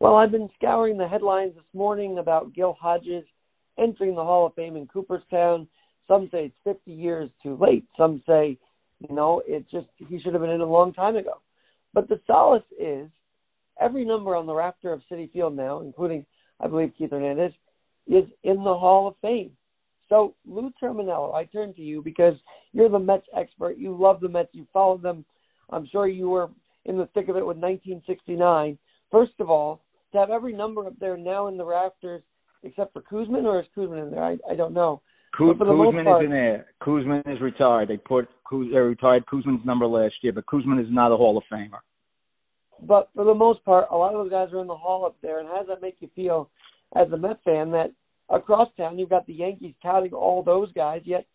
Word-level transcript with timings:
Well, 0.00 0.16
I've 0.16 0.32
been 0.32 0.50
scouring 0.56 0.98
the 0.98 1.06
headlines 1.06 1.54
this 1.54 1.72
morning 1.72 2.18
about 2.18 2.52
Gil 2.52 2.76
Hodges 2.78 3.24
entering 3.78 4.14
the 4.14 4.24
Hall 4.24 4.46
of 4.46 4.54
Fame 4.54 4.76
in 4.76 4.86
Cooperstown. 4.86 5.68
Some 6.08 6.28
say 6.32 6.46
it's 6.46 6.56
50 6.64 6.90
years 6.90 7.30
too 7.42 7.56
late. 7.56 7.84
Some 7.96 8.22
say, 8.26 8.58
you 9.08 9.14
know, 9.14 9.40
it's 9.46 9.70
just 9.70 9.86
he 9.96 10.20
should 10.20 10.34
have 10.34 10.42
been 10.42 10.50
in 10.50 10.60
a 10.60 10.66
long 10.66 10.92
time 10.92 11.16
ago. 11.16 11.40
But 11.92 12.08
the 12.08 12.20
solace 12.26 12.64
is 12.78 13.08
every 13.80 14.04
number 14.04 14.34
on 14.34 14.46
the 14.46 14.54
rafter 14.54 14.92
of 14.92 15.00
Citi 15.10 15.32
Field 15.32 15.56
now, 15.56 15.80
including 15.80 16.26
I 16.60 16.66
believe 16.66 16.92
Keith 16.98 17.10
Hernandez, 17.10 17.52
is 18.06 18.24
in 18.42 18.56
the 18.56 18.78
Hall 18.78 19.06
of 19.06 19.14
Fame. 19.22 19.52
So 20.08 20.34
Lou 20.44 20.72
Terminello, 20.82 21.34
I 21.34 21.44
turn 21.44 21.72
to 21.74 21.82
you 21.82 22.02
because 22.02 22.34
you're 22.72 22.90
the 22.90 22.98
Mets 22.98 23.26
expert. 23.34 23.78
You 23.78 23.96
love 23.96 24.20
the 24.20 24.28
Mets. 24.28 24.50
You 24.52 24.66
followed 24.72 25.02
them. 25.02 25.24
I'm 25.70 25.86
sure 25.86 26.08
you 26.08 26.28
were 26.28 26.50
in 26.84 26.98
the 26.98 27.08
thick 27.14 27.28
of 27.28 27.36
it 27.36 27.46
with 27.46 27.56
1969. 27.56 28.76
First 29.10 29.34
of 29.38 29.48
all, 29.48 29.83
to 30.14 30.20
have 30.20 30.30
every 30.30 30.52
number 30.52 30.86
up 30.86 30.98
there 30.98 31.16
now 31.16 31.48
in 31.48 31.56
the 31.56 31.64
rafters, 31.64 32.22
except 32.62 32.92
for 32.92 33.02
Koosman, 33.02 33.44
or 33.44 33.60
is 33.60 33.66
Koosman 33.76 34.02
in 34.02 34.10
there? 34.10 34.24
I, 34.24 34.38
I 34.50 34.54
don't 34.54 34.72
know. 34.72 35.02
Kuz, 35.38 35.54
Koosman 35.58 36.04
part, 36.04 36.22
is 36.22 36.26
in 36.26 36.30
there. 36.30 36.66
Koosman 36.82 37.20
is 37.30 37.40
retired. 37.40 37.88
They 37.88 37.96
put 37.96 38.28
Kuz, 38.50 38.72
they 38.72 38.78
retired 38.78 39.26
Koosman's 39.26 39.66
number 39.66 39.86
last 39.86 40.14
year, 40.22 40.32
but 40.32 40.46
Koosman 40.46 40.80
is 40.80 40.88
not 40.90 41.12
a 41.12 41.16
Hall 41.16 41.36
of 41.36 41.44
Famer. 41.52 41.80
But 42.82 43.10
for 43.14 43.24
the 43.24 43.34
most 43.34 43.64
part, 43.64 43.88
a 43.90 43.96
lot 43.96 44.14
of 44.14 44.24
those 44.24 44.30
guys 44.30 44.52
are 44.52 44.60
in 44.60 44.66
the 44.66 44.76
Hall 44.76 45.04
up 45.04 45.16
there. 45.22 45.40
And 45.40 45.48
how 45.48 45.58
does 45.58 45.68
that 45.68 45.82
make 45.82 45.96
you 46.00 46.08
feel 46.14 46.50
as 46.96 47.10
a 47.12 47.16
Met 47.16 47.38
fan 47.44 47.70
that 47.72 47.92
across 48.28 48.68
town 48.76 48.98
you've 48.98 49.10
got 49.10 49.26
the 49.26 49.34
Yankees 49.34 49.74
touting 49.82 50.12
all 50.12 50.42
those 50.42 50.72
guys, 50.72 51.02
yet 51.04 51.26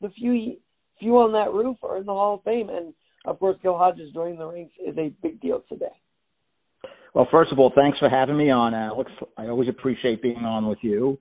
the 0.00 0.10
few 0.10 0.56
few 1.00 1.16
on 1.18 1.32
that 1.32 1.52
roof 1.52 1.76
are 1.82 1.98
in 1.98 2.06
the 2.06 2.12
Hall 2.12 2.34
of 2.34 2.42
Fame, 2.42 2.68
and 2.68 2.92
of 3.24 3.38
course, 3.38 3.56
Gil 3.62 3.76
Hodges 3.76 4.12
joining 4.12 4.38
the 4.38 4.46
ranks 4.46 4.74
is 4.84 4.96
a 4.98 5.12
big 5.22 5.40
deal 5.40 5.62
today. 5.68 5.86
Well, 7.14 7.26
first 7.30 7.52
of 7.52 7.58
all, 7.58 7.72
thanks 7.74 7.98
for 7.98 8.08
having 8.08 8.36
me 8.36 8.50
on, 8.50 8.74
Alex. 8.74 9.10
I 9.36 9.46
always 9.46 9.68
appreciate 9.68 10.22
being 10.22 10.44
on 10.44 10.68
with 10.68 10.78
you. 10.82 11.18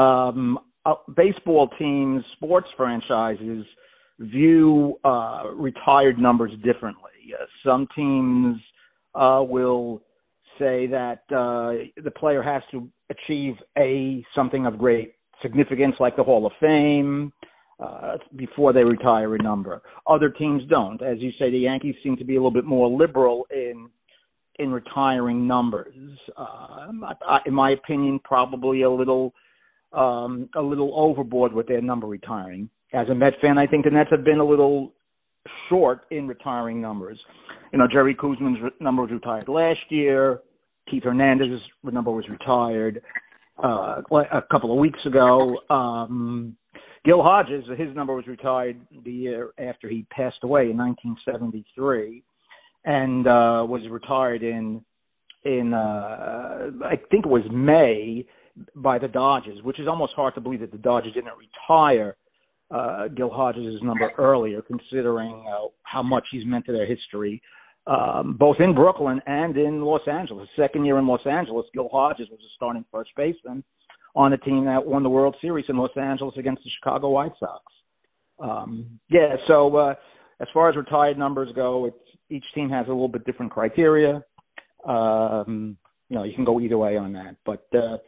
Um, 0.00 0.58
uh, 0.84 0.94
baseball 1.16 1.68
teams, 1.78 2.22
sports 2.36 2.68
franchises 2.76 3.66
view 4.20 4.98
uh, 5.04 5.44
retired 5.54 6.18
numbers 6.18 6.52
differently. 6.64 7.10
Uh, 7.34 7.44
some 7.64 7.88
teams 7.94 8.56
uh, 9.14 9.42
will 9.46 10.02
say 10.58 10.86
that 10.86 11.20
uh, 11.30 11.84
the 12.02 12.10
player 12.10 12.42
has 12.42 12.62
to 12.70 12.88
achieve 13.10 13.54
a 13.76 14.24
something 14.34 14.64
of 14.66 14.78
great 14.78 15.14
significance, 15.42 15.94
like 16.00 16.16
the 16.16 16.22
Hall 16.22 16.46
of 16.46 16.52
Fame, 16.60 17.32
uh, 17.78 18.16
before 18.36 18.72
they 18.72 18.84
retire 18.84 19.34
a 19.34 19.42
number. 19.42 19.82
Other 20.06 20.30
teams 20.30 20.62
don't. 20.70 21.02
As 21.02 21.18
you 21.18 21.30
say, 21.38 21.50
the 21.50 21.58
Yankees 21.58 21.94
seem 22.02 22.16
to 22.16 22.24
be 22.24 22.36
a 22.36 22.38
little 22.38 22.50
bit 22.50 22.64
more 22.64 22.88
liberal 22.88 23.46
in 23.50 23.90
in 24.58 24.70
retiring 24.70 25.46
numbers. 25.46 25.94
Uh, 26.36 26.88
in 27.46 27.54
my 27.54 27.70
opinion, 27.70 28.20
probably 28.24 28.82
a 28.82 28.90
little 28.90 29.32
um, 29.92 30.48
a 30.56 30.60
little 30.60 30.92
overboard 30.94 31.52
with 31.52 31.68
their 31.68 31.80
number 31.80 32.06
retiring. 32.06 32.68
As 32.92 33.08
a 33.08 33.14
Met 33.14 33.34
fan, 33.40 33.58
I 33.58 33.66
think 33.66 33.84
the 33.84 33.90
Mets 33.90 34.10
have 34.10 34.24
been 34.24 34.38
a 34.38 34.44
little 34.44 34.92
short 35.68 36.00
in 36.10 36.28
retiring 36.28 36.80
numbers. 36.80 37.18
You 37.72 37.78
know, 37.78 37.86
Jerry 37.90 38.14
Koosman's 38.14 38.58
number 38.80 39.02
was 39.02 39.10
retired 39.10 39.48
last 39.48 39.80
year. 39.88 40.40
Keith 40.90 41.02
Hernandez's 41.04 41.60
number 41.82 42.10
was 42.10 42.24
retired 42.28 43.02
uh, 43.62 44.02
a 44.10 44.42
couple 44.50 44.72
of 44.72 44.78
weeks 44.78 45.00
ago. 45.06 45.56
Um, 45.68 46.56
Gil 47.04 47.22
Hodges, 47.22 47.64
his 47.78 47.94
number 47.94 48.14
was 48.14 48.26
retired 48.26 48.80
the 49.04 49.12
year 49.12 49.50
after 49.58 49.88
he 49.88 50.06
passed 50.10 50.38
away 50.42 50.70
in 50.70 50.76
1973, 50.76 52.22
and 52.86 53.26
uh, 53.26 53.66
was 53.68 53.82
retired 53.90 54.42
in 54.42 54.82
in 55.44 55.74
uh, 55.74 56.70
I 56.84 56.96
think 57.10 57.26
it 57.26 57.28
was 57.28 57.42
May 57.52 58.26
by 58.74 58.98
the 58.98 59.08
Dodgers, 59.08 59.58
which 59.62 59.78
is 59.78 59.86
almost 59.86 60.14
hard 60.14 60.34
to 60.34 60.40
believe 60.40 60.60
that 60.60 60.72
the 60.72 60.78
Dodgers 60.78 61.12
didn't 61.12 61.32
retire 61.36 62.16
uh, 62.70 63.08
Gil 63.08 63.30
Hodges' 63.30 63.80
number 63.82 64.10
earlier, 64.18 64.62
considering 64.62 65.44
uh, 65.48 65.68
how 65.82 66.02
much 66.02 66.24
he's 66.32 66.46
meant 66.46 66.64
to 66.66 66.72
their 66.72 66.86
history, 66.86 67.40
um, 67.86 68.36
both 68.38 68.56
in 68.58 68.74
Brooklyn 68.74 69.20
and 69.26 69.56
in 69.56 69.82
Los 69.82 70.00
Angeles. 70.10 70.48
Second 70.56 70.84
year 70.84 70.98
in 70.98 71.06
Los 71.06 71.24
Angeles, 71.26 71.66
Gil 71.74 71.88
Hodges 71.92 72.28
was 72.30 72.40
a 72.40 72.50
starting 72.56 72.84
first 72.90 73.10
baseman 73.16 73.62
on 74.16 74.32
a 74.32 74.38
team 74.38 74.64
that 74.64 74.84
won 74.84 75.02
the 75.02 75.10
World 75.10 75.36
Series 75.40 75.66
in 75.68 75.76
Los 75.76 75.96
Angeles 75.96 76.34
against 76.38 76.64
the 76.64 76.70
Chicago 76.80 77.10
White 77.10 77.32
Sox. 77.38 77.62
Um, 78.38 78.98
yeah, 79.10 79.36
so 79.46 79.76
uh, 79.76 79.94
as 80.40 80.48
far 80.52 80.68
as 80.68 80.76
retired 80.76 81.18
numbers 81.18 81.50
go, 81.54 81.86
it's 81.86 81.96
each 82.30 82.44
team 82.54 82.68
has 82.70 82.86
a 82.86 82.90
little 82.90 83.08
bit 83.08 83.24
different 83.24 83.52
criteria. 83.52 84.22
Um, 84.86 85.76
you 86.08 86.16
know, 86.16 86.22
you 86.22 86.34
can 86.34 86.44
go 86.44 86.60
either 86.60 86.78
way 86.78 86.96
on 86.96 87.12
that. 87.14 87.36
But 87.44 87.66
uh, 87.76 87.98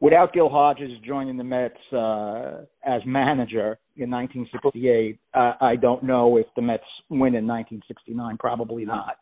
without 0.00 0.32
Gil 0.32 0.48
Hodges 0.48 0.92
joining 1.04 1.36
the 1.36 1.44
Mets 1.44 1.74
uh, 1.92 2.64
as 2.84 3.02
manager 3.04 3.78
in 3.96 4.10
1968, 4.10 5.18
uh, 5.34 5.52
I 5.60 5.76
don't 5.76 6.04
know 6.04 6.36
if 6.36 6.46
the 6.54 6.62
Mets 6.62 6.84
win 7.08 7.34
in 7.34 7.46
1969. 7.46 8.36
Probably 8.38 8.84
not. 8.84 9.16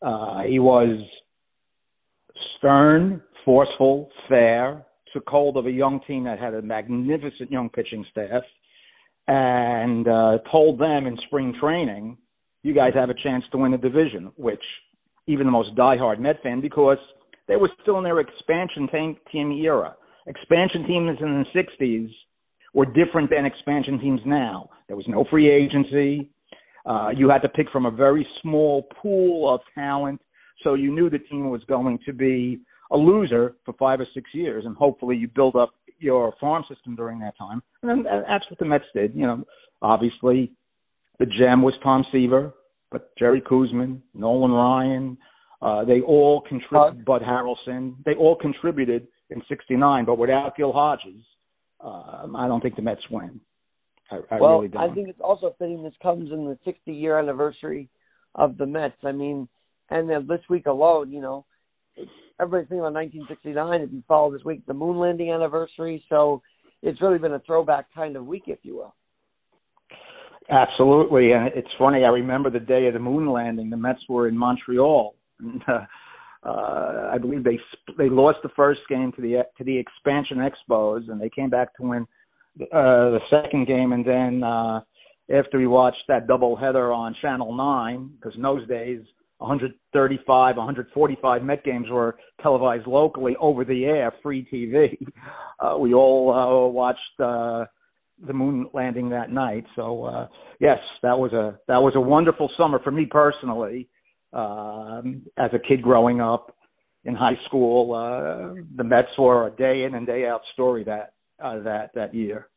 Uh, 0.00 0.42
he 0.48 0.58
was 0.58 0.98
stern, 2.56 3.20
forceful, 3.44 4.08
fair, 4.28 4.86
took 5.12 5.28
hold 5.28 5.58
of 5.58 5.66
a 5.66 5.70
young 5.70 6.00
team 6.06 6.24
that 6.24 6.38
had 6.38 6.54
a 6.54 6.62
magnificent 6.62 7.50
young 7.50 7.68
pitching 7.68 8.06
staff, 8.10 8.42
and 9.28 10.08
uh, 10.08 10.38
told 10.50 10.78
them 10.78 11.06
in 11.06 11.18
spring 11.26 11.54
training, 11.60 12.16
"You 12.62 12.74
guys 12.74 12.92
have 12.94 13.10
a 13.10 13.14
chance 13.14 13.44
to 13.52 13.58
win 13.58 13.72
the 13.72 13.78
division." 13.78 14.32
Which 14.36 14.62
even 15.26 15.46
the 15.46 15.52
most 15.52 15.74
diehard 15.76 16.18
Met 16.18 16.42
fan, 16.42 16.60
because– 16.60 16.98
they 17.50 17.56
were 17.56 17.70
still 17.82 17.98
in 17.98 18.04
their 18.04 18.20
expansion 18.20 18.88
team 19.32 19.50
era. 19.50 19.96
Expansion 20.28 20.86
teams 20.86 21.18
in 21.20 21.44
the 21.52 21.60
60s 21.60 22.08
were 22.72 22.86
different 22.86 23.28
than 23.28 23.44
expansion 23.44 23.98
teams 23.98 24.20
now. 24.24 24.70
There 24.86 24.96
was 24.96 25.06
no 25.08 25.24
free 25.28 25.50
agency. 25.50 26.30
Uh, 26.86 27.08
you 27.14 27.28
had 27.28 27.42
to 27.42 27.48
pick 27.48 27.68
from 27.72 27.86
a 27.86 27.90
very 27.90 28.24
small 28.40 28.86
pool 29.02 29.52
of 29.52 29.60
talent, 29.74 30.20
so 30.62 30.74
you 30.74 30.94
knew 30.94 31.10
the 31.10 31.18
team 31.18 31.50
was 31.50 31.60
going 31.64 31.98
to 32.06 32.12
be 32.12 32.60
a 32.92 32.96
loser 32.96 33.56
for 33.64 33.74
five 33.80 33.98
or 33.98 34.06
six 34.14 34.30
years, 34.32 34.64
and 34.64 34.76
hopefully 34.76 35.16
you 35.16 35.26
build 35.26 35.56
up 35.56 35.70
your 35.98 36.32
farm 36.40 36.62
system 36.72 36.94
during 36.94 37.18
that 37.18 37.36
time. 37.36 37.60
And 37.82 37.90
then 37.90 38.04
that's 38.28 38.48
what 38.48 38.60
the 38.60 38.64
Mets 38.64 38.84
did. 38.94 39.12
You 39.12 39.26
know, 39.26 39.44
obviously 39.82 40.52
the 41.20 41.26
gem 41.26 41.62
was 41.62 41.74
Tom 41.82 42.04
Seaver, 42.10 42.52
but 42.90 43.16
Jerry 43.18 43.40
Koosman, 43.40 44.00
Nolan 44.14 44.50
Ryan, 44.50 45.18
uh, 45.62 45.84
they 45.84 46.00
all 46.00 46.40
contributed. 46.48 47.04
Bud 47.04 47.22
Harrelson. 47.22 47.94
They 48.04 48.14
all 48.14 48.34
contributed 48.34 49.06
in 49.28 49.42
'69, 49.46 50.06
but 50.06 50.16
without 50.18 50.56
Gil 50.56 50.72
Hodges, 50.72 51.22
um, 51.80 52.34
I 52.34 52.48
don't 52.48 52.62
think 52.62 52.76
the 52.76 52.82
Mets 52.82 53.02
win. 53.10 53.38
I, 54.10 54.16
I 54.30 54.40
well, 54.40 54.56
really 54.56 54.68
don't. 54.68 54.90
I 54.90 54.94
think 54.94 55.08
it's 55.08 55.20
also 55.20 55.54
fitting 55.58 55.82
this 55.82 55.92
comes 56.02 56.32
in 56.32 56.46
the 56.46 56.58
60 56.64 56.90
year 56.90 57.18
anniversary 57.18 57.90
of 58.34 58.56
the 58.56 58.66
Mets. 58.66 58.96
I 59.04 59.12
mean, 59.12 59.46
and 59.90 60.08
then 60.08 60.26
this 60.26 60.40
week 60.48 60.66
alone, 60.66 61.12
you 61.12 61.20
know, 61.20 61.44
everybody's 62.40 62.68
thinking 62.68 62.80
about 62.80 62.94
1969. 62.94 63.80
If 63.82 63.92
you 63.92 64.02
follow 64.08 64.32
this 64.32 64.44
week, 64.44 64.64
the 64.66 64.74
moon 64.74 64.96
landing 64.98 65.30
anniversary. 65.30 66.02
So 66.08 66.42
it's 66.82 67.02
really 67.02 67.18
been 67.18 67.34
a 67.34 67.40
throwback 67.40 67.86
kind 67.94 68.16
of 68.16 68.26
week, 68.26 68.44
if 68.46 68.60
you 68.62 68.76
will. 68.76 68.94
Absolutely, 70.48 71.32
and 71.32 71.48
it's 71.54 71.68
funny. 71.78 72.04
I 72.04 72.08
remember 72.08 72.50
the 72.50 72.60
day 72.60 72.86
of 72.86 72.94
the 72.94 72.98
moon 72.98 73.30
landing. 73.30 73.70
The 73.70 73.76
Mets 73.76 74.00
were 74.08 74.26
in 74.26 74.36
Montreal, 74.36 75.14
uh, 75.68 75.84
uh, 76.42 77.10
I 77.12 77.18
believe 77.18 77.44
they 77.44 77.58
they 77.98 78.08
lost 78.08 78.38
the 78.42 78.48
first 78.56 78.80
game 78.88 79.12
to 79.12 79.20
the 79.20 79.44
to 79.58 79.64
the 79.64 79.76
expansion 79.76 80.38
Expos, 80.38 81.10
and 81.10 81.20
they 81.20 81.28
came 81.28 81.50
back 81.50 81.76
to 81.76 81.82
win 81.82 82.06
uh, 82.62 83.10
the 83.10 83.20
second 83.30 83.66
game. 83.66 83.92
And 83.92 84.04
then 84.04 84.42
uh, 84.42 84.80
after 85.32 85.58
we 85.58 85.66
watched 85.66 86.02
that 86.08 86.26
double 86.26 86.56
header 86.56 86.92
on 86.92 87.14
Channel 87.20 87.54
Nine, 87.54 88.10
because 88.16 88.34
in 88.36 88.42
those 88.42 88.66
days 88.68 89.00
135, 89.38 90.56
145 90.56 91.42
Met 91.42 91.62
games 91.62 91.88
were 91.90 92.16
televised 92.42 92.86
locally 92.86 93.36
over 93.38 93.64
the 93.64 93.84
air, 93.84 94.12
free 94.22 94.46
TV. 94.52 94.96
Uh, 95.62 95.76
we 95.76 95.92
all 95.92 96.32
uh, 96.32 96.68
watched 96.72 97.20
uh, 97.22 97.66
the 98.26 98.32
moon 98.32 98.68
landing 98.72 99.10
that 99.10 99.30
night. 99.30 99.64
So 99.76 100.04
uh, 100.04 100.28
yes, 100.60 100.78
that 101.02 101.18
was 101.18 101.32
a 101.32 101.58
that 101.68 101.78
was 101.78 101.92
a 101.96 102.00
wonderful 102.00 102.50
summer 102.56 102.80
for 102.82 102.90
me 102.90 103.06
personally 103.06 103.88
um, 104.32 105.22
as 105.36 105.50
a 105.52 105.58
kid 105.58 105.82
growing 105.82 106.20
up 106.20 106.54
in 107.04 107.14
high 107.14 107.38
school, 107.46 107.94
uh, 107.94 108.60
the 108.76 108.84
Mets 108.84 109.08
were 109.18 109.46
a 109.46 109.50
day 109.50 109.84
in 109.84 109.94
and 109.94 110.06
day 110.06 110.26
out 110.26 110.42
story 110.52 110.84
that 110.84 111.14
uh, 111.42 111.60
that 111.60 111.90
that 111.94 112.14
year. 112.14 112.48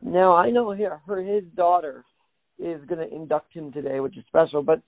Now 0.00 0.34
I 0.34 0.50
know 0.50 0.72
her, 0.74 1.00
her 1.06 1.22
his 1.22 1.44
daughter 1.56 2.04
is 2.58 2.80
going 2.86 3.06
to 3.06 3.14
induct 3.14 3.52
him 3.52 3.72
today, 3.72 4.00
which 4.00 4.16
is 4.16 4.24
special. 4.28 4.62
But 4.62 4.80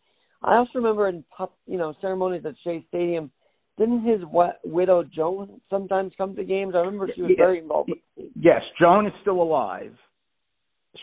I 0.43 0.57
also 0.57 0.71
remember 0.77 1.09
in 1.09 1.25
pop, 1.37 1.57
you 1.67 1.79
know 1.79 1.95
ceremonies 2.01 2.43
at 2.47 2.55
Shea 2.63 2.85
Stadium, 2.89 3.31
didn't 3.81 4.05
his 4.05 4.21
widow 4.65 5.03
Joan 5.03 5.61
sometimes 5.69 6.13
come 6.17 6.37
to 6.37 6.45
games? 6.45 6.75
I 6.77 6.79
remember 6.79 7.09
she 7.15 7.23
was 7.23 7.33
very 7.37 7.59
involved. 7.59 7.91
Yes, 8.37 8.63
Joan 8.81 9.07
is 9.07 9.13
still 9.23 9.43
alive. 9.43 9.95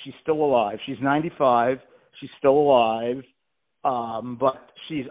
She's 0.04 0.14
still 0.22 0.36
alive. 0.36 0.78
She's 0.86 0.98
95. 1.02 1.80
She's 2.22 2.30
still 2.40 2.58
alive 2.58 3.24
um, 3.88 4.38
but 4.40 4.70
she's 4.88 5.06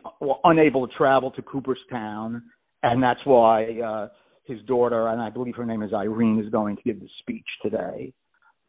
unable 0.44 0.86
to 0.86 0.94
travel 0.94 1.30
to 1.32 1.42
Cooperstown. 1.42 2.42
and 2.82 3.02
that's 3.02 3.20
why 3.24 3.80
uh, 3.80 4.08
his 4.44 4.60
daughter, 4.66 5.08
and 5.08 5.20
I 5.20 5.30
believe 5.30 5.56
her 5.56 5.66
name 5.66 5.82
is 5.82 5.92
Irene, 5.92 6.40
is 6.44 6.50
going 6.50 6.76
to 6.76 6.82
give 6.82 7.00
the 7.00 7.08
speech 7.20 7.46
today. 7.62 8.12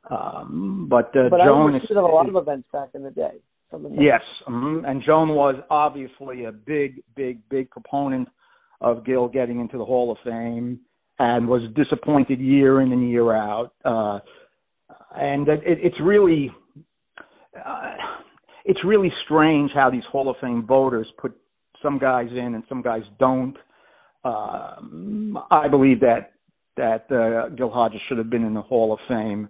Um, 0.09 0.87
but 0.89 1.07
uh, 1.07 1.29
but 1.29 1.41
Joan 1.43 1.73
I 1.73 1.77
is 1.77 1.83
of 1.89 1.97
a 1.97 2.01
lot 2.01 2.29
of 2.29 2.35
events 2.35 2.67
back 2.71 2.89
in 2.93 3.03
the 3.03 3.11
day. 3.11 3.41
Yes, 3.91 4.21
mm-hmm. 4.47 4.85
and 4.85 5.03
Joan 5.05 5.29
was 5.29 5.55
obviously 5.69 6.45
a 6.45 6.53
big, 6.53 7.01
big, 7.17 7.41
big 7.49 7.69
proponent 7.69 8.29
of 8.81 9.05
Gil 9.05 9.27
getting 9.27 9.59
into 9.59 9.77
the 9.77 9.85
Hall 9.85 10.11
of 10.11 10.17
Fame, 10.23 10.79
and 11.19 11.47
was 11.47 11.61
disappointed 11.75 12.39
year 12.39 12.81
in 12.81 12.91
and 12.91 13.09
year 13.09 13.33
out. 13.33 13.73
Uh, 13.83 14.19
and 15.15 15.47
it, 15.47 15.61
it's 15.65 15.99
really, 16.01 16.51
uh, 17.65 17.93
it's 18.65 18.79
really 18.85 19.11
strange 19.25 19.71
how 19.73 19.89
these 19.89 20.03
Hall 20.11 20.29
of 20.29 20.35
Fame 20.41 20.65
voters 20.65 21.07
put 21.17 21.35
some 21.81 21.97
guys 21.97 22.29
in 22.31 22.55
and 22.55 22.63
some 22.69 22.81
guys 22.81 23.03
don't. 23.19 23.55
Um, 24.23 25.37
I 25.49 25.67
believe 25.67 25.99
that 26.01 26.33
that 26.75 27.11
uh, 27.11 27.49
Gil 27.55 27.71
Hodges 27.71 28.01
should 28.07 28.19
have 28.19 28.29
been 28.29 28.43
in 28.43 28.53
the 28.53 28.61
Hall 28.61 28.93
of 28.93 28.99
Fame 29.07 29.49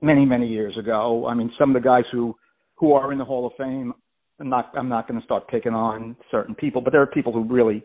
many, 0.00 0.24
many 0.24 0.46
years 0.46 0.76
ago. 0.78 1.26
I 1.26 1.34
mean, 1.34 1.52
some 1.58 1.74
of 1.76 1.82
the 1.82 1.86
guys 1.86 2.04
who 2.10 2.34
who 2.76 2.92
are 2.92 3.12
in 3.12 3.18
the 3.18 3.24
Hall 3.24 3.46
of 3.46 3.52
Fame. 3.58 3.92
I'm 4.40 4.48
not 4.48 4.72
I'm 4.74 4.88
not 4.88 5.08
going 5.08 5.20
to 5.20 5.24
start 5.24 5.48
picking 5.48 5.74
on 5.74 6.16
certain 6.30 6.54
people, 6.54 6.80
but 6.80 6.92
there 6.92 7.02
are 7.02 7.06
people 7.06 7.32
who 7.32 7.42
really 7.42 7.82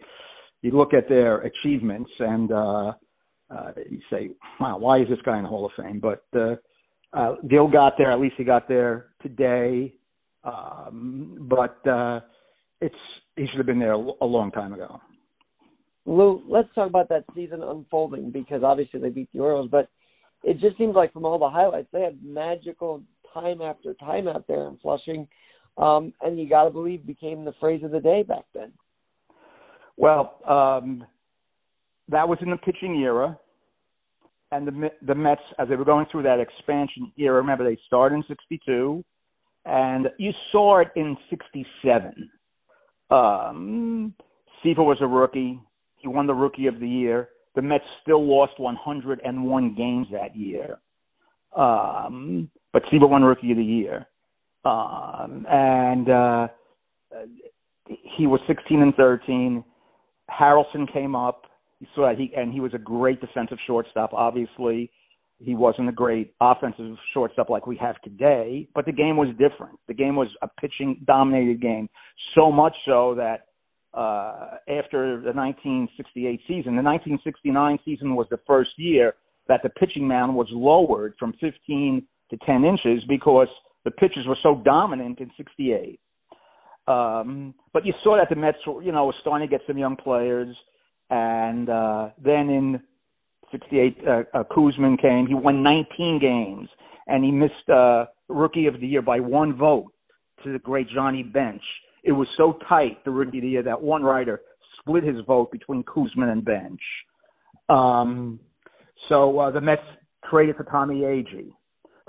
you 0.63 0.71
look 0.71 0.94
at 0.94 1.07
their 1.07 1.42
achievements 1.42 2.10
and 2.19 2.51
uh, 2.51 2.94
uh, 3.51 3.71
you 3.89 4.00
say, 4.10 4.30
wow, 4.60 4.77
why 4.77 5.00
is 5.00 5.07
this 5.10 5.19
guy 5.24 5.38
in 5.38 5.44
the 5.44 5.50
Hall 5.50 5.65
of 5.65 5.71
Fame? 5.77 6.00
But 6.00 6.25
uh, 6.36 6.56
uh, 7.12 7.36
Gil 7.48 7.68
got 7.68 7.94
there. 7.98 8.12
At 8.12 8.19
least 8.19 8.36
he 8.38 8.44
got 8.44 8.68
there 8.68 9.07
today. 9.21 9.94
Um, 10.44 11.48
but 11.50 11.86
uh, 11.88 12.21
it's 12.81 12.95
he 13.36 13.45
should 13.48 13.57
have 13.57 13.65
been 13.65 13.80
there 13.80 13.94
a 13.94 14.25
long 14.25 14.51
time 14.51 14.74
ago. 14.74 15.00
Lou, 16.06 16.42
let's 16.48 16.68
talk 16.75 16.89
about 16.89 17.09
that 17.09 17.24
season 17.36 17.62
unfolding 17.63 18.31
because 18.31 18.62
obviously 18.63 19.00
they 19.00 19.09
beat 19.09 19.30
the 19.33 19.39
Orioles, 19.39 19.69
but 19.71 19.89
it 20.44 20.59
just 20.59 20.77
seems 20.77 20.95
like 20.95 21.13
from 21.13 21.25
all 21.25 21.39
the 21.39 21.50
highlights 21.50 21.88
they 21.94 22.01
had 22.01 22.21
magical 22.24 23.01
time 23.33 23.62
after 23.62 23.94
time 23.95 24.27
out 24.27 24.45
there 24.48 24.68
in 24.68 24.77
Flushing, 24.81 25.27
um, 25.77 26.13
and 26.21 26.38
you 26.38 26.48
got 26.48 26.66
to 26.66 26.69
believe 26.69 27.06
became 27.07 27.45
the 27.45 27.54
phrase 27.59 27.83
of 27.83 27.92
the 27.92 28.01
day 28.01 28.21
back 28.21 28.44
then. 28.54 28.71
Well, 30.04 30.36
um, 30.46 31.06
that 32.10 32.28
was 32.28 32.38
in 32.42 32.50
the 32.50 32.58
pitching 32.58 32.98
era, 32.98 33.40
and 34.52 34.68
the 34.68 34.92
the 35.08 35.16
Mets 35.16 35.40
as 35.60 35.70
they 35.70 35.78
were 35.78 35.86
going 35.86 36.08
through 36.12 36.24
that 36.24 36.42
expansion 36.42 37.10
era. 37.18 37.38
Remember, 37.38 37.64
they 37.64 37.78
started 37.88 38.16
in 38.16 38.24
'62, 38.28 39.02
and 39.64 40.10
you 40.18 40.32
saw 40.52 40.80
it 40.80 40.90
in 40.98 41.16
'67. 41.30 42.30
Um, 43.12 44.14
was 44.66 44.98
a 45.00 45.08
rookie. 45.08 45.58
He 46.00 46.10
won 46.10 46.28
the 46.28 46.34
Rookie 46.34 46.68
of 46.68 46.82
the 46.82 46.90
Year. 46.90 47.30
The 47.56 47.62
Mets 47.62 47.86
still 48.02 48.28
lost 48.28 48.60
101 48.60 49.76
games 49.76 50.08
that 50.12 50.36
year. 50.36 50.80
Um, 51.56 52.50
but 52.74 52.84
Seaver 52.92 53.08
won 53.08 53.24
Rookie 53.24 53.52
of 53.52 53.58
the 53.58 53.64
Year. 53.64 54.06
Um, 54.66 55.46
and 55.50 56.10
uh, 56.10 56.48
he 58.18 58.28
was 58.28 58.42
16 58.48 58.82
and 58.82 58.94
13. 58.96 59.64
Harrelson 60.39 60.91
came 60.91 61.15
up. 61.15 61.44
You 61.80 61.88
that 61.97 62.15
he 62.18 62.31
and 62.35 62.53
he 62.53 62.62
was 62.62 62.74
a 62.74 62.77
great 62.77 63.19
defensive 63.19 63.57
shortstop. 63.68 64.13
Obviously, 64.13 64.89
he 65.39 65.56
wasn't 65.56 65.89
a 65.89 65.91
great 65.91 66.33
offensive 66.39 66.95
shortstop 67.13 67.50
like 67.50 67.68
we 67.68 67.75
have 67.77 68.00
today, 68.01 68.68
but 68.74 68.85
the 68.85 68.91
game 68.91 69.18
was 69.18 69.27
different. 69.31 69.77
The 69.88 69.94
game 69.94 70.15
was 70.15 70.30
a 70.41 70.47
pitching 70.47 71.01
dominated 71.06 71.62
game, 71.62 71.89
so 72.35 72.51
much 72.51 72.74
so 72.85 73.15
that 73.15 73.47
uh, 73.94 74.57
after 74.69 75.19
the 75.21 75.33
1968 75.33 76.39
season, 76.47 76.75
the 76.75 76.81
1969 76.81 77.80
season 77.83 78.15
was 78.15 78.27
the 78.30 78.39
first 78.47 78.71
year 78.77 79.13
that 79.47 79.62
the 79.62 79.69
pitching 79.69 80.07
mound 80.07 80.33
was 80.33 80.47
lowered 80.51 81.13
from 81.19 81.33
15 81.33 82.06
to 82.30 82.38
10 82.45 82.63
inches 82.63 83.03
because 83.07 83.47
the 83.83 83.91
pitchers 83.91 84.25
were 84.27 84.38
so 84.41 84.62
dominant 84.63 85.19
in 85.19 85.30
68. 85.35 86.00
Um, 86.88 87.53
but 87.71 87.85
you 87.85 87.94
saw 88.03 88.18
that 88.18 88.30
the 88.30 88.35
Mets, 88.35 88.57
were, 88.68 88.83
you 88.83 88.91
know, 88.91 89.06
were 89.06 89.15
starting 89.21 89.47
to 89.47 89.51
get 89.51 89.65
some 89.65 89.77
young 89.77 89.95
players, 89.95 90.56
and 91.09 91.69
uh, 91.69 92.09
then 92.24 92.50
in 92.50 92.81
'68, 93.51 93.97
uh, 94.06 94.12
uh, 94.33 94.44
Koosman 94.51 95.01
came. 95.01 95.27
He 95.27 95.33
won 95.33 95.63
19 95.63 96.19
games, 96.19 96.69
and 97.07 97.24
he 97.24 97.31
missed 97.31 97.69
uh, 97.74 98.06
Rookie 98.27 98.68
of 98.68 98.80
the 98.80 98.88
Year 98.88 99.01
by 99.01 99.19
one 99.19 99.56
vote 99.56 99.91
to 100.44 100.51
the 100.51 100.59
great 100.59 100.88
Johnny 100.89 101.24
Bench. 101.24 101.62
It 102.03 102.12
was 102.12 102.27
so 102.35 102.57
tight, 102.68 103.03
the 103.06 103.12
Rookie 103.12 103.38
of 103.38 103.44
the 103.44 103.50
Year, 103.50 103.63
that 103.63 103.81
one 103.81 104.03
writer 104.03 104.41
split 104.80 105.03
his 105.03 105.18
vote 105.25 105.51
between 105.51 105.83
Koosman 105.83 106.31
and 106.31 106.44
Bench. 106.44 106.81
Um, 107.69 108.39
so 109.09 109.39
uh, 109.39 109.51
the 109.51 109.62
Mets 109.62 109.81
traded 110.30 110.57
for 110.57 110.63
Tommy 110.63 111.01
Agee. 111.01 111.53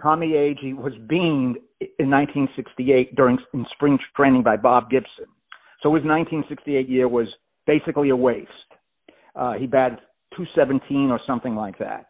Tommy 0.02 0.28
Agee 0.28 0.74
was 0.74 0.92
beamed 1.08 1.58
in 1.98 2.10
1968 2.10 3.14
during 3.14 3.38
in 3.52 3.64
spring 3.72 3.98
training 4.16 4.42
by 4.42 4.56
Bob 4.56 4.90
Gibson. 4.90 5.26
So 5.82 5.94
his 5.94 6.04
1968 6.04 6.88
year 6.88 7.08
was 7.08 7.26
basically 7.66 8.10
a 8.10 8.16
waste. 8.16 8.50
Uh, 9.36 9.54
he 9.54 9.66
batted 9.66 9.98
217 10.36 11.10
or 11.10 11.20
something 11.26 11.54
like 11.54 11.76
that. 11.78 12.06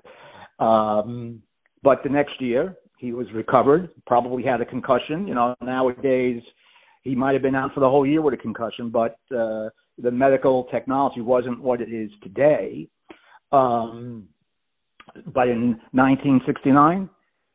Um, 0.64 1.42
but 1.82 2.02
the 2.02 2.08
next 2.08 2.40
year 2.40 2.76
he 2.98 3.12
was 3.12 3.26
recovered, 3.34 3.90
probably 4.06 4.42
had 4.42 4.60
a 4.60 4.64
concussion. 4.64 5.26
You 5.26 5.34
know, 5.34 5.54
nowadays 5.60 6.42
he 7.02 7.14
might 7.14 7.32
have 7.32 7.42
been 7.42 7.54
out 7.54 7.74
for 7.74 7.80
the 7.80 7.88
whole 7.88 8.06
year 8.06 8.22
with 8.22 8.34
a 8.34 8.38
concussion, 8.38 8.90
but 8.90 9.18
uh, 9.36 9.68
the 9.98 10.10
medical 10.10 10.64
technology 10.64 11.20
wasn't 11.20 11.60
what 11.60 11.80
it 11.80 11.92
is 11.92 12.10
today. 12.22 12.88
Um, 13.52 14.28
but 15.26 15.48
in 15.48 15.80
1969, 15.92 17.08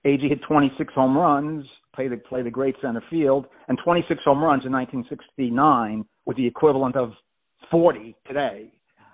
Agee 0.05 0.29
hit 0.29 0.39
26 0.47 0.93
home 0.93 1.17
runs, 1.17 1.65
played 1.93 2.11
the, 2.11 2.17
played 2.17 2.45
the 2.45 2.51
great 2.51 2.75
center 2.81 3.03
field, 3.09 3.45
and 3.67 3.77
26 3.83 4.21
home 4.23 4.43
runs 4.43 4.65
in 4.65 4.71
1969 4.71 6.05
with 6.25 6.37
the 6.37 6.45
equivalent 6.45 6.95
of 6.95 7.11
40 7.71 8.15
today. 8.27 8.71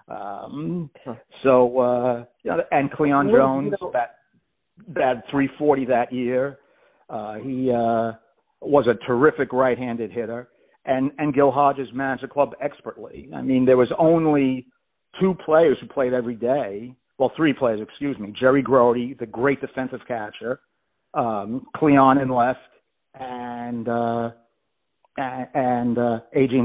Um, 0.08 0.90
so, 1.44 1.80
uh, 1.80 2.26
and 2.72 2.92
Cleon 2.92 3.30
Jones, 3.32 3.74
that, 3.94 4.18
that 4.90 5.24
340 5.32 5.86
that 5.86 6.14
year. 6.14 6.60
Uh, 7.10 7.36
he, 7.36 7.72
uh, 7.72 8.12
was 8.66 8.88
a 8.88 9.06
terrific 9.06 9.54
right-handed 9.54 10.12
hitter, 10.12 10.50
and 10.86 11.12
and 11.20 11.34
Gil 11.34 11.52
Hodges 11.52 11.88
managed 11.94 12.24
the 12.24 12.28
club 12.28 12.54
expertly. 12.62 13.30
I 13.34 13.42
mean, 13.42 13.66
there 13.66 13.78
was 13.78 13.92
only 13.98 14.68
two 15.20 15.36
players 15.46 15.78
who 15.80 15.88
played 15.88 16.14
every 16.14 16.36
day. 16.36 16.96
Well, 17.18 17.32
three 17.38 17.54
players, 17.54 17.80
excuse 17.82 18.18
me. 18.20 18.34
Jerry 18.38 18.62
Grote, 18.62 19.18
the 19.20 19.26
great 19.26 19.62
defensive 19.62 20.02
catcher, 20.08 20.60
um, 21.16 21.66
Cleon 21.76 22.18
in 22.20 22.30
left, 22.30 22.60
and 23.14 23.88
uh, 23.88 24.32
and 25.18 25.98
uh, 25.98 26.20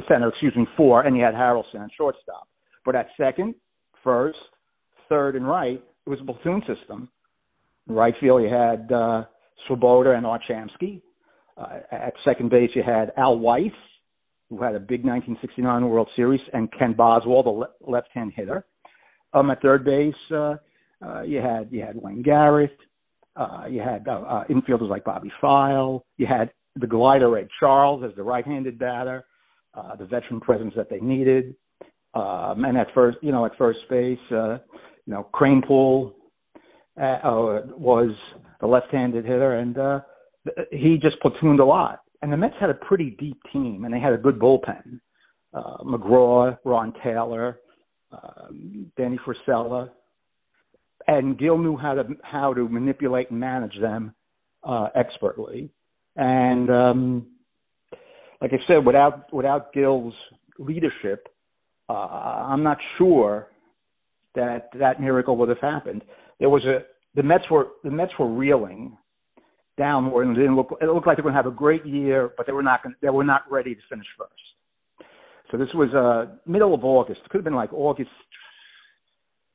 Center, 0.09 0.29
excuse 0.29 0.55
me, 0.57 0.67
four, 0.77 1.03
and 1.03 1.17
you 1.17 1.23
had 1.23 1.35
Harrelson 1.35 1.85
at 1.85 1.91
shortstop. 1.97 2.49
But 2.85 2.97
at 2.97 3.07
second, 3.17 3.55
first, 4.03 4.39
third, 5.09 5.37
and 5.37 5.47
right, 5.47 5.83
it 6.07 6.11
was 6.11 6.19
a 6.21 6.25
platoon 6.25 6.63
system. 6.67 7.09
right 7.87 8.15
field, 8.21 8.43
you 8.43 8.49
had 8.49 8.91
uh, 8.93 9.25
Swoboda 9.67 10.13
and 10.13 10.27
Art 10.27 10.43
Shamsky. 10.51 11.01
Uh, 11.57 11.79
at 11.93 12.15
second 12.25 12.51
base, 12.51 12.71
you 12.75 12.83
had 12.83 13.13
Al 13.17 13.39
Weis, 13.39 13.73
who 14.49 14.63
had 14.63 14.75
a 14.75 14.81
big 14.81 15.05
1969 15.05 15.89
World 15.89 16.09
Series, 16.17 16.41
and 16.53 16.73
Ken 16.77 16.95
Boswell, 16.95 17.43
the 17.43 17.51
le- 17.51 17.69
left-hand 17.87 18.33
hitter. 18.35 18.65
Um, 19.33 19.51
at 19.51 19.63
third 19.63 19.85
base, 19.85 20.15
uh, 20.33 20.55
uh, 21.05 21.23
you 21.23 21.39
had 21.39 21.69
you 21.71 21.83
had 21.83 21.97
Wayne 21.97 22.23
Garrett. 22.23 22.77
Uh, 23.37 23.65
you 23.69 23.81
had 23.81 24.07
uh, 24.09 24.21
uh, 24.21 24.45
infielders 24.49 24.89
like 24.89 25.05
Bobby 25.05 25.33
Pfeil. 25.43 26.03
You 26.17 26.27
had 26.27 26.51
the 26.77 26.87
glider 26.87 27.37
Ed 27.39 27.49
Charles 27.59 28.03
as 28.05 28.15
the 28.17 28.23
right-handed 28.23 28.79
batter, 28.79 29.25
uh, 29.75 29.97
the 29.97 30.07
veteran 30.07 30.41
presence 30.41 30.75
that 30.77 30.91
they 30.91 31.01
needed. 31.01 31.55
Um, 32.15 32.65
and 32.65 32.77
at 32.77 32.89
first, 32.95 33.19
you 33.23 33.31
know, 33.31 33.47
at 33.47 33.57
first 33.57 33.79
base, 33.89 34.19
uh, 34.33 34.59
you 35.07 35.15
know, 35.15 35.29
Kranepool 35.33 36.13
uh, 37.01 37.05
uh, 37.05 37.63
was 37.77 38.11
the 38.61 38.67
left-handed 38.67 39.25
hitter, 39.25 39.59
and 39.59 39.79
uh, 39.79 40.01
he 40.71 40.99
just 41.01 41.17
platooned 41.23 41.61
a 41.61 41.65
lot. 41.65 42.01
And 42.23 42.33
the 42.33 42.37
Mets 42.37 42.55
had 42.61 42.71
a 42.71 42.75
pretty 42.75 43.17
deep 43.19 43.41
team, 43.53 43.85
and 43.85 43.95
they 43.95 44.01
had 44.01 44.13
a 44.13 44.19
good 44.19 44.39
bullpen. 44.39 45.01
Uh, 45.55 45.79
McGraw, 45.79 46.57
Ron 46.65 46.93
Taylor, 47.03 47.61
um, 48.13 48.91
Danny 48.97 49.19
Frisella, 49.27 49.91
and 51.07 51.39
Gil 51.39 51.59
knew 51.59 51.77
how 51.77 51.95
to 51.95 52.05
how 52.23 52.55
to 52.55 52.69
manipulate 52.69 53.31
and 53.31 53.41
manage 53.41 53.79
them 53.81 54.15
uh, 54.65 54.89
expertly. 54.95 55.71
And 56.17 56.71
um, 56.71 57.27
like 58.41 58.53
I 58.53 58.59
said, 58.67 58.85
without 58.85 59.33
without 59.33 59.73
Gil's 59.73 60.15
leadership, 60.59 61.29
uh, 61.89 61.93
I'm 61.93 62.63
not 62.63 62.79
sure 62.99 63.49
that 64.35 64.71
that 64.79 65.01
miracle 65.01 65.37
would 65.37 65.49
have 65.49 65.61
happened. 65.61 66.03
There 66.39 66.49
was 66.49 66.65
a 66.65 66.85
the 67.15 67.23
Mets 67.23 67.45
were 67.51 67.69
the 67.83 67.91
Mets 67.91 68.13
were 68.19 68.33
reeling 68.33 68.97
downward 69.79 70.27
and 70.27 70.37
didn't 70.37 70.57
look. 70.57 70.77
It 70.81 70.87
looked 70.87 71.07
like 71.07 71.17
they 71.17 71.23
were 71.23 71.31
going 71.31 71.43
to 71.43 71.43
have 71.43 71.53
a 71.53 71.57
great 71.57 71.85
year, 71.87 72.31
but 72.37 72.47
they 72.47 72.53
were 72.53 72.63
not. 72.63 72.81
They 73.03 73.11
were 73.11 73.25
not 73.25 73.43
ready 73.51 73.75
to 73.75 73.81
finish 73.89 74.07
first. 74.19 74.33
So 75.51 75.57
this 75.57 75.69
was 75.75 75.93
uh, 75.95 76.37
middle 76.47 76.75
of 76.75 76.85
August. 76.85 77.21
It 77.25 77.31
could 77.31 77.39
have 77.39 77.45
been 77.45 77.55
like 77.55 77.73
August 77.73 78.11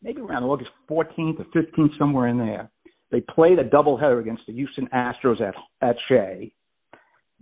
maybe 0.06 0.22
around 0.22 0.44
August 0.44 0.70
14th 0.90 1.40
or 1.40 1.46
15th, 1.46 1.98
somewhere 1.98 2.28
in 2.28 2.38
there. 2.38 2.70
They 3.12 3.22
played 3.22 3.58
a 3.58 3.64
doubleheader 3.64 4.22
against 4.22 4.44
the 4.48 4.54
Houston 4.54 4.88
Astros 4.94 5.42
at 5.42 5.56
at 5.82 5.96
Shea. 6.08 6.54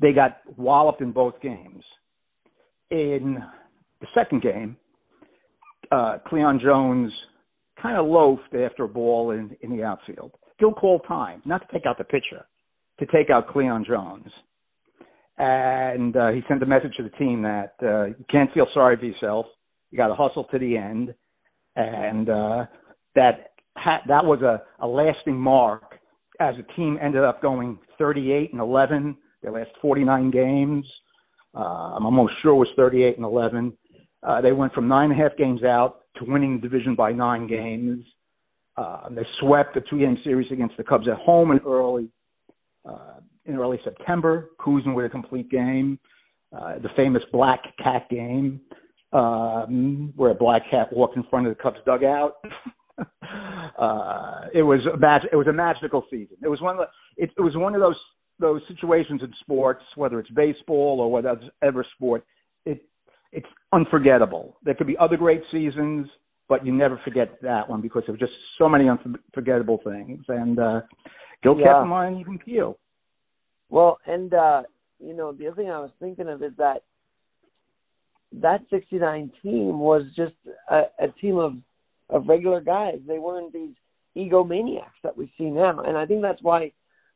They 0.02 0.14
got 0.14 0.38
walloped 0.58 1.02
in 1.02 1.12
both 1.12 1.40
games. 1.42 1.84
In 2.90 3.38
the 4.02 4.08
second 4.16 4.42
game, 4.42 4.78
uh, 5.92 6.18
Cleon 6.28 6.60
Jones 6.64 7.12
kind 7.82 7.98
of 7.98 8.06
loafed 8.06 8.56
after 8.56 8.86
a 8.86 8.88
ball 8.88 9.32
in, 9.32 9.56
in 9.62 9.76
the 9.76 9.84
outfield. 9.84 10.32
Gil 10.60 10.74
called 10.74 11.02
time, 11.08 11.42
not 11.46 11.68
to 11.68 11.74
take 11.74 11.86
out 11.86 11.98
the 11.98 12.04
pitcher, 12.04 12.46
to 13.00 13.06
take 13.08 13.30
out 13.30 13.50
Cleon 13.50 13.84
Jones. 13.86 14.28
And 15.38 16.16
uh, 16.16 16.30
he 16.30 16.42
sent 16.48 16.62
a 16.64 16.66
message 16.66 16.94
to 16.98 17.04
the 17.04 17.10
team 17.10 17.42
that 17.42 17.74
uh, 17.82 18.06
you 18.06 18.26
can't 18.30 18.52
feel 18.54 18.68
sorry 18.74 18.96
for 18.96 19.06
yourself. 19.06 19.48
You 19.92 19.98
got 19.98 20.08
to 20.08 20.16
hustle 20.16 20.46
to 20.46 20.60
the 20.60 20.78
end, 20.78 21.14
and 21.76 22.30
uh, 22.30 22.66
that 23.16 23.52
ha- 23.78 24.04
that 24.08 24.26
was 24.26 24.42
a, 24.42 24.62
a 24.84 24.88
lasting 24.88 25.36
mark. 25.38 26.00
As 26.40 26.56
the 26.58 26.64
team 26.74 26.98
ended 27.02 27.24
up 27.24 27.42
going 27.42 27.78
38 28.00 28.52
and 28.52 28.62
11 28.62 29.16
their 29.44 29.52
last 29.52 29.70
49 29.82 30.32
games. 30.32 30.86
Uh, 31.56 31.60
I'm 31.96 32.06
almost 32.06 32.34
sure 32.42 32.54
it 32.54 32.58
was 32.58 32.70
38 32.76 33.18
and 33.18 33.26
11. 33.26 33.74
Uh, 34.24 34.42
they 34.42 34.54
went 34.54 34.74
from 34.74 34.88
nine 34.88 35.12
and 35.12 35.20
a 35.20 35.24
half 35.24 35.38
games 35.38 35.64
out 35.64 36.00
to 36.16 36.26
winning 36.26 36.56
the 36.56 36.68
division 36.68 36.96
by 36.96 37.12
nine 37.12 37.46
games. 37.48 38.04
Uh, 38.78 39.10
they 39.10 39.26
swept 39.40 39.76
the 39.76 39.82
two-game 39.90 40.18
series 40.24 40.52
against 40.52 40.76
the 40.78 40.84
Cubs 40.84 41.08
at 41.08 41.18
home 41.18 41.52
in 41.52 41.60
early 41.60 42.10
uh, 42.90 43.20
in 43.46 43.56
early 43.58 43.80
September, 43.84 44.50
cruising 44.58 44.94
with 44.94 45.06
a 45.06 45.10
complete 45.10 45.50
game. 45.52 46.00
Uh, 46.58 46.80
the 46.80 46.90
famous 46.96 47.22
Black 47.32 47.62
Cat 47.84 48.10
game, 48.10 48.62
um, 49.14 50.12
where 50.16 50.32
a 50.32 50.36
black 50.36 50.64
cat 50.70 50.92
walked 50.92 51.16
in 51.16 51.24
front 51.30 51.48
of 51.48 51.56
the 51.56 51.62
Cubs 51.62 51.78
dugout. 51.86 52.36
uh, 53.00 54.48
it 54.54 54.64
was 54.64 54.80
a 54.92 54.98
mag- 54.98 55.30
it 55.32 55.36
was 55.36 55.48
a 55.48 55.54
magical 55.54 56.04
season. 56.10 56.38
It 56.44 56.48
was 56.48 56.62
one 56.62 56.80
of 56.80 56.88
the, 56.88 57.24
it, 57.24 57.32
it 57.38 57.42
was 57.42 57.56
one 57.56 57.76
of 57.76 57.82
those 57.82 58.00
those 58.40 58.62
situations 58.68 59.22
in 59.24 59.32
sports, 59.42 59.84
whether 59.96 60.20
it's 60.20 60.30
baseball 60.32 61.00
or 61.00 61.12
whatever 61.12 61.86
sport. 61.96 62.26
It 62.66 62.84
it's 63.32 63.48
unforgettable. 63.72 64.58
There 64.64 64.74
could 64.74 64.88
be 64.88 64.98
other 65.00 65.18
great 65.18 65.44
seasons, 65.52 66.08
but 66.50 66.66
you 66.66 66.72
never 66.74 67.00
forget 67.04 67.42
that 67.42 67.70
one 67.70 67.82
because 67.82 68.04
there 68.06 68.14
were 68.14 68.20
just 68.20 68.34
so 68.58 68.68
many 68.68 68.90
unforgettable 68.90 69.80
things. 69.84 70.24
And 70.28 70.60
uh, 70.60 70.82
Gil 71.44 71.58
yeah. 71.58 71.66
kept 71.66 71.82
them 71.82 71.92
on 71.92 72.20
even 72.20 72.40
keel. 72.40 72.78
Well, 73.70 74.00
and 74.06 74.34
uh, 74.34 74.64
you 75.00 75.16
know 75.16 75.32
the 75.32 75.48
other 75.48 75.56
thing 75.56 75.70
I 75.70 75.80
was 75.80 75.92
thinking 76.00 76.30
of 76.30 76.42
is 76.42 76.54
that 76.58 76.84
that 78.42 78.62
'69 78.70 79.32
team 79.42 79.80
was 79.80 80.04
just 80.16 80.36
a, 80.70 80.84
a 81.00 81.08
team 81.22 81.38
of 81.38 81.54
of 82.10 82.28
regular 82.28 82.62
guys. 82.62 83.00
They 83.08 83.20
weren't 83.20 83.54
these 83.54 83.74
egomaniacs 84.18 85.02
that 85.04 85.18
we 85.18 85.32
see 85.38 85.46
now, 85.46 85.80
and 85.80 85.98
I 85.98 86.06
think 86.06 86.22
that's 86.22 86.42
why 86.42 86.72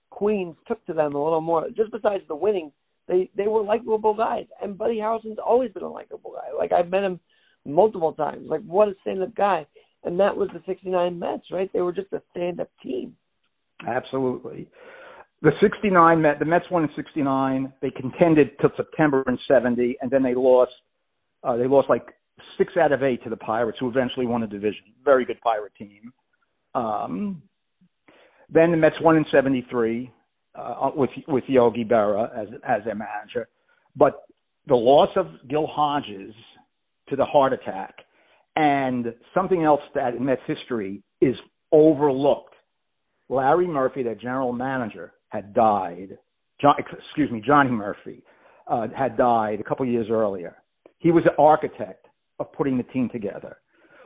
Queens 0.09 0.55
took 0.67 0.83
to 0.85 0.93
them 0.93 1.15
a 1.15 1.23
little 1.23 1.41
more. 1.41 1.67
Just 1.75 1.91
besides 1.91 2.23
the 2.27 2.35
winning, 2.35 2.71
they 3.07 3.29
they 3.35 3.47
were 3.47 3.63
likable 3.63 4.13
guys, 4.13 4.45
and 4.61 4.77
Buddy 4.77 4.97
Harrelson's 4.97 5.39
always 5.43 5.71
been 5.71 5.83
a 5.83 5.91
likable 5.91 6.33
guy. 6.33 6.55
Like 6.57 6.71
I've 6.71 6.89
met 6.89 7.03
him 7.03 7.19
multiple 7.65 8.13
times. 8.13 8.47
Like 8.49 8.61
what 8.61 8.87
a 8.87 8.93
stand-up 9.01 9.35
guy, 9.35 9.65
and 10.03 10.19
that 10.19 10.35
was 10.35 10.49
the 10.53 10.61
'69 10.65 11.17
Mets, 11.17 11.51
right? 11.51 11.71
They 11.73 11.81
were 11.81 11.93
just 11.93 12.13
a 12.13 12.21
stand-up 12.31 12.69
team. 12.81 13.15
Absolutely. 13.87 14.67
The 15.41 15.51
'69 15.61 16.21
Met, 16.21 16.39
the 16.39 16.45
Mets 16.45 16.65
won 16.71 16.83
in 16.83 16.89
'69. 16.95 17.71
They 17.81 17.91
contended 17.91 18.51
till 18.59 18.71
September 18.75 19.23
in 19.27 19.37
'70, 19.47 19.97
and 20.01 20.09
then 20.09 20.23
they 20.23 20.33
lost. 20.33 20.71
Uh, 21.47 21.55
they 21.55 21.65
lost 21.65 21.89
like 21.89 22.13
six 22.57 22.73
out 22.77 22.91
of 22.91 23.03
eight 23.03 23.23
to 23.23 23.29
the 23.29 23.37
Pirates, 23.37 23.77
who 23.79 23.87
eventually 23.87 24.25
won 24.25 24.41
the 24.41 24.47
division. 24.47 24.81
Very 25.05 25.25
good 25.25 25.39
Pirate 25.41 25.73
team. 25.77 26.11
Um, 26.75 27.41
then 28.49 28.71
the 28.71 28.77
Mets 28.77 28.95
won 29.01 29.15
in 29.15 29.25
'73 29.31 30.11
uh, 30.55 30.91
with 30.93 31.09
with 31.27 31.45
Yogi 31.47 31.85
Berra 31.85 32.29
as 32.37 32.47
as 32.67 32.83
their 32.83 32.95
manager, 32.95 33.47
but 33.95 34.23
the 34.67 34.75
loss 34.75 35.09
of 35.15 35.27
Gil 35.49 35.67
Hodges 35.67 36.33
to 37.09 37.15
the 37.15 37.25
heart 37.25 37.53
attack 37.53 37.95
and 38.57 39.13
something 39.33 39.63
else 39.63 39.81
that 39.95 40.15
in 40.15 40.25
Mets 40.25 40.41
history 40.45 41.01
is 41.21 41.35
overlooked. 41.71 42.55
Larry 43.29 43.67
Murphy, 43.67 44.03
their 44.03 44.15
general 44.15 44.51
manager, 44.51 45.13
had 45.29 45.53
died. 45.53 46.17
John, 46.59 46.75
excuse 46.79 47.31
me, 47.31 47.41
Johnny 47.45 47.69
Murphy 47.69 48.23
uh, 48.67 48.87
had 48.97 49.15
died 49.15 49.59
a 49.59 49.63
couple 49.63 49.85
years 49.85 50.07
earlier. 50.09 50.57
He 50.99 51.11
was 51.11 51.23
the 51.23 51.35
architect 51.41 52.07
of 52.39 52.51
putting 52.53 52.77
the 52.77 52.83
team 52.83 53.09
together. 53.09 53.57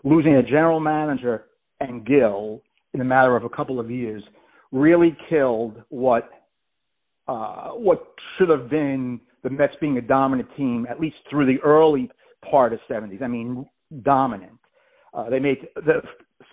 Losing 0.04 0.36
a 0.36 0.44
general 0.44 0.80
manager 0.80 1.46
and 1.80 2.06
Gil 2.06 2.62
in 2.94 3.02
a 3.02 3.06
matter 3.06 3.36
of 3.36 3.44
a 3.44 3.50
couple 3.50 3.80
of 3.80 3.90
years 3.90 4.24
really 4.72 5.16
killed 5.30 5.82
what 5.90 6.30
uh, 7.28 7.70
what 7.70 8.14
should 8.38 8.50
have 8.50 8.70
been 8.70 9.20
the 9.44 9.50
Mets 9.50 9.74
being 9.80 9.98
a 9.98 10.02
dominant 10.02 10.50
team, 10.58 10.86
at 10.90 11.00
least 11.00 11.16
through 11.30 11.46
the 11.46 11.62
early 11.62 12.10
part 12.50 12.74
of 12.74 12.80
70s. 12.90 13.22
I 13.22 13.28
mean, 13.28 13.66
dominant. 14.04 14.58
Uh, 15.14 15.30
they 15.30 15.40
made 15.40 15.68
the 15.76 16.02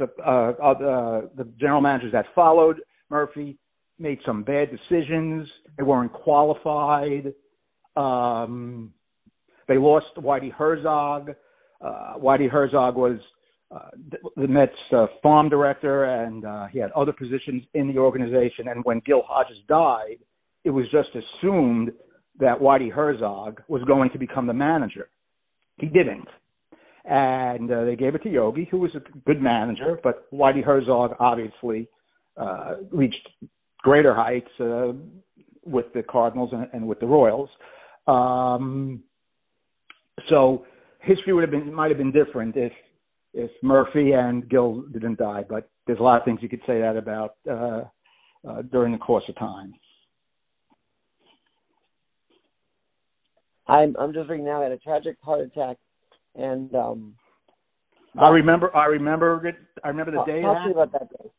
uh, 0.00 0.30
uh, 0.30 1.22
the 1.36 1.48
general 1.58 1.80
managers 1.80 2.12
that 2.12 2.26
followed 2.34 2.80
Murphy 3.10 3.56
made 3.98 4.18
some 4.24 4.42
bad 4.42 4.70
decisions. 4.70 5.48
They 5.76 5.82
weren't 5.82 6.12
qualified. 6.12 7.32
Um, 7.96 8.92
they 9.68 9.78
lost 9.78 10.06
Whitey 10.16 10.52
Herzog. 10.52 11.30
Uh, 11.80 12.14
Whitey 12.16 12.50
Herzog 12.50 12.96
was 12.96 13.18
uh, 13.70 13.90
the 14.36 14.48
Mets 14.48 14.72
uh, 14.96 15.06
farm 15.22 15.48
director, 15.48 16.04
and 16.04 16.44
uh, 16.44 16.66
he 16.68 16.78
had 16.78 16.90
other 16.92 17.12
positions 17.12 17.62
in 17.74 17.88
the 17.88 17.98
organization. 17.98 18.68
And 18.68 18.82
when 18.84 19.00
Gil 19.04 19.22
Hodges 19.26 19.58
died, 19.68 20.16
it 20.64 20.70
was 20.70 20.86
just 20.90 21.10
assumed 21.10 21.92
that 22.40 22.58
Whitey 22.58 22.90
Herzog 22.90 23.62
was 23.68 23.82
going 23.84 24.10
to 24.10 24.18
become 24.18 24.46
the 24.46 24.54
manager. 24.54 25.10
He 25.76 25.86
didn't. 25.86 26.28
And 27.04 27.70
uh, 27.70 27.84
they 27.84 27.96
gave 27.96 28.14
it 28.14 28.22
to 28.24 28.30
Yogi, 28.30 28.66
who 28.70 28.78
was 28.78 28.90
a 28.94 29.18
good 29.26 29.40
manager, 29.40 29.98
but 30.02 30.30
Whitey 30.32 30.64
Herzog 30.64 31.12
obviously 31.20 31.88
uh, 32.36 32.76
reached 32.90 33.28
greater 33.78 34.14
heights 34.14 34.50
uh, 34.60 34.92
with 35.64 35.86
the 35.94 36.02
Cardinals 36.02 36.50
and, 36.52 36.68
and 36.72 36.86
with 36.86 37.00
the 37.00 37.06
Royals. 37.06 37.48
Um, 38.06 39.02
so 40.28 40.66
history 41.00 41.32
would 41.32 41.42
have 41.42 41.50
been 41.50 41.72
might 41.72 41.90
have 41.90 41.98
been 41.98 42.12
different 42.12 42.56
if 42.56 42.72
if 43.34 43.50
Murphy 43.62 44.12
and 44.12 44.48
Gil 44.48 44.82
didn't 44.92 45.18
die, 45.18 45.44
but 45.48 45.70
there's 45.86 45.98
a 45.98 46.02
lot 46.02 46.18
of 46.18 46.24
things 46.24 46.40
you 46.42 46.48
could 46.48 46.62
say 46.66 46.80
that 46.80 46.96
about 46.96 47.36
uh, 47.50 47.82
uh, 48.48 48.62
during 48.70 48.92
the 48.92 48.98
course 48.98 49.24
of 49.28 49.36
time. 49.36 49.74
I'm 53.66 53.94
I'm 53.98 54.12
just 54.12 54.28
reading 54.30 54.46
now. 54.46 54.60
I 54.60 54.64
had 54.64 54.72
a 54.72 54.78
tragic 54.78 55.16
heart 55.22 55.40
attack, 55.40 55.76
and 56.34 56.74
um, 56.74 57.14
I 58.18 58.28
remember 58.30 58.74
I 58.74 58.86
remember 58.86 59.46
it. 59.46 59.56
I 59.84 59.88
remember 59.88 60.12
the 60.12 60.24
day. 60.24 60.42
Talk 60.42 60.62
to 60.62 60.66
me 60.66 60.72
about 60.72 60.92
that 60.92 61.10
day. 61.10 61.30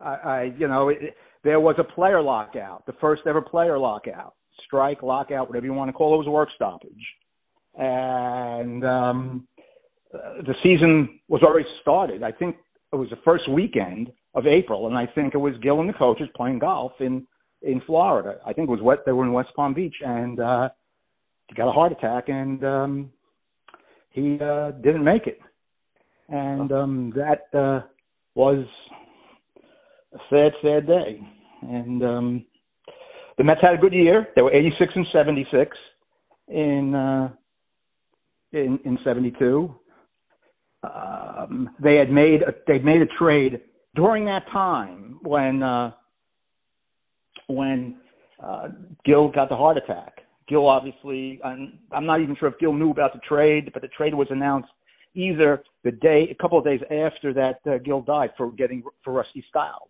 I, 0.00 0.14
I 0.14 0.42
you 0.58 0.68
know, 0.68 0.88
it, 0.88 1.14
there 1.44 1.60
was 1.60 1.76
a 1.78 1.84
player 1.84 2.22
lockout, 2.22 2.86
the 2.86 2.94
first 3.00 3.22
ever 3.26 3.40
player 3.40 3.78
lockout, 3.78 4.34
strike, 4.64 5.02
lockout, 5.02 5.48
whatever 5.48 5.66
you 5.66 5.72
want 5.72 5.88
to 5.88 5.92
call 5.92 6.12
it, 6.12 6.16
it, 6.16 6.18
was 6.18 6.26
a 6.26 6.30
work 6.30 6.48
stoppage, 6.54 7.06
and 7.76 8.84
um, 8.84 9.48
the 10.12 10.54
season 10.62 11.20
was 11.28 11.42
already 11.42 11.66
started. 11.82 12.22
I 12.22 12.32
think 12.32 12.56
it 12.92 12.96
was 12.96 13.10
the 13.10 13.18
first 13.24 13.48
weekend 13.50 14.10
of 14.34 14.46
April, 14.46 14.86
and 14.86 14.96
I 14.96 15.06
think 15.06 15.34
it 15.34 15.38
was 15.38 15.54
Gil 15.62 15.80
and 15.80 15.88
the 15.88 15.94
coaches 15.94 16.28
playing 16.36 16.58
golf 16.58 16.92
in 17.00 17.26
in 17.62 17.80
Florida. 17.86 18.38
I 18.46 18.52
think 18.52 18.68
it 18.68 18.72
was 18.72 18.82
what 18.82 19.04
they 19.04 19.12
were 19.12 19.24
in 19.24 19.32
West 19.32 19.50
Palm 19.56 19.74
Beach, 19.74 19.96
and 20.04 20.38
uh, 20.40 20.68
he 21.48 21.54
got 21.54 21.68
a 21.68 21.72
heart 21.72 21.92
attack, 21.92 22.28
and 22.28 22.64
um, 22.64 23.12
he 24.10 24.38
uh, 24.40 24.72
didn't 24.82 25.04
make 25.04 25.26
it, 25.26 25.40
and 26.28 26.70
um, 26.72 27.12
that 27.16 27.58
uh, 27.58 27.86
was 28.34 28.64
a 30.14 30.18
sad, 30.30 30.52
sad 30.62 30.86
day. 30.86 31.20
And 31.62 32.02
um, 32.04 32.44
the 33.38 33.44
Mets 33.44 33.60
had 33.62 33.74
a 33.74 33.78
good 33.78 33.92
year. 33.92 34.28
They 34.36 34.42
were 34.42 34.52
86 34.52 34.92
and 34.94 35.06
76 35.12 35.76
in 36.48 36.94
uh, 36.94 37.28
in 38.52 38.78
in 38.84 38.98
72 39.04 39.74
um, 40.82 41.70
they 41.82 41.96
had 41.96 42.10
made 42.10 42.42
a, 42.42 42.54
they'd 42.66 42.84
made 42.84 43.02
a 43.02 43.06
trade 43.18 43.60
during 43.94 44.24
that 44.26 44.44
time 44.52 45.18
when 45.22 45.62
uh, 45.62 45.92
when 47.48 47.96
uh, 48.42 48.68
Gil 49.04 49.28
got 49.28 49.48
the 49.48 49.56
heart 49.56 49.76
attack. 49.76 50.18
Gil 50.48 50.66
obviously, 50.66 51.40
I'm, 51.44 51.78
I'm 51.90 52.06
not 52.06 52.20
even 52.20 52.36
sure 52.38 52.48
if 52.48 52.58
Gil 52.58 52.72
knew 52.72 52.90
about 52.90 53.12
the 53.12 53.20
trade, 53.26 53.70
but 53.72 53.82
the 53.82 53.88
trade 53.88 54.14
was 54.14 54.28
announced 54.30 54.68
either 55.14 55.62
the 55.82 55.90
day, 55.90 56.28
a 56.30 56.34
couple 56.40 56.58
of 56.58 56.64
days 56.64 56.80
after 56.84 57.32
that 57.34 57.60
uh, 57.68 57.78
Gil 57.78 58.02
died 58.02 58.30
for 58.36 58.52
getting 58.52 58.82
for 59.02 59.12
Rusty 59.12 59.44
Staub, 59.48 59.88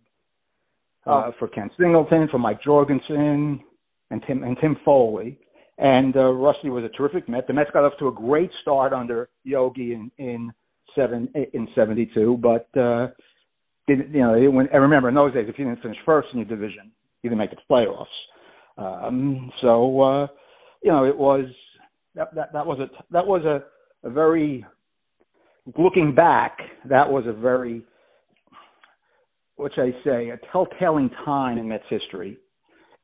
uh, 1.07 1.11
oh. 1.11 1.33
for 1.39 1.49
Ken 1.49 1.71
Singleton, 1.79 2.29
for 2.31 2.39
Mike 2.39 2.63
Jorgensen, 2.63 3.61
and 4.11 4.23
Tim 4.27 4.45
and 4.45 4.57
Tim 4.61 4.77
Foli. 4.87 5.37
And 5.79 6.17
uh, 6.17 6.33
Rusty 6.33 6.71
was 6.71 6.85
a 6.85 6.89
terrific 6.97 7.29
Met. 7.29 7.47
The 7.47 7.53
Mets 7.53 7.71
got 7.73 7.85
off 7.85 7.93
to 7.99 8.09
a 8.09 8.13
great 8.13 8.51
start 8.63 8.93
under 8.93 9.29
Yogi 9.45 9.93
in, 9.93 10.11
in 10.19 10.53
seven 10.95 11.29
in 11.53 11.69
'72, 11.75 12.39
but 12.43 12.69
uh, 12.81 13.09
didn't 13.87 14.15
you 14.15 14.21
know? 14.21 14.51
When, 14.51 14.69
I 14.73 14.79
remember 14.79 15.11
in 15.11 15.15
those 15.15 15.35
days, 15.35 15.47
if 15.49 15.59
you 15.59 15.67
didn't 15.67 15.83
finish 15.83 15.99
first 16.07 16.29
in 16.33 16.39
your 16.39 16.49
division, 16.49 16.91
you 17.23 17.29
didn't 17.29 17.41
make 17.41 17.51
the 17.51 17.57
playoffs. 17.71 18.07
Um, 18.79 19.53
so 19.61 20.01
uh, 20.01 20.27
you 20.83 20.91
know, 20.91 21.05
it 21.05 21.17
was 21.17 21.45
that 22.15 22.35
that 22.35 22.53
that 22.55 22.67
was 22.67 22.79
a 22.81 22.89
that 23.11 23.27
was 23.27 23.45
a 23.45 24.07
a 24.07 24.11
very 24.11 24.65
looking 25.77 26.15
back, 26.15 26.59
that 26.89 27.11
was 27.11 27.25
a 27.27 27.33
very 27.33 27.83
which 29.57 29.75
I 29.79 29.91
say, 30.05 30.31
a 30.31 30.39
telltale 30.53 31.09
time 31.25 31.59
in 31.59 31.69
Mets 31.69 31.85
history. 31.89 32.37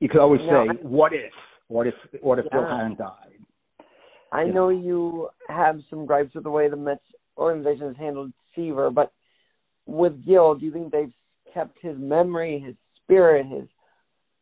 You 0.01 0.09
could 0.09 0.21
always 0.21 0.41
say, 0.41 0.69
I, 0.71 0.73
"What 0.83 1.13
if? 1.13 1.33
What 1.73 1.87
if? 1.87 1.95
What 2.21 2.39
if 2.39 2.47
yeah. 2.47 2.59
Gil 2.59 2.69
hadn't 2.69 2.99
died?" 2.99 3.39
I 4.31 4.45
know 4.45 4.69
you 4.71 5.29
have 5.49 5.81
some 5.91 6.07
gripes 6.07 6.35
with 6.35 6.45
the 6.45 6.51
way 6.51 6.69
the 6.69 6.77
Mets 6.77 7.03
organization 7.37 7.89
has 7.89 7.97
handled 7.97 8.33
Seaver, 8.55 8.91
but 8.91 9.13
with 9.87 10.25
Gil, 10.25 10.55
do 10.55 10.65
you 10.65 10.73
think 10.73 10.91
they've 10.91 11.13
kept 11.53 11.79
his 11.83 11.97
memory, 11.99 12.59
his 12.59 12.75
spirit, 13.03 13.47
his 13.47 13.69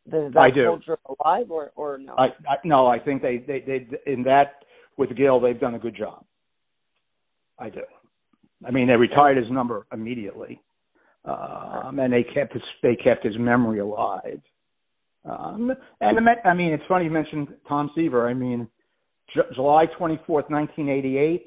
that 0.07 0.35
I 0.37 0.49
do. 0.49 0.65
culture 0.65 0.97
alive, 1.19 1.51
or 1.51 1.71
or 1.75 1.97
no? 1.97 2.15
I, 2.17 2.27
I 2.49 2.55
no, 2.63 2.87
I 2.87 2.99
think 2.99 3.21
they 3.21 3.37
they 3.37 3.59
they 3.59 4.11
in 4.11 4.23
that 4.23 4.63
with 4.97 5.15
Gil, 5.15 5.39
they've 5.39 5.59
done 5.59 5.75
a 5.75 5.79
good 5.79 5.95
job. 5.95 6.25
I 7.59 7.69
do. 7.69 7.81
I 8.65 8.71
mean, 8.71 8.87
they 8.87 8.95
retired 8.95 9.37
his 9.37 9.49
number 9.49 9.87
immediately, 9.91 10.61
um, 11.25 11.99
and 11.99 12.11
they 12.11 12.23
kept 12.23 12.53
his 12.53 12.63
they 12.83 12.95
kept 12.95 13.23
his 13.23 13.37
memory 13.37 13.79
alive. 13.79 14.41
Um, 15.23 15.71
and 15.99 16.17
the 16.17 16.21
Met, 16.21 16.41
I 16.45 16.53
mean, 16.53 16.73
it's 16.73 16.83
funny 16.87 17.05
you 17.05 17.11
mentioned 17.11 17.49
Tom 17.67 17.91
Seaver. 17.95 18.27
I 18.27 18.33
mean, 18.33 18.67
J- 19.35 19.41
July 19.55 19.85
twenty 19.97 20.19
fourth, 20.25 20.45
nineteen 20.49 20.89
eighty 20.89 21.17
eight. 21.17 21.45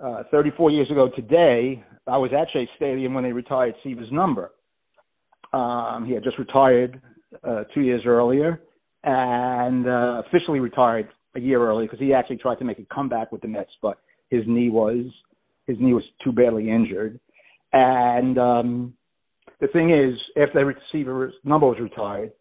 Uh, 0.00 0.22
34 0.30 0.70
years 0.70 0.88
ago 0.92 1.10
today, 1.16 1.82
I 2.06 2.18
was 2.18 2.30
at 2.32 2.46
Shea 2.52 2.68
Stadium 2.76 3.14
when 3.14 3.24
they 3.24 3.32
retired 3.32 3.74
Seaver's 3.82 4.12
number. 4.12 4.52
Um, 5.52 6.04
he 6.06 6.14
had 6.14 6.22
just 6.22 6.38
retired 6.38 7.00
uh, 7.42 7.64
two 7.74 7.80
years 7.80 8.02
earlier 8.06 8.60
and 9.02 9.88
uh, 9.88 10.22
officially 10.26 10.60
retired 10.60 11.08
a 11.34 11.40
year 11.40 11.60
early 11.60 11.86
because 11.86 11.98
he 11.98 12.14
actually 12.14 12.36
tried 12.36 12.60
to 12.60 12.64
make 12.64 12.78
a 12.78 12.94
comeback 12.94 13.32
with 13.32 13.42
the 13.42 13.48
Mets, 13.48 13.70
but 13.82 13.98
his 14.30 14.42
knee 14.46 14.70
was 14.70 15.06
his 15.66 15.76
knee 15.80 15.92
was 15.92 16.04
too 16.24 16.32
badly 16.32 16.70
injured. 16.70 17.20
And 17.72 18.38
um, 18.38 18.94
the 19.60 19.68
thing 19.68 19.90
is, 19.90 20.18
after 20.40 20.64
the 20.64 20.72
Seaver's 20.92 21.34
number 21.44 21.66
was 21.66 21.78
retired, 21.80 22.32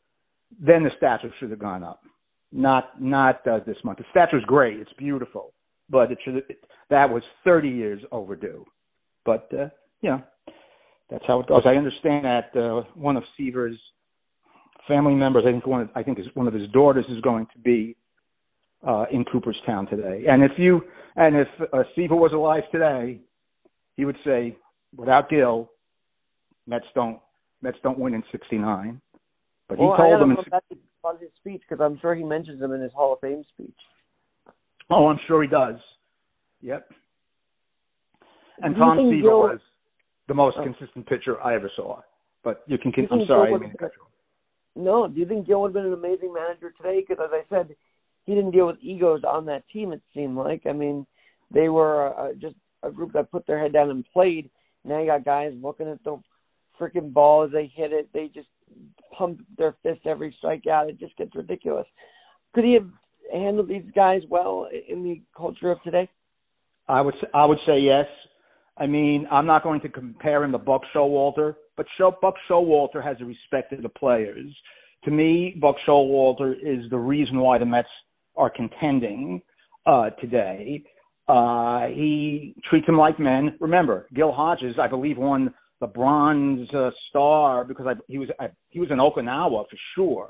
then 0.59 0.83
the 0.83 0.91
stature 0.97 1.33
should 1.39 1.51
have 1.51 1.59
gone 1.59 1.83
up. 1.83 2.01
Not 2.51 3.01
not 3.01 3.45
uh, 3.47 3.59
this 3.65 3.77
month. 3.83 3.97
The 3.99 4.05
stature 4.11 4.37
is 4.37 4.45
great. 4.45 4.79
It's 4.79 4.93
beautiful, 4.97 5.53
but 5.89 6.11
it 6.11 6.17
should 6.23 6.37
it, 6.37 6.63
that 6.89 7.09
was 7.09 7.21
30 7.43 7.69
years 7.69 8.01
overdue. 8.11 8.65
But 9.25 9.49
uh, 9.53 9.67
you 10.01 10.11
know, 10.11 10.23
that's 11.09 11.25
how 11.27 11.41
it 11.41 11.47
goes. 11.47 11.63
I 11.65 11.75
understand 11.75 12.25
that 12.25 12.55
uh, 12.55 12.83
one 12.95 13.17
of 13.17 13.23
Seaver's 13.35 13.77
family 14.87 15.13
members, 15.13 15.43
I 15.45 15.51
think 15.51 15.67
one 15.67 15.81
of, 15.81 15.89
I 15.95 16.03
think 16.03 16.19
is 16.19 16.25
one 16.33 16.47
of 16.47 16.53
his 16.53 16.69
daughters 16.71 17.05
is 17.09 17.21
going 17.21 17.47
to 17.53 17.59
be 17.59 17.95
uh, 18.87 19.05
in 19.11 19.25
Cooperstown 19.25 19.87
today. 19.87 20.23
And 20.29 20.43
if 20.43 20.51
you 20.57 20.81
and 21.15 21.35
if 21.35 21.47
uh, 21.73 21.83
Seaver 21.95 22.15
was 22.15 22.31
alive 22.33 22.63
today, 22.71 23.19
he 23.95 24.05
would 24.05 24.17
say, 24.23 24.55
without 24.95 25.29
Gil, 25.29 25.69
Mets 26.67 26.85
don't 26.95 27.19
Mets 27.61 27.77
don't 27.83 27.99
win 27.99 28.13
in 28.13 28.23
'69. 28.31 29.01
But 29.67 29.79
he 29.79 29.85
well, 29.85 29.97
told 29.97 30.21
them 30.21 30.31
in 30.31 30.37
on 31.03 31.17
his 31.19 31.29
speech 31.39 31.61
because 31.67 31.83
I'm 31.83 31.99
sure 31.99 32.15
he 32.15 32.23
mentions 32.23 32.59
them 32.59 32.73
in 32.73 32.81
his 32.81 32.91
Hall 32.93 33.13
of 33.13 33.19
Fame 33.19 33.43
speech. 33.53 33.75
Oh, 34.89 35.07
I'm 35.07 35.19
sure 35.27 35.41
he 35.41 35.47
does. 35.47 35.75
Yep. 36.61 36.89
And 38.59 38.75
Tom 38.75 38.97
Seaver 38.97 39.21
Gil... 39.21 39.39
was 39.39 39.59
the 40.27 40.33
most 40.33 40.57
oh. 40.59 40.63
consistent 40.63 41.05
pitcher 41.07 41.41
I 41.41 41.55
ever 41.55 41.71
saw. 41.75 42.01
But 42.43 42.63
you 42.67 42.77
can. 42.77 42.93
You 42.95 43.07
I'm 43.11 43.27
sorry, 43.27 43.53
I 43.53 43.57
mean, 43.57 43.73
No, 44.75 45.07
do 45.07 45.19
you 45.19 45.25
think 45.25 45.47
Gil 45.47 45.61
would 45.61 45.69
have 45.69 45.73
been 45.73 45.91
an 45.91 45.93
amazing 45.93 46.33
manager 46.33 46.73
today? 46.75 47.03
Because 47.07 47.23
as 47.23 47.31
I 47.33 47.43
said, 47.49 47.75
he 48.25 48.35
didn't 48.35 48.51
deal 48.51 48.67
with 48.67 48.77
egos 48.81 49.21
on 49.27 49.45
that 49.45 49.63
team. 49.71 49.91
It 49.91 50.01
seemed 50.13 50.37
like. 50.37 50.65
I 50.65 50.73
mean, 50.73 51.05
they 51.51 51.69
were 51.69 52.17
uh, 52.17 52.33
just 52.39 52.55
a 52.83 52.91
group 52.91 53.13
that 53.13 53.31
put 53.31 53.45
their 53.47 53.59
head 53.59 53.73
down 53.73 53.89
and 53.89 54.05
played. 54.13 54.49
Now 54.83 54.99
you 54.99 55.07
got 55.07 55.25
guys 55.25 55.53
looking 55.61 55.89
at 55.89 56.03
the 56.03 56.21
freaking 56.79 57.11
ball 57.11 57.43
as 57.43 57.51
they 57.51 57.71
hit 57.73 57.91
it. 57.91 58.09
They 58.13 58.27
just 58.27 58.47
pump 59.17 59.41
their 59.57 59.75
fist 59.83 60.01
every 60.05 60.35
strikeout. 60.43 60.89
It 60.89 60.99
just 60.99 61.15
gets 61.17 61.35
ridiculous. 61.35 61.87
Could 62.53 62.63
he 62.63 62.73
have 62.73 62.89
handled 63.33 63.67
these 63.67 63.89
guys 63.95 64.21
well 64.29 64.67
in 64.87 65.03
the 65.03 65.21
culture 65.35 65.71
of 65.71 65.81
today? 65.83 66.09
I 66.87 67.01
would 67.01 67.15
I 67.33 67.45
would 67.45 67.59
say 67.65 67.79
yes. 67.79 68.05
I 68.77 68.85
mean, 68.85 69.27
I'm 69.31 69.45
not 69.45 69.63
going 69.63 69.81
to 69.81 69.89
compare 69.89 70.43
him 70.43 70.51
to 70.51 70.59
Buck 70.59 70.81
Showalter, 70.95 71.55
but 71.75 71.87
Show, 71.97 72.15
Buck 72.21 72.35
Showalter 72.49 73.03
has 73.03 73.17
a 73.19 73.25
respect 73.25 73.71
to 73.71 73.81
the 73.81 73.89
players. 73.89 74.55
To 75.05 75.11
me, 75.11 75.55
Buck 75.59 75.75
Showalter 75.87 76.53
is 76.53 76.89
the 76.91 76.97
reason 76.97 77.39
why 77.39 77.57
the 77.57 77.65
Mets 77.65 77.87
are 78.35 78.51
contending 78.51 79.41
uh, 79.85 80.11
today. 80.21 80.83
Uh, 81.27 81.87
he 81.87 82.55
treats 82.69 82.85
them 82.85 82.97
like 82.97 83.19
men. 83.19 83.55
Remember, 83.59 84.07
Gil 84.13 84.31
Hodges, 84.31 84.75
I 84.79 84.87
believe, 84.87 85.17
won 85.17 85.53
the 85.79 85.87
Bronze 85.87 86.69
uh, 86.73 86.89
Star 87.09 87.63
because 87.63 87.85
I, 87.87 87.93
he 88.07 88.17
was 88.17 88.29
I, 88.39 88.47
he 88.69 88.79
was 88.79 88.89
in 88.91 88.97
Okinawa 88.97 89.65
for 89.69 89.77
sure, 89.95 90.29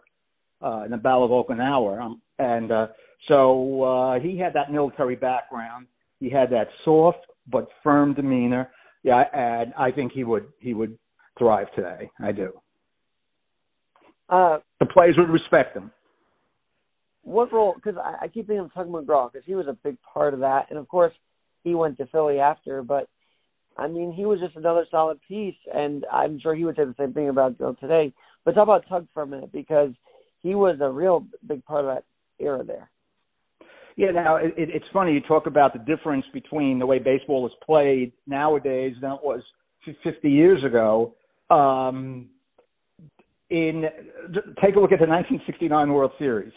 uh, 0.62 0.84
in 0.84 0.92
the 0.92 0.98
Battle 0.98 1.26
of 1.26 1.32
Okinawa, 1.32 2.02
um, 2.02 2.22
and 2.40 2.72
uh, 2.72 2.88
so 3.28 3.84
uh, 3.84 4.20
he 4.20 4.38
had 4.38 4.54
that 4.54 4.72
military 4.72 5.16
background. 5.16 5.88
He 6.20 6.30
had 6.30 6.50
that 6.52 6.68
soft 6.84 7.20
but 7.50 7.68
firm 7.84 8.14
demeanor. 8.14 8.70
Yeah, 9.04 9.24
and 9.34 9.74
I 9.78 9.92
think 9.92 10.12
he 10.12 10.24
would 10.24 10.48
he 10.60 10.74
would 10.74 10.98
thrive 11.38 11.68
today. 11.76 12.10
I 12.22 12.32
do. 12.32 12.52
Uh, 14.30 14.58
the 14.80 14.86
players 14.86 15.16
would 15.18 15.30
respect 15.30 15.78
him 15.78 15.92
what 17.28 17.52
role? 17.52 17.76
Because 17.76 18.00
I, 18.02 18.26
I 18.26 18.28
keep 18.30 18.48
thinking 18.48 18.66
of 18.66 18.74
Tug 18.74 18.88
McGraw 18.88 19.32
because 19.32 19.46
he 19.46 19.56
was 19.56 19.68
a 19.68 19.78
big 19.84 19.98
part 20.02 20.34
of 20.34 20.40
that, 20.40 20.68
and 20.70 20.80
of 20.80 20.88
course 20.88 21.14
he 21.64 21.76
went 21.76 21.98
to 21.98 22.06
Philly 22.08 22.40
after. 22.40 22.82
But 22.82 23.10
I 23.78 23.88
mean, 23.88 24.12
he 24.12 24.26
was 24.26 24.40
just 24.40 24.56
another 24.56 24.86
solid 24.90 25.20
piece, 25.28 25.56
and 25.74 26.06
I'm 26.12 26.40
sure 26.40 26.56
he 26.56 26.66
would 26.66 26.76
say 26.76 26.86
the 26.86 26.96
same 26.98 27.14
thing 27.14 27.30
about 27.30 27.58
today. 27.80 28.14
But 28.44 28.56
talk 28.56 28.64
about 28.64 28.88
Tug 28.88 29.08
for 29.14 29.24
a 29.24 29.28
minute 29.28 29.52
because 29.52 29.92
he 30.42 30.56
was 30.56 30.78
a 30.82 30.90
real 30.90 31.26
big 31.48 31.64
part 31.66 31.86
of 31.86 31.96
that 31.96 32.04
era 32.44 32.64
there. 32.64 32.90
Yeah, 33.96 34.12
now 34.12 34.38
it, 34.38 34.54
it's 34.58 34.86
funny 34.94 35.14
you 35.14 35.22
talk 35.22 35.48
about 35.48 35.74
the 35.74 35.80
difference 35.80 36.26
between 36.34 36.80
the 36.80 36.86
way 36.86 37.00
baseball 37.00 37.46
is 37.48 37.54
played 37.66 38.12
nowadays 38.28 38.96
than 39.02 39.12
it 39.12 39.20
was 39.24 39.42
50 40.04 40.30
years 40.30 40.64
ago. 40.64 41.16
Um, 41.50 42.28
in 43.50 43.86
take 44.62 44.76
a 44.76 44.80
look 44.80 44.92
at 44.92 45.00
the 45.00 45.08
1969 45.08 45.94
World 45.94 46.12
Series 46.20 46.52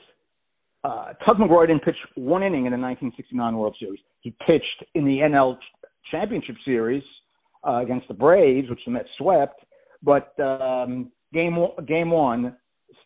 uh, 0.84 1.12
Tug 1.24 1.36
McGraw 1.36 1.66
didn't 1.66 1.84
pitch 1.84 1.96
one 2.14 2.42
inning 2.42 2.66
in 2.66 2.72
the 2.72 2.78
1969 2.78 3.56
World 3.56 3.76
Series. 3.78 4.00
He 4.20 4.34
pitched 4.46 4.84
in 4.94 5.04
the 5.04 5.18
NL 5.18 5.58
Championship 6.10 6.56
Series 6.64 7.02
uh, 7.66 7.76
against 7.82 8.08
the 8.08 8.14
Braves, 8.14 8.68
which 8.68 8.80
the 8.84 8.92
Mets 8.92 9.08
swept. 9.18 9.64
But 10.02 10.38
um, 10.40 11.10
game 11.32 11.56
game 11.86 12.10
one, 12.10 12.56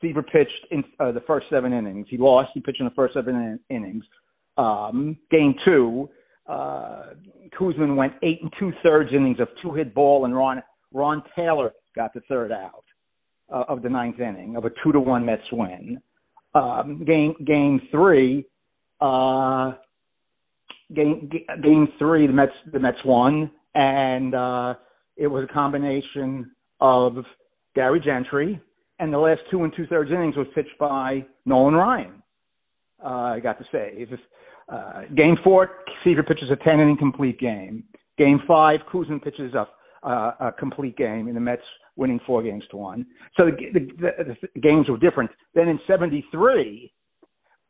Seaver 0.00 0.22
pitched 0.22 0.66
in 0.70 0.84
uh, 1.00 1.12
the 1.12 1.22
first 1.26 1.46
seven 1.50 1.72
innings. 1.72 2.06
He 2.08 2.16
lost. 2.16 2.50
He 2.54 2.60
pitched 2.60 2.80
in 2.80 2.86
the 2.86 2.92
first 2.94 3.14
seven 3.14 3.34
in- 3.34 3.76
innings. 3.76 4.04
Um, 4.56 5.16
game 5.30 5.54
two, 5.64 6.08
uh, 6.48 7.14
Koosman 7.58 7.96
went 7.96 8.12
eight 8.22 8.40
and 8.42 8.52
two 8.58 8.72
thirds 8.82 9.10
innings 9.12 9.40
of 9.40 9.48
two 9.62 9.72
hit 9.72 9.94
ball, 9.94 10.24
and 10.24 10.34
Ron 10.34 10.62
Ron 10.92 11.22
Taylor 11.34 11.72
got 11.96 12.14
the 12.14 12.20
third 12.28 12.52
out 12.52 12.84
uh, 13.52 13.64
of 13.68 13.82
the 13.82 13.88
ninth 13.88 14.20
inning 14.20 14.56
of 14.56 14.64
a 14.64 14.70
two 14.82 14.92
to 14.92 15.00
one 15.00 15.26
Mets 15.26 15.42
win 15.50 16.00
um, 16.54 17.04
game 17.04 17.34
game 17.44 17.80
three, 17.90 18.46
uh, 19.00 19.72
game 20.94 21.30
game 21.62 21.88
three, 21.98 22.26
the 22.26 22.32
Mets 22.32 22.52
the 22.72 22.78
Mets 22.78 22.98
won, 23.04 23.50
and 23.74 24.34
uh, 24.34 24.74
it 25.16 25.26
was 25.26 25.46
a 25.48 25.52
combination 25.52 26.50
of 26.80 27.16
Gary 27.74 28.00
Gentry, 28.00 28.60
and 28.98 29.12
the 29.12 29.18
last 29.18 29.40
two 29.50 29.64
and 29.64 29.72
two 29.76 29.86
thirds 29.86 30.10
innings 30.10 30.36
was 30.36 30.46
pitched 30.54 30.78
by 30.78 31.24
Nolan 31.44 31.74
Ryan. 31.74 32.22
Uh, 33.04 33.34
I 33.36 33.40
got 33.40 33.58
to 33.58 33.64
say, 33.70 34.06
just, 34.08 34.22
uh, 34.72 35.02
game 35.14 35.36
four, 35.44 35.70
Seaver 36.02 36.22
pitches 36.22 36.50
a 36.50 36.56
ten 36.64 36.80
inning 36.80 36.96
complete 36.96 37.38
game. 37.38 37.84
Game 38.16 38.40
five, 38.46 38.80
Koosman 38.90 39.22
pitches 39.22 39.52
a, 39.54 39.66
uh, 40.06 40.32
a 40.40 40.52
complete 40.58 40.96
game, 40.96 41.26
and 41.26 41.36
the 41.36 41.40
Mets 41.40 41.62
winning 41.96 42.20
four 42.26 42.42
games 42.42 42.64
to 42.70 42.76
one. 42.76 43.04
So 43.36 43.46
the, 43.46 43.52
the, 43.72 43.80
the, 43.98 44.36
the 44.54 44.60
games 44.60 44.88
were 44.88 44.98
different. 44.98 45.30
Then 45.54 45.68
in 45.68 45.78
'73, 45.86 46.92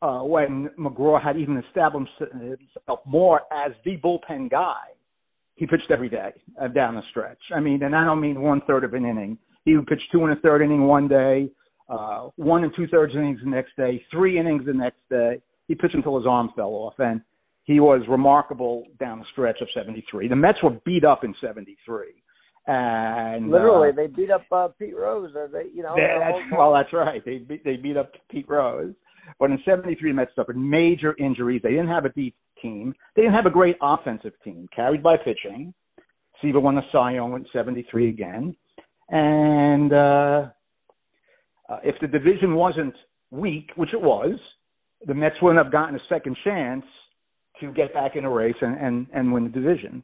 uh, 0.01 0.19
when 0.19 0.69
McGraw 0.77 1.21
had 1.21 1.37
even 1.37 1.61
established 1.67 2.11
himself 2.19 2.99
more 3.05 3.41
as 3.51 3.71
the 3.83 3.97
bullpen 3.97 4.49
guy, 4.49 4.83
he 5.55 5.65
pitched 5.65 5.89
every 5.89 6.09
day 6.09 6.31
uh, 6.61 6.67
down 6.67 6.95
the 6.95 7.01
stretch. 7.11 7.39
I 7.55 7.59
mean, 7.59 7.81
and 7.83 7.95
I 7.95 8.05
don't 8.05 8.19
mean 8.19 8.41
one 8.41 8.61
third 8.67 8.83
of 8.83 8.93
an 8.93 9.05
inning. 9.05 9.37
He 9.63 9.75
would 9.75 9.87
pitch 9.87 10.01
two 10.11 10.23
and 10.23 10.37
a 10.37 10.41
third 10.41 10.61
inning 10.61 10.85
one 10.85 11.07
day, 11.07 11.49
uh, 11.89 12.29
one 12.35 12.63
and 12.63 12.73
two 12.75 12.87
thirds 12.87 13.13
innings 13.15 13.39
the 13.43 13.49
next 13.49 13.75
day, 13.77 14.03
three 14.11 14.37
innings 14.37 14.65
the 14.65 14.73
next 14.73 14.99
day. 15.09 15.41
He 15.67 15.75
pitched 15.75 15.95
until 15.95 16.17
his 16.17 16.27
arm 16.27 16.51
fell 16.55 16.69
off, 16.69 16.93
and 16.99 17.21
he 17.63 17.79
was 17.79 18.01
remarkable 18.07 18.83
down 18.99 19.19
the 19.19 19.25
stretch 19.31 19.59
of 19.61 19.67
73. 19.73 20.27
The 20.27 20.35
Mets 20.35 20.59
were 20.61 20.77
beat 20.85 21.03
up 21.03 21.23
in 21.23 21.33
73. 21.41 22.07
And 22.67 23.51
literally, 23.51 23.89
uh, 23.89 23.95
they 23.95 24.07
beat 24.07 24.31
up 24.31 24.43
uh, 24.51 24.69
Pete 24.79 24.95
Rose, 24.95 25.31
they, 25.51 25.65
you 25.73 25.83
know. 25.83 25.95
well, 26.51 26.73
that's 26.73 26.91
right. 26.93 27.23
They 27.23 27.37
beat, 27.37 27.63
they 27.63 27.75
beat 27.75 27.95
up 27.95 28.11
Pete 28.29 28.47
Rose, 28.49 28.93
but 29.39 29.51
in 29.51 29.59
'73, 29.65 30.11
the 30.11 30.15
Mets 30.15 30.31
suffered 30.35 30.57
major 30.57 31.15
injuries. 31.17 31.61
They 31.63 31.71
didn't 31.71 31.89
have 31.89 32.05
a 32.05 32.09
deep 32.09 32.35
team. 32.61 32.93
They 33.15 33.23
didn't 33.23 33.35
have 33.35 33.45
a 33.45 33.51
great 33.51 33.77
offensive 33.81 34.33
team, 34.43 34.67
carried 34.75 35.03
by 35.03 35.17
pitching. 35.17 35.73
Seaver 36.41 36.59
won 36.59 36.75
the 36.75 36.81
Cy 36.91 37.13
Young 37.13 37.33
in 37.33 37.45
'73 37.53 38.09
again, 38.09 38.55
and 39.09 39.93
uh, 39.93 40.49
uh, 41.69 41.79
if 41.83 41.95
the 42.01 42.07
division 42.07 42.55
wasn't 42.55 42.93
weak, 43.31 43.71
which 43.75 43.93
it 43.93 44.01
was, 44.01 44.37
the 45.07 45.13
Mets 45.13 45.35
wouldn't 45.41 45.63
have 45.63 45.71
gotten 45.71 45.95
a 45.95 45.99
second 46.09 46.37
chance 46.43 46.85
to 47.61 47.71
get 47.71 47.93
back 47.93 48.15
in 48.15 48.25
a 48.25 48.29
race 48.29 48.55
and 48.61 48.77
and, 48.77 49.07
and 49.13 49.31
win 49.31 49.43
the 49.43 49.49
division 49.49 50.03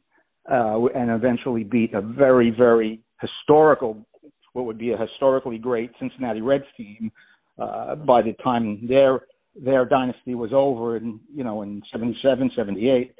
uh, 0.50 0.86
and 0.94 1.10
eventually 1.10 1.64
beat 1.64 1.94
a 1.94 2.00
very, 2.00 2.50
very 2.50 3.00
historical, 3.20 4.04
what 4.52 4.66
would 4.66 4.78
be 4.78 4.92
a 4.92 4.96
historically 4.96 5.58
great 5.58 5.90
Cincinnati 6.00 6.40
Reds 6.40 6.64
team 6.76 7.12
uh, 7.58 7.94
by 7.96 8.22
the 8.22 8.32
time 8.42 8.86
their 8.88 9.20
their 9.54 9.84
dynasty 9.84 10.34
was 10.34 10.50
over 10.52 10.96
in 10.96 11.20
you 11.34 11.44
know 11.44 11.62
in 11.62 11.82
77, 11.92 12.50
78. 12.56 13.14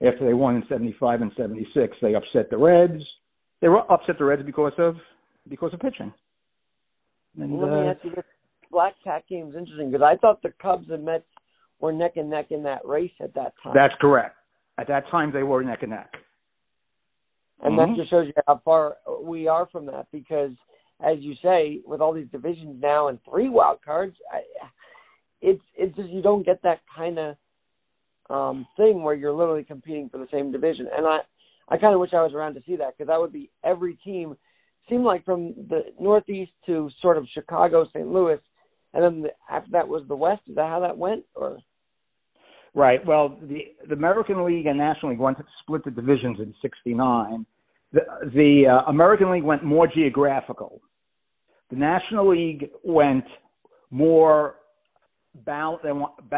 After 0.00 0.24
they 0.24 0.34
won 0.34 0.54
in 0.56 0.62
75 0.68 1.22
and 1.22 1.32
76, 1.36 1.96
they 2.00 2.14
upset 2.14 2.50
the 2.50 2.56
Reds. 2.56 3.02
They 3.60 3.66
were 3.68 3.90
upset 3.90 4.16
the 4.18 4.24
Reds 4.24 4.42
because 4.46 4.72
of 4.78 4.94
because 5.48 5.74
of 5.74 5.80
pitching. 5.80 6.12
And, 7.36 7.58
well, 7.58 7.68
let 7.68 7.80
me 7.80 7.88
uh, 7.88 7.90
ask 7.92 8.04
you 8.04 8.10
this: 8.10 8.24
Black 8.70 8.94
Cat 9.02 9.24
game 9.28 9.48
is 9.48 9.56
interesting 9.56 9.90
because 9.90 10.04
I 10.04 10.16
thought 10.16 10.40
the 10.42 10.52
Cubs 10.62 10.86
and 10.90 11.04
Mets 11.04 11.24
were 11.80 11.92
neck 11.92 12.12
and 12.16 12.30
neck 12.30 12.46
in 12.50 12.62
that 12.64 12.84
race 12.84 13.12
at 13.20 13.34
that 13.34 13.54
time. 13.62 13.72
That's 13.74 13.94
correct. 14.00 14.36
At 14.78 14.88
that 14.88 15.04
time, 15.10 15.32
they 15.32 15.42
were 15.42 15.62
neck 15.64 15.82
and 15.82 15.90
neck. 15.90 16.12
And 17.62 17.76
mm-hmm. 17.76 17.92
that 17.92 17.98
just 17.98 18.10
shows 18.10 18.26
you 18.26 18.32
how 18.46 18.60
far 18.64 18.96
we 19.22 19.48
are 19.48 19.66
from 19.70 19.86
that 19.86 20.06
because, 20.12 20.52
as 21.00 21.18
you 21.20 21.34
say, 21.42 21.80
with 21.86 22.00
all 22.00 22.12
these 22.12 22.28
divisions 22.32 22.80
now 22.80 23.08
and 23.08 23.18
three 23.28 23.48
wild 23.48 23.78
cards, 23.84 24.16
I, 24.32 24.40
it's 25.40 25.62
it's 25.76 25.96
just 25.96 26.10
you 26.10 26.22
don't 26.22 26.44
get 26.44 26.62
that 26.62 26.80
kind 26.94 27.18
of 27.18 27.36
um 28.30 28.66
thing 28.76 29.02
where 29.02 29.14
you're 29.14 29.32
literally 29.32 29.64
competing 29.64 30.08
for 30.08 30.18
the 30.18 30.26
same 30.32 30.50
division. 30.50 30.88
And 30.94 31.06
I 31.06 31.18
I 31.68 31.78
kind 31.78 31.94
of 31.94 32.00
wish 32.00 32.10
I 32.12 32.22
was 32.22 32.32
around 32.34 32.54
to 32.54 32.62
see 32.66 32.76
that 32.76 32.96
because 32.96 33.08
that 33.08 33.20
would 33.20 33.32
be 33.32 33.50
every 33.64 33.94
team 33.96 34.36
seemed 34.88 35.04
like 35.04 35.24
from 35.24 35.54
the 35.68 35.84
Northeast 36.00 36.52
to 36.66 36.90
sort 37.02 37.18
of 37.18 37.26
Chicago, 37.32 37.86
St. 37.88 38.08
Louis, 38.08 38.38
and 38.94 39.04
then 39.04 39.22
the, 39.22 39.28
after 39.50 39.70
that 39.72 39.86
was 39.86 40.02
the 40.08 40.16
West. 40.16 40.42
Is 40.48 40.56
that 40.56 40.68
how 40.68 40.80
that 40.80 40.96
went? 40.96 41.24
Or 41.34 41.58
Right. 42.74 43.04
Well, 43.04 43.38
the 43.42 43.74
the 43.88 43.94
American 43.94 44.44
League 44.44 44.66
and 44.66 44.78
National 44.78 45.12
League 45.12 45.20
went 45.20 45.38
to 45.38 45.44
split 45.62 45.84
the 45.84 45.90
divisions 45.90 46.38
in 46.38 46.54
¡69. 46.64 47.44
The 47.92 48.00
the 48.34 48.66
uh, 48.66 48.90
American 48.90 49.30
League 49.30 49.44
went 49.44 49.64
more 49.64 49.86
geographical. 49.86 50.80
The 51.70 51.76
National 51.76 52.30
League 52.30 52.70
went 52.82 53.24
more 53.90 54.56
bal- 55.44 55.80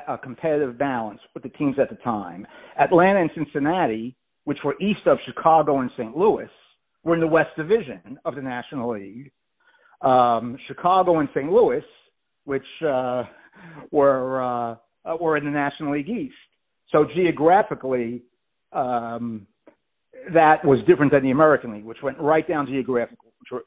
a 0.08 0.18
competitive 0.18 0.78
balance 0.78 1.20
with 1.34 1.42
the 1.42 1.48
teams 1.50 1.76
at 1.78 1.88
the 1.88 1.96
time. 1.96 2.46
Atlanta 2.78 3.20
and 3.20 3.30
Cincinnati, 3.34 4.16
which 4.44 4.58
were 4.64 4.74
east 4.80 5.06
of 5.06 5.18
Chicago 5.26 5.80
and 5.80 5.90
St. 5.96 6.16
Louis, 6.16 6.48
were 7.04 7.14
in 7.14 7.20
the 7.20 7.26
West 7.26 7.50
Division 7.56 8.18
of 8.24 8.34
the 8.34 8.42
National 8.42 8.92
League. 8.92 9.30
Um, 10.02 10.56
Chicago 10.66 11.20
and 11.20 11.28
St. 11.34 11.50
Louis, 11.50 11.84
which 12.44 12.62
uh, 12.86 13.24
were 13.90 14.42
uh, 14.42 14.76
were 15.20 15.36
in 15.36 15.44
the 15.44 15.50
National 15.50 15.92
League 15.92 16.08
East. 16.08 16.34
So 16.90 17.06
geographically, 17.14 18.22
um, 18.72 19.46
that 20.32 20.64
was 20.64 20.78
different 20.86 21.12
than 21.12 21.22
the 21.22 21.30
American 21.30 21.72
League, 21.72 21.84
which 21.84 22.02
went 22.02 22.18
right 22.18 22.46
down 22.46 22.66
geographic 22.66 23.18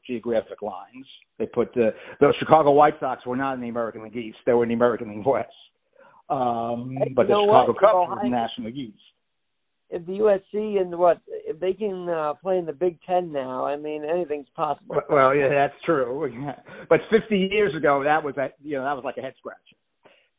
geographic 0.06 0.62
lines. 0.62 1.06
They 1.44 1.48
put 1.48 1.74
the 1.74 1.90
the 2.22 2.34
Chicago 2.40 2.72
White 2.72 2.94
Sox 3.02 3.26
were 3.26 3.36
not 3.36 3.56
in 3.56 3.62
the 3.62 3.68
American 3.68 4.04
League 4.04 4.16
East; 4.16 4.38
they 4.46 4.54
were 4.54 4.64
in 4.64 4.70
the 4.70 4.76
American 4.76 5.10
League 5.10 5.26
West. 5.26 5.50
Um, 6.30 6.98
but 7.16 7.28
the 7.28 7.34
Chicago 7.34 7.74
what? 7.74 7.80
Cubs 7.80 8.10
were 8.10 8.26
in 8.26 8.32
the 8.32 8.38
National 8.38 8.68
League 8.68 8.78
East. 8.78 8.98
If 9.90 10.06
the 10.06 10.14
USC 10.14 10.80
and 10.80 10.98
what 10.98 11.20
if 11.28 11.60
they 11.60 11.74
can 11.74 12.08
uh, 12.08 12.34
play 12.36 12.58
in 12.58 12.66
the 12.66 12.72
Big 12.72 12.98
Ten 13.06 13.34
now, 13.34 13.66
I 13.66 13.76
mean 13.76 14.06
anything's 14.06 14.48
possible. 14.56 14.96
Well, 15.10 15.36
yeah, 15.36 15.50
that's 15.50 15.74
true. 15.86 16.32
But 16.90 17.00
50 17.12 17.36
years 17.52 17.76
ago, 17.76 18.04
that 18.04 18.24
was 18.24 18.36
a, 18.38 18.50
you 18.64 18.78
know 18.78 18.86
that 18.86 18.96
was 18.96 19.04
like 19.04 19.18
a 19.18 19.22
head 19.22 19.34
scratcher. 19.38 19.60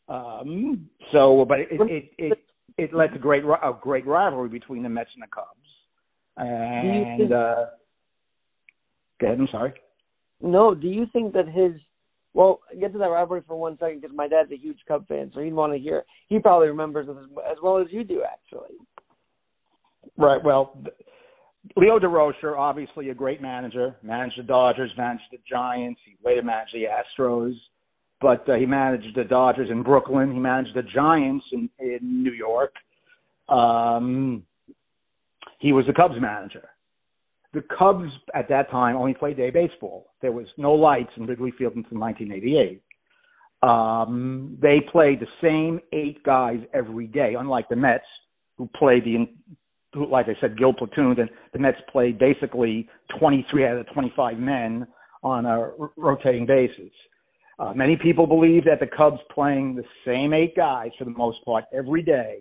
Um, 0.08 0.88
so, 1.12 1.44
but 1.46 1.60
it 1.60 1.68
it 1.70 2.10
it, 2.16 2.38
it 2.78 2.94
led 2.94 3.12
to 3.12 3.18
great 3.18 3.44
a 3.44 3.72
great 3.78 4.06
rivalry 4.06 4.48
between 4.48 4.82
the 4.82 4.88
Mets 4.88 5.10
and 5.14 5.22
the 5.22 5.26
Cubs. 5.26 5.48
And 6.38 7.32
uh, 7.32 7.66
go 9.20 9.26
ahead. 9.26 9.38
I'm 9.38 9.48
sorry. 9.52 9.74
No, 10.44 10.74
do 10.74 10.88
you 10.88 11.07
think 11.12 11.33
that 11.35 11.48
his 11.48 11.72
well, 12.35 12.61
get 12.80 12.92
to 12.92 12.98
that 12.98 13.07
rivalry 13.07 13.42
for 13.46 13.57
one 13.57 13.78
second 13.78 14.00
because 14.00 14.16
my 14.16 14.26
dad's 14.26 14.50
a 14.50 14.57
huge 14.57 14.78
Cub 14.88 15.07
fan, 15.07 15.30
so 15.33 15.40
he'd 15.40 15.54
want 15.54 15.72
to 15.72 15.78
hear. 15.78 16.04
He 16.28 16.40
probably 16.40 16.66
remembers 16.66 17.07
it 17.09 17.12
as, 17.12 17.26
as 17.48 17.59
well 17.62 17.78
as 17.78 17.87
you 17.90 18.02
do, 18.02 18.24
actually. 18.24 18.76
Right. 20.18 20.42
Well, 20.42 20.83
Leo 21.76 22.00
Durocher, 22.00 22.59
obviously 22.59 23.11
a 23.11 23.14
great 23.14 23.40
manager, 23.40 23.94
managed 24.02 24.37
the 24.37 24.42
Dodgers, 24.42 24.90
managed 24.98 25.22
the 25.30 25.38
Giants. 25.48 26.00
He 26.04 26.16
later 26.24 26.42
managed 26.42 26.74
the 26.74 26.87
Astros 26.87 27.54
but 28.24 28.48
uh, 28.48 28.54
he 28.54 28.64
managed 28.64 29.14
the 29.14 29.24
Dodgers 29.24 29.68
in 29.70 29.83
Brooklyn. 29.83 30.33
He 30.33 30.38
managed 30.38 30.74
the 30.74 30.83
Giants 30.83 31.44
in, 31.52 31.68
in 31.78 32.22
New 32.22 32.33
York. 32.33 32.72
Um, 33.50 34.44
he 35.59 35.72
was 35.72 35.85
the 35.87 35.92
Cubs 35.92 36.14
manager. 36.18 36.70
The 37.54 37.62
Cubs 37.78 38.10
at 38.34 38.48
that 38.48 38.70
time 38.70 38.96
only 38.96 39.14
played 39.14 39.36
day 39.36 39.50
baseball. 39.50 40.10
There 40.20 40.32
was 40.32 40.46
no 40.56 40.72
lights 40.72 41.10
in 41.16 41.26
Wrigley 41.26 41.52
Field 41.56 41.76
until 41.76 41.98
1988. 41.98 42.82
Um, 43.62 44.58
they 44.60 44.80
played 44.92 45.20
the 45.20 45.26
same 45.40 45.80
eight 45.92 46.22
guys 46.24 46.58
every 46.74 47.06
day, 47.06 47.34
unlike 47.38 47.68
the 47.68 47.76
Mets, 47.76 48.04
who 48.58 48.68
played 48.76 49.04
the, 49.04 49.26
who, 49.94 50.10
like 50.10 50.26
I 50.26 50.38
said, 50.40 50.58
Gil 50.58 50.74
platoon. 50.74 51.18
And 51.18 51.30
the 51.52 51.60
Mets 51.60 51.78
played 51.90 52.18
basically 52.18 52.88
23 53.18 53.66
out 53.66 53.76
of 53.78 53.86
25 53.94 54.38
men 54.38 54.86
on 55.22 55.46
a 55.46 55.60
r- 55.60 55.90
rotating 55.96 56.46
basis. 56.46 56.92
Uh, 57.58 57.72
many 57.72 57.96
people 57.96 58.26
believe 58.26 58.64
that 58.64 58.80
the 58.80 58.86
Cubs 58.86 59.20
playing 59.32 59.76
the 59.76 59.84
same 60.04 60.32
eight 60.32 60.56
guys 60.56 60.90
for 60.98 61.04
the 61.04 61.12
most 61.12 61.38
part 61.44 61.64
every 61.72 62.02
day 62.02 62.40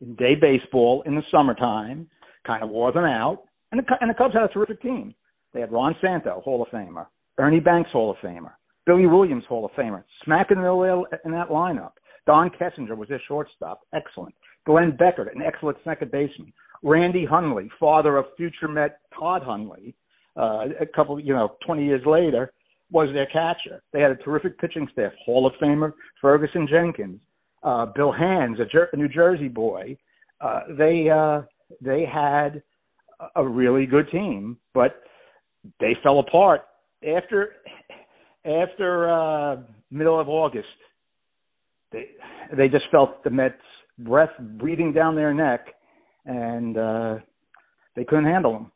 in 0.00 0.14
day 0.16 0.34
baseball 0.34 1.02
in 1.06 1.14
the 1.14 1.22
summertime 1.30 2.08
kind 2.46 2.62
of 2.62 2.70
wore 2.70 2.90
them 2.92 3.04
out. 3.04 3.44
And 3.74 3.84
the, 3.84 3.96
and 4.00 4.08
the 4.08 4.14
Cubs 4.14 4.34
had 4.34 4.44
a 4.44 4.48
terrific 4.48 4.80
team. 4.80 5.16
They 5.52 5.58
had 5.58 5.72
Ron 5.72 5.96
Santo, 6.00 6.40
Hall 6.44 6.62
of 6.62 6.68
Famer, 6.68 7.06
Ernie 7.38 7.58
Banks, 7.58 7.90
Hall 7.90 8.08
of 8.08 8.16
Famer, 8.18 8.52
Billy 8.86 9.06
Williams, 9.06 9.42
Hall 9.48 9.64
of 9.64 9.72
Famer, 9.72 10.04
smack 10.24 10.52
in 10.52 10.58
the 10.58 10.62
middle 10.62 11.04
in 11.24 11.32
that 11.32 11.48
lineup. 11.48 11.90
Don 12.24 12.50
Kessinger 12.50 12.96
was 12.96 13.08
their 13.08 13.20
shortstop, 13.26 13.80
excellent. 13.92 14.32
Glenn 14.64 14.92
Beckert, 14.92 15.34
an 15.34 15.42
excellent 15.42 15.76
second 15.82 16.12
baseman. 16.12 16.52
Randy 16.84 17.24
Hundley, 17.24 17.68
father 17.80 18.16
of 18.16 18.26
future 18.36 18.68
Met 18.68 19.00
Todd 19.18 19.42
Hundley, 19.42 19.96
uh, 20.36 20.66
a 20.80 20.86
couple, 20.86 21.18
you 21.18 21.34
know, 21.34 21.56
20 21.66 21.84
years 21.84 22.02
later, 22.06 22.52
was 22.92 23.08
their 23.12 23.26
catcher. 23.26 23.82
They 23.92 24.00
had 24.00 24.12
a 24.12 24.16
terrific 24.16 24.56
pitching 24.60 24.86
staff. 24.92 25.10
Hall 25.26 25.48
of 25.48 25.52
Famer 25.60 25.94
Ferguson 26.20 26.68
Jenkins, 26.70 27.20
uh, 27.64 27.86
Bill 27.86 28.12
Hands, 28.12 28.56
a, 28.60 28.66
Jer- 28.66 28.90
a 28.92 28.96
New 28.96 29.08
Jersey 29.08 29.48
boy. 29.48 29.96
Uh, 30.40 30.60
they 30.78 31.10
uh, 31.10 31.42
they 31.80 32.04
had 32.04 32.62
a 33.36 33.46
really 33.46 33.86
good 33.86 34.10
team, 34.10 34.58
but 34.72 35.02
they 35.80 35.96
fell 36.02 36.18
apart 36.18 36.62
after 37.06 37.52
after 38.44 39.10
uh, 39.10 39.56
middle 39.90 40.20
of 40.20 40.28
August. 40.28 40.66
They 41.92 42.06
they 42.56 42.68
just 42.68 42.84
felt 42.90 43.22
the 43.24 43.30
Mets' 43.30 43.54
breath 43.98 44.30
breathing 44.38 44.92
down 44.92 45.14
their 45.14 45.32
neck, 45.32 45.66
and 46.26 46.76
uh, 46.76 47.16
they 47.96 48.04
couldn't 48.04 48.26
handle 48.26 48.52
them. 48.52 48.72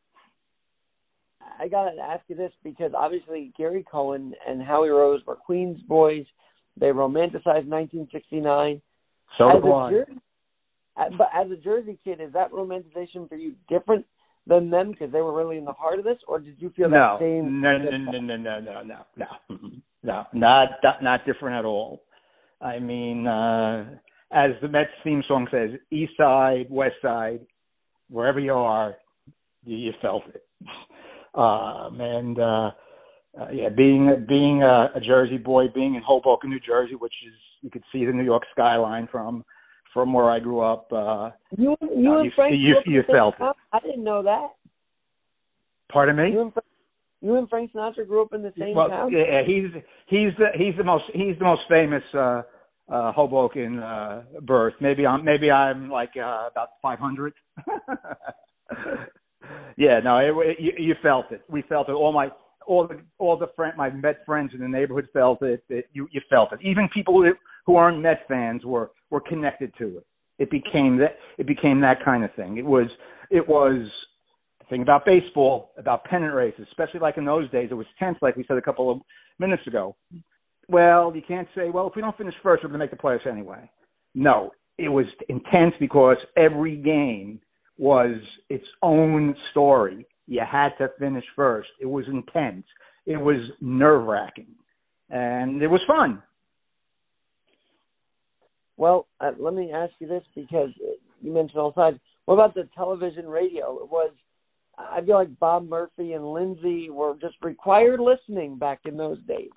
I 1.59 1.67
gotta 1.67 1.99
ask 2.01 2.23
you 2.27 2.35
this 2.35 2.53
because 2.63 2.91
obviously 2.97 3.51
Gary 3.57 3.85
Cohen 3.89 4.33
and 4.47 4.61
Howie 4.61 4.89
Rose 4.89 5.21
were 5.27 5.35
Queens 5.35 5.79
boys. 5.87 6.25
They 6.79 6.87
romanticized 6.87 7.67
1969. 7.67 8.81
So 9.37 9.49
as 9.49 9.63
I. 9.63 9.91
Jersey, 9.91 10.11
but 11.17 11.29
as 11.33 11.51
a 11.51 11.57
Jersey 11.57 11.97
kid, 12.03 12.21
is 12.21 12.31
that 12.33 12.51
romanticization 12.51 13.27
for 13.27 13.35
you 13.35 13.53
different 13.67 14.05
than 14.49 14.69
them 14.69 14.91
because 14.91 15.11
they 15.11 15.21
were 15.21 15.33
really 15.33 15.57
in 15.57 15.65
the 15.65 15.71
heart 15.71 15.99
of 15.99 16.05
this, 16.05 16.17
or 16.27 16.39
did 16.39 16.55
you 16.59 16.71
feel 16.75 16.89
no, 16.89 17.17
that 17.17 17.19
same? 17.19 17.61
No, 17.61 17.77
no, 17.77 17.91
no, 17.91 18.19
no, 18.19 18.35
no, 18.35 18.59
no, 18.59 18.59
no, 18.59 18.81
no, 19.15 19.55
no, 20.03 20.25
not 20.33 20.69
not, 21.01 21.25
different 21.25 21.55
at 21.55 21.65
all. 21.65 22.01
I 22.61 22.79
mean, 22.79 23.27
uh, 23.27 23.85
as 24.31 24.51
the 24.61 24.67
Mets 24.67 24.89
theme 25.03 25.23
song 25.27 25.47
says, 25.51 25.69
East 25.91 26.13
Side, 26.17 26.67
West 26.69 26.95
Side, 27.01 27.39
wherever 28.09 28.39
you 28.39 28.53
are, 28.53 28.95
you, 29.63 29.77
you 29.77 29.93
felt 30.01 30.23
it. 30.27 30.43
Um, 31.35 32.01
and 32.01 32.39
uh, 32.39 32.71
uh, 33.39 33.49
yeah, 33.53 33.69
being 33.69 34.25
being 34.27 34.63
a, 34.63 34.89
a 34.95 34.99
Jersey 34.99 35.37
boy, 35.37 35.65
being 35.73 35.95
in 35.95 36.01
Hoboken, 36.01 36.49
New 36.49 36.59
Jersey, 36.59 36.95
which 36.95 37.13
is 37.25 37.33
you 37.61 37.69
could 37.69 37.83
see 37.91 38.05
the 38.05 38.11
New 38.11 38.23
York 38.23 38.43
skyline 38.51 39.07
from 39.11 39.45
from 39.93 40.13
where 40.13 40.29
I 40.29 40.39
grew 40.39 40.61
up. 40.61 40.91
Uh, 40.91 41.31
you 41.57 41.75
you 41.81 42.11
uh, 42.11 42.21
and 42.21 42.33
Frank 42.33 42.53
you, 42.53 42.75
you, 42.85 42.93
you 42.95 43.03
felt 43.11 43.35
it. 43.39 43.55
I 43.73 43.79
didn't 43.79 44.03
know 44.03 44.23
that. 44.23 44.49
Pardon 45.91 46.15
me. 46.15 46.31
You 46.31 46.41
and, 46.41 46.53
you 47.21 47.35
and 47.35 47.49
Frank 47.49 47.71
Sinatra 47.73 48.07
grew 48.07 48.21
up 48.21 48.33
in 48.33 48.41
the 48.43 48.53
same 48.57 48.75
well, 48.75 48.89
town. 48.89 49.11
Yeah, 49.11 49.41
he's 49.45 49.65
he's 50.07 50.31
the 50.37 50.47
he's 50.55 50.75
the 50.77 50.83
most 50.83 51.05
he's 51.13 51.37
the 51.37 51.45
most 51.45 51.61
famous 51.67 52.03
uh, 52.13 52.43
uh, 52.89 53.11
Hoboken 53.11 53.79
uh, 53.79 54.23
birth. 54.41 54.75
Maybe 54.79 55.05
I'm 55.05 55.23
maybe 55.25 55.51
I'm 55.51 55.89
like 55.89 56.11
uh, 56.15 56.47
about 56.51 56.69
500. 56.81 57.33
yeah, 59.77 59.99
no, 60.03 60.17
it, 60.17 60.49
it, 60.49 60.57
you, 60.59 60.71
you 60.77 60.95
felt 61.01 61.31
it. 61.31 61.41
We 61.49 61.63
felt 61.63 61.89
it. 61.89 61.93
All 61.93 62.13
my 62.13 62.29
all 62.69 62.87
the 62.87 63.01
all 63.17 63.35
the 63.35 63.47
friend 63.55 63.75
my 63.75 63.89
Met 63.89 64.23
friends 64.25 64.51
in 64.53 64.61
the 64.61 64.67
neighborhood 64.67 65.07
felt 65.11 65.41
it. 65.41 65.63
it 65.69 65.89
you 65.91 66.07
you 66.11 66.21
felt 66.29 66.53
it. 66.53 66.59
Even 66.61 66.87
people 66.93 67.21
who, 67.21 67.31
who 67.65 67.75
aren't 67.75 67.99
Met 67.99 68.21
fans 68.27 68.63
were 68.63 68.91
were 69.09 69.19
connected 69.19 69.73
to 69.79 69.97
it. 69.97 70.05
It 70.37 70.51
became 70.51 70.97
that 70.97 71.17
it 71.39 71.47
became 71.47 71.81
that 71.81 72.05
kind 72.05 72.23
of 72.23 72.33
thing. 72.35 72.57
It 72.57 72.65
was 72.65 72.87
it 73.31 73.45
was 73.47 73.89
the 74.59 74.65
thing 74.69 74.83
about 74.83 75.03
baseball, 75.03 75.71
about 75.77 76.03
pennant 76.05 76.33
races, 76.33 76.67
especially 76.69 76.99
like 76.99 77.17
in 77.17 77.25
those 77.25 77.49
days. 77.49 77.69
It 77.71 77.73
was 77.73 77.87
tense, 77.97 78.17
like 78.21 78.35
we 78.35 78.45
said 78.47 78.57
a 78.57 78.61
couple 78.61 78.91
of 78.91 78.99
minutes 79.39 79.65
ago. 79.65 79.95
Well, 80.67 81.11
you 81.15 81.23
can't 81.27 81.47
say, 81.55 81.71
well, 81.71 81.87
if 81.87 81.95
we 81.95 82.03
don't 82.03 82.15
finish 82.15 82.35
first, 82.43 82.63
we're 82.63 82.69
going 82.69 82.79
to 82.79 82.85
make 82.85 82.91
the 82.91 82.97
playoffs 82.97 83.25
anyway. 83.25 83.69
No, 84.13 84.51
it 84.77 84.89
was 84.89 85.05
intense 85.27 85.73
because 85.79 86.17
every 86.37 86.75
game 86.75 87.41
was 87.79 88.17
its 88.49 88.65
own 88.83 89.35
story. 89.49 90.05
You 90.29 90.41
had 90.49 90.77
to 90.77 90.91
finish 90.99 91.25
first. 91.35 91.69
It 91.81 91.87
was 91.87 92.05
intense. 92.07 92.63
It 93.07 93.17
was 93.17 93.37
nerve 93.61 94.05
wracking, 94.05 94.53
and 95.09 95.59
it 95.61 95.67
was 95.67 95.81
fun. 95.87 96.21
Well, 98.77 99.07
uh, 99.19 99.31
let 99.39 99.55
me 99.55 99.71
ask 99.73 99.91
you 99.97 100.07
this 100.07 100.21
because 100.35 100.69
you 101.19 101.33
mentioned 101.33 101.59
all 101.59 101.73
sides. 101.73 101.97
What 102.25 102.35
about 102.35 102.53
the 102.53 102.69
television 102.75 103.27
radio? 103.27 103.79
It 103.81 103.89
was, 103.89 104.11
I 104.77 105.01
feel 105.01 105.15
like 105.15 105.39
Bob 105.39 105.67
Murphy 105.67 106.13
and 106.13 106.31
Lindsey 106.31 106.91
were 106.91 107.15
just 107.19 107.35
required 107.41 107.99
listening 107.99 108.59
back 108.59 108.81
in 108.85 108.97
those 108.97 109.17
days. 109.23 109.49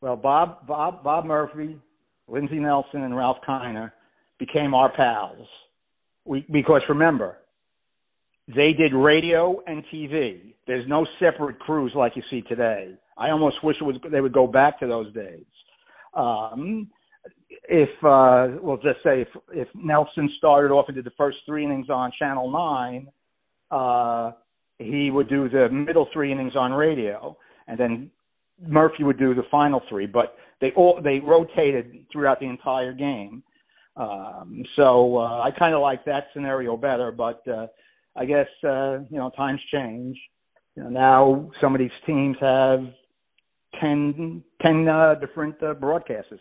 Well, 0.00 0.16
Bob, 0.16 0.66
Bob, 0.66 1.04
Bob 1.04 1.26
Murphy, 1.26 1.78
Lindsey 2.26 2.58
Nelson, 2.58 3.02
and 3.02 3.16
Ralph 3.16 3.38
Kiner 3.48 3.92
became 4.40 4.74
our 4.74 4.92
pals. 4.96 5.46
We, 6.24 6.44
because 6.50 6.82
remember, 6.88 7.38
they 8.48 8.72
did 8.72 8.92
radio 8.94 9.60
and 9.66 9.84
TV. 9.92 10.54
There's 10.66 10.88
no 10.88 11.06
separate 11.20 11.58
crews 11.58 11.92
like 11.94 12.12
you 12.16 12.22
see 12.30 12.42
today. 12.42 12.94
I 13.16 13.30
almost 13.30 13.62
wish 13.62 13.76
it 13.80 13.84
was 13.84 13.96
they 14.10 14.20
would 14.20 14.32
go 14.32 14.46
back 14.46 14.80
to 14.80 14.86
those 14.86 15.12
days. 15.12 15.44
Um, 16.14 16.88
if 17.64 17.88
uh, 18.04 18.58
we'll 18.60 18.76
just 18.76 19.02
say 19.04 19.22
if 19.22 19.28
if 19.52 19.68
Nelson 19.74 20.30
started 20.38 20.72
off 20.72 20.86
and 20.88 20.94
did 20.94 21.04
the 21.04 21.12
first 21.16 21.38
three 21.46 21.64
innings 21.64 21.88
on 21.90 22.10
Channel 22.18 22.50
Nine, 22.50 23.08
uh, 23.70 24.32
he 24.78 25.10
would 25.10 25.28
do 25.28 25.48
the 25.48 25.68
middle 25.68 26.08
three 26.12 26.32
innings 26.32 26.54
on 26.56 26.72
radio, 26.72 27.36
and 27.68 27.78
then 27.78 28.10
Murphy 28.66 29.04
would 29.04 29.18
do 29.18 29.34
the 29.34 29.44
final 29.50 29.80
three. 29.88 30.06
But 30.06 30.36
they 30.60 30.70
all 30.76 31.00
they 31.02 31.20
rotated 31.20 32.06
throughout 32.10 32.40
the 32.40 32.46
entire 32.46 32.92
game. 32.92 33.42
Um, 33.96 34.64
so 34.76 35.18
uh, 35.18 35.42
I 35.42 35.50
kind 35.56 35.74
of 35.74 35.82
like 35.82 36.04
that 36.06 36.24
scenario 36.32 36.76
better, 36.76 37.12
but 37.12 37.46
uh, 37.46 37.66
I 38.16 38.24
guess 38.24 38.48
uh, 38.64 38.98
you 39.10 39.18
know 39.18 39.30
times 39.36 39.60
change. 39.72 40.16
You 40.76 40.84
know, 40.84 40.88
now 40.88 41.50
some 41.60 41.74
of 41.74 41.78
these 41.78 41.90
teams 42.06 42.36
have 42.40 42.80
10, 43.80 44.42
10 44.62 44.88
uh, 44.88 45.14
different 45.16 45.56
uh, 45.62 45.74
broadcasters. 45.74 46.40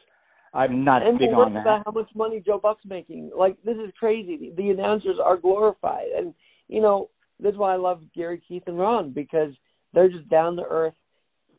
I'm 0.53 0.83
not 0.83 1.05
and 1.05 1.17
big 1.17 1.29
on 1.29 1.53
that. 1.53 1.61
About 1.61 1.83
how 1.85 1.91
much 1.91 2.09
money 2.13 2.41
Joe 2.45 2.59
Buck's 2.61 2.83
making? 2.85 3.31
Like 3.35 3.57
this 3.63 3.77
is 3.77 3.91
crazy. 3.97 4.37
The, 4.37 4.63
the 4.63 4.69
announcers 4.69 5.15
are 5.23 5.37
glorified, 5.37 6.07
and 6.15 6.33
you 6.67 6.81
know 6.81 7.09
that's 7.39 7.55
why 7.55 7.73
I 7.73 7.77
love 7.77 8.01
Gary, 8.13 8.41
Keith, 8.45 8.63
and 8.67 8.77
Ron 8.77 9.11
because 9.13 9.53
they're 9.93 10.09
just 10.09 10.29
down 10.29 10.57
to 10.57 10.63
earth. 10.63 10.93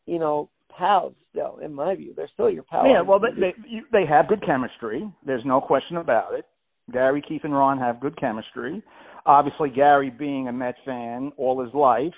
You 0.04 0.18
know, 0.18 0.50
pals 0.76 1.14
still. 1.30 1.58
In 1.64 1.72
my 1.72 1.94
view, 1.94 2.12
they're 2.14 2.28
still 2.34 2.50
your 2.50 2.64
pals. 2.64 2.86
Yeah, 2.90 3.00
well, 3.00 3.18
they 3.18 3.40
they, 3.40 3.54
you, 3.66 3.84
they 3.92 4.04
have 4.06 4.28
good 4.28 4.44
chemistry. 4.44 5.10
There's 5.24 5.44
no 5.46 5.60
question 5.60 5.96
about 5.96 6.34
it. 6.34 6.44
Gary, 6.92 7.22
Keith, 7.26 7.42
and 7.44 7.54
Ron 7.54 7.78
have 7.78 8.00
good 8.00 8.18
chemistry. 8.18 8.82
Obviously, 9.24 9.70
Gary, 9.70 10.10
being 10.10 10.48
a 10.48 10.52
Mets 10.52 10.78
fan 10.84 11.32
all 11.36 11.62
his 11.62 11.72
life, 11.74 12.14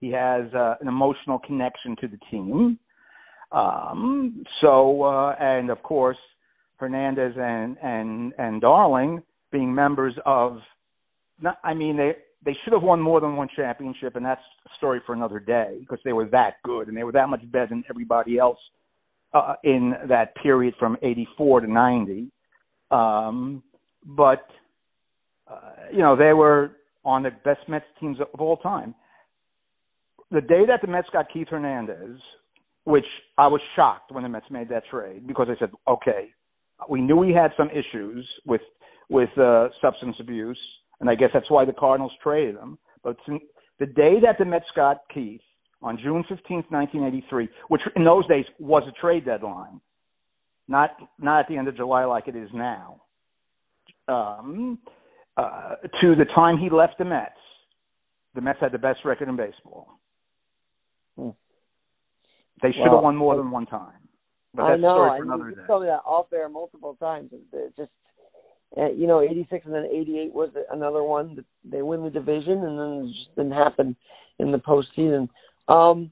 he 0.00 0.10
has 0.10 0.52
uh, 0.54 0.74
an 0.80 0.88
emotional 0.88 1.38
connection 1.38 1.96
to 2.00 2.08
the 2.08 2.18
team. 2.30 2.78
Um, 3.52 4.44
so, 4.60 5.02
uh, 5.02 5.36
and 5.38 5.70
of 5.70 5.82
course, 5.82 6.16
Hernandez 6.76 7.34
and 7.38 7.76
and 7.82 8.32
and 8.38 8.60
Darling 8.60 9.22
being 9.52 9.72
members 9.74 10.14
of, 10.24 10.58
not, 11.40 11.58
I 11.62 11.74
mean, 11.74 11.96
they 11.96 12.16
they 12.44 12.56
should 12.64 12.72
have 12.72 12.82
won 12.82 13.00
more 13.00 13.20
than 13.20 13.36
one 13.36 13.48
championship, 13.54 14.16
and 14.16 14.24
that's 14.24 14.40
a 14.66 14.70
story 14.78 15.00
for 15.06 15.12
another 15.12 15.38
day 15.38 15.76
because 15.80 16.00
they 16.04 16.12
were 16.12 16.26
that 16.26 16.54
good 16.64 16.88
and 16.88 16.96
they 16.96 17.04
were 17.04 17.12
that 17.12 17.28
much 17.28 17.42
better 17.52 17.68
than 17.68 17.84
everybody 17.88 18.38
else 18.38 18.58
uh, 19.34 19.54
in 19.62 19.94
that 20.08 20.34
period 20.36 20.74
from 20.78 20.96
'84 21.02 21.60
to 21.60 21.66
'90. 21.70 22.28
Um, 22.90 23.62
but 24.04 24.48
you 25.92 25.98
know, 25.98 26.16
they 26.16 26.32
were 26.32 26.72
on 27.04 27.22
the 27.22 27.30
best 27.44 27.60
Mets 27.68 27.84
teams 28.00 28.18
of 28.20 28.40
all 28.40 28.56
time. 28.58 28.94
The 30.30 30.40
day 30.40 30.64
that 30.66 30.80
the 30.80 30.88
Mets 30.88 31.08
got 31.12 31.26
Keith 31.32 31.48
Hernandez, 31.50 32.18
which 32.84 33.04
I 33.38 33.46
was 33.46 33.60
shocked 33.76 34.12
when 34.12 34.22
the 34.22 34.28
Mets 34.28 34.46
made 34.50 34.68
that 34.70 34.84
trade 34.90 35.26
because 35.26 35.48
I 35.50 35.58
said, 35.58 35.70
okay, 35.86 36.30
we 36.88 37.00
knew 37.00 37.22
he 37.22 37.32
had 37.32 37.50
some 37.56 37.70
issues 37.70 38.28
with 38.46 38.60
with 39.08 39.28
uh, 39.36 39.68
substance 39.82 40.16
abuse, 40.20 40.58
and 41.00 41.10
I 41.10 41.14
guess 41.14 41.28
that's 41.34 41.50
why 41.50 41.64
the 41.64 41.72
Cardinals 41.72 42.12
traded 42.22 42.56
him. 42.56 42.78
But 43.04 43.16
the 43.78 43.86
day 43.86 44.20
that 44.22 44.38
the 44.38 44.44
Mets 44.44 44.64
got 44.74 45.00
Keith 45.12 45.40
on 45.82 45.98
June 45.98 46.24
fifteenth, 46.28 46.66
1983, 46.70 47.48
which 47.68 47.82
in 47.94 48.04
those 48.04 48.26
days 48.26 48.46
was 48.58 48.82
a 48.88 49.00
trade 49.00 49.24
deadline, 49.24 49.80
not 50.66 50.96
not 51.18 51.40
at 51.40 51.48
the 51.48 51.56
end 51.56 51.68
of 51.68 51.76
July 51.76 52.04
like 52.04 52.26
it 52.28 52.36
is 52.36 52.48
now. 52.54 53.02
Um, 54.08 54.78
uh, 55.36 55.76
to 56.00 56.14
the 56.14 56.26
time 56.34 56.58
he 56.58 56.70
left 56.70 56.98
the 56.98 57.04
Mets, 57.04 57.32
the 58.34 58.40
Mets 58.40 58.58
had 58.60 58.72
the 58.72 58.78
best 58.78 59.00
record 59.04 59.28
in 59.28 59.36
baseball. 59.36 59.98
Hmm. 61.16 61.30
They 62.62 62.72
should 62.72 62.82
well, 62.82 62.96
have 62.96 63.02
won 63.02 63.16
more 63.16 63.36
than 63.36 63.50
one 63.50 63.66
time. 63.66 63.92
But 64.54 64.68
that's 64.68 64.74
I 64.74 64.76
know. 64.76 64.96
story 64.96 65.18
for 65.18 65.24
another 65.24 65.50
you 65.50 65.56
day. 65.56 65.62
told 65.66 65.82
me 65.82 65.88
that 65.88 66.02
off 66.04 66.26
air 66.32 66.48
multiple 66.48 66.96
times. 67.00 67.30
It 67.52 67.76
just, 67.76 67.90
uh, 68.76 68.90
you 68.90 69.06
know, 69.06 69.20
'86 69.20 69.66
and 69.66 69.74
then 69.74 69.88
'88 69.90 70.32
was 70.32 70.50
another 70.70 71.02
one. 71.02 71.36
That 71.36 71.44
they 71.64 71.82
win 71.82 72.04
the 72.04 72.10
division, 72.10 72.64
and 72.64 72.78
then 72.78 73.06
it 73.06 73.12
just 73.12 73.34
didn't 73.36 73.52
happen 73.52 73.96
in 74.38 74.52
the 74.52 74.58
postseason. 74.58 75.28
Um, 75.68 76.10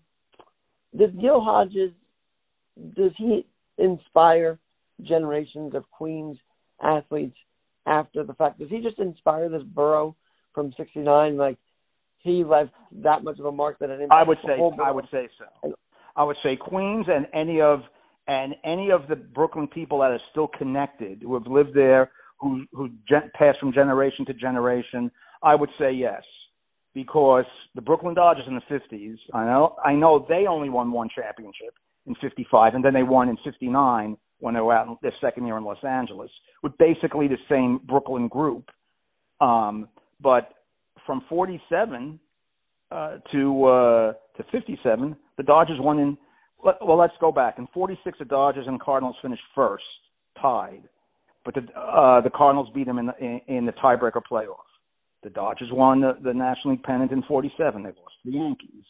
does 0.96 1.10
Gil 1.20 1.40
Hodges 1.40 1.92
does 2.96 3.12
he 3.16 3.46
inspire 3.78 4.58
generations 5.02 5.74
of 5.74 5.90
Queens 5.90 6.38
athletes 6.82 7.36
after 7.86 8.24
the 8.24 8.34
fact? 8.34 8.58
Does 8.58 8.68
he 8.68 8.80
just 8.80 8.98
inspire 8.98 9.48
this 9.48 9.62
borough 9.62 10.16
from 10.54 10.72
'69? 10.76 11.36
Like 11.36 11.58
he 12.18 12.44
left 12.44 12.72
that 12.92 13.24
much 13.24 13.38
of 13.38 13.46
a 13.46 13.52
mark 13.52 13.78
that 13.78 13.90
it 13.90 14.08
I 14.10 14.22
would 14.22 14.38
say 14.46 14.60
I 14.82 14.90
would 14.90 15.06
say 15.10 15.28
so. 15.38 15.74
I 16.16 16.24
would 16.24 16.36
say 16.42 16.56
Queens 16.56 17.06
and 17.08 17.26
any 17.32 17.60
of 17.60 17.80
and 18.26 18.54
any 18.64 18.90
of 18.90 19.08
the 19.08 19.16
Brooklyn 19.16 19.66
people 19.66 20.00
that 20.00 20.10
are 20.10 20.20
still 20.30 20.48
connected 20.48 21.22
who 21.22 21.34
have 21.34 21.46
lived 21.46 21.74
there, 21.74 22.10
who 22.38 22.64
who 22.72 22.90
gen- 23.08 23.30
passed 23.34 23.58
from 23.58 23.72
generation 23.72 24.24
to 24.26 24.34
generation. 24.34 25.10
I 25.42 25.54
would 25.54 25.70
say 25.78 25.92
yes, 25.92 26.22
because 26.94 27.44
the 27.74 27.80
Brooklyn 27.80 28.14
Dodgers 28.14 28.44
in 28.46 28.54
the 28.54 28.78
'50s. 28.78 29.16
I 29.32 29.44
know 29.44 29.76
I 29.84 29.94
know 29.94 30.26
they 30.28 30.46
only 30.46 30.68
won 30.68 30.92
one 30.92 31.08
championship 31.14 31.74
in 32.06 32.14
'55, 32.16 32.74
and 32.74 32.84
then 32.84 32.94
they 32.94 33.02
won 33.02 33.28
in 33.28 33.38
'59 33.42 34.16
when 34.40 34.54
they 34.54 34.60
were 34.60 34.74
out 34.74 34.86
in 34.88 34.96
their 35.02 35.14
second 35.20 35.46
year 35.46 35.56
in 35.56 35.64
Los 35.64 35.82
Angeles 35.84 36.30
with 36.62 36.76
basically 36.78 37.28
the 37.28 37.38
same 37.48 37.80
Brooklyn 37.86 38.28
group. 38.28 38.68
Um, 39.40 39.88
but 40.20 40.54
from 41.06 41.22
47 41.28 42.18
uh, 42.90 43.18
to 43.32 43.64
uh, 43.64 44.12
to 44.36 44.44
57, 44.50 45.16
the 45.36 45.42
Dodgers 45.42 45.78
won 45.80 45.98
in. 45.98 46.18
Well, 46.62 46.98
let's 46.98 47.14
go 47.20 47.32
back. 47.32 47.58
In 47.58 47.66
46, 47.72 48.18
the 48.18 48.24
Dodgers 48.26 48.66
and 48.66 48.78
Cardinals 48.80 49.16
finished 49.22 49.42
first, 49.54 49.84
tied. 50.40 50.82
But 51.44 51.54
the 51.54 51.60
uh, 51.78 52.20
the 52.20 52.30
Cardinals 52.30 52.68
beat 52.74 52.86
them 52.86 52.98
in 52.98 53.06
the 53.06 53.16
in, 53.18 53.40
in 53.48 53.66
the 53.66 53.72
tiebreaker 53.72 54.20
playoff. 54.30 54.56
The 55.22 55.30
Dodgers 55.30 55.68
won 55.72 56.00
the, 56.00 56.16
the 56.22 56.34
National 56.34 56.74
League 56.74 56.82
pennant 56.82 57.12
in 57.12 57.22
47. 57.22 57.82
They 57.82 57.88
lost 57.88 58.14
to 58.24 58.30
the 58.30 58.38
Yankees. 58.38 58.84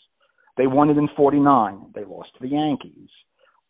They 0.57 0.67
won 0.67 0.91
it 0.91 0.97
in 0.97 1.09
49. 1.17 1.93
They 1.95 2.05
lost 2.05 2.31
to 2.35 2.41
the 2.41 2.55
Yankees. 2.55 3.09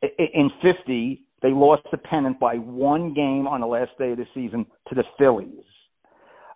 In 0.02 0.50
50, 0.62 1.22
they 1.42 1.50
lost 1.50 1.82
the 1.90 1.98
pennant 1.98 2.38
by 2.38 2.56
one 2.56 3.14
game 3.14 3.46
on 3.46 3.60
the 3.60 3.66
last 3.66 3.92
day 3.98 4.12
of 4.12 4.18
the 4.18 4.26
season 4.34 4.66
to 4.88 4.94
the 4.94 5.04
Phillies. 5.18 5.64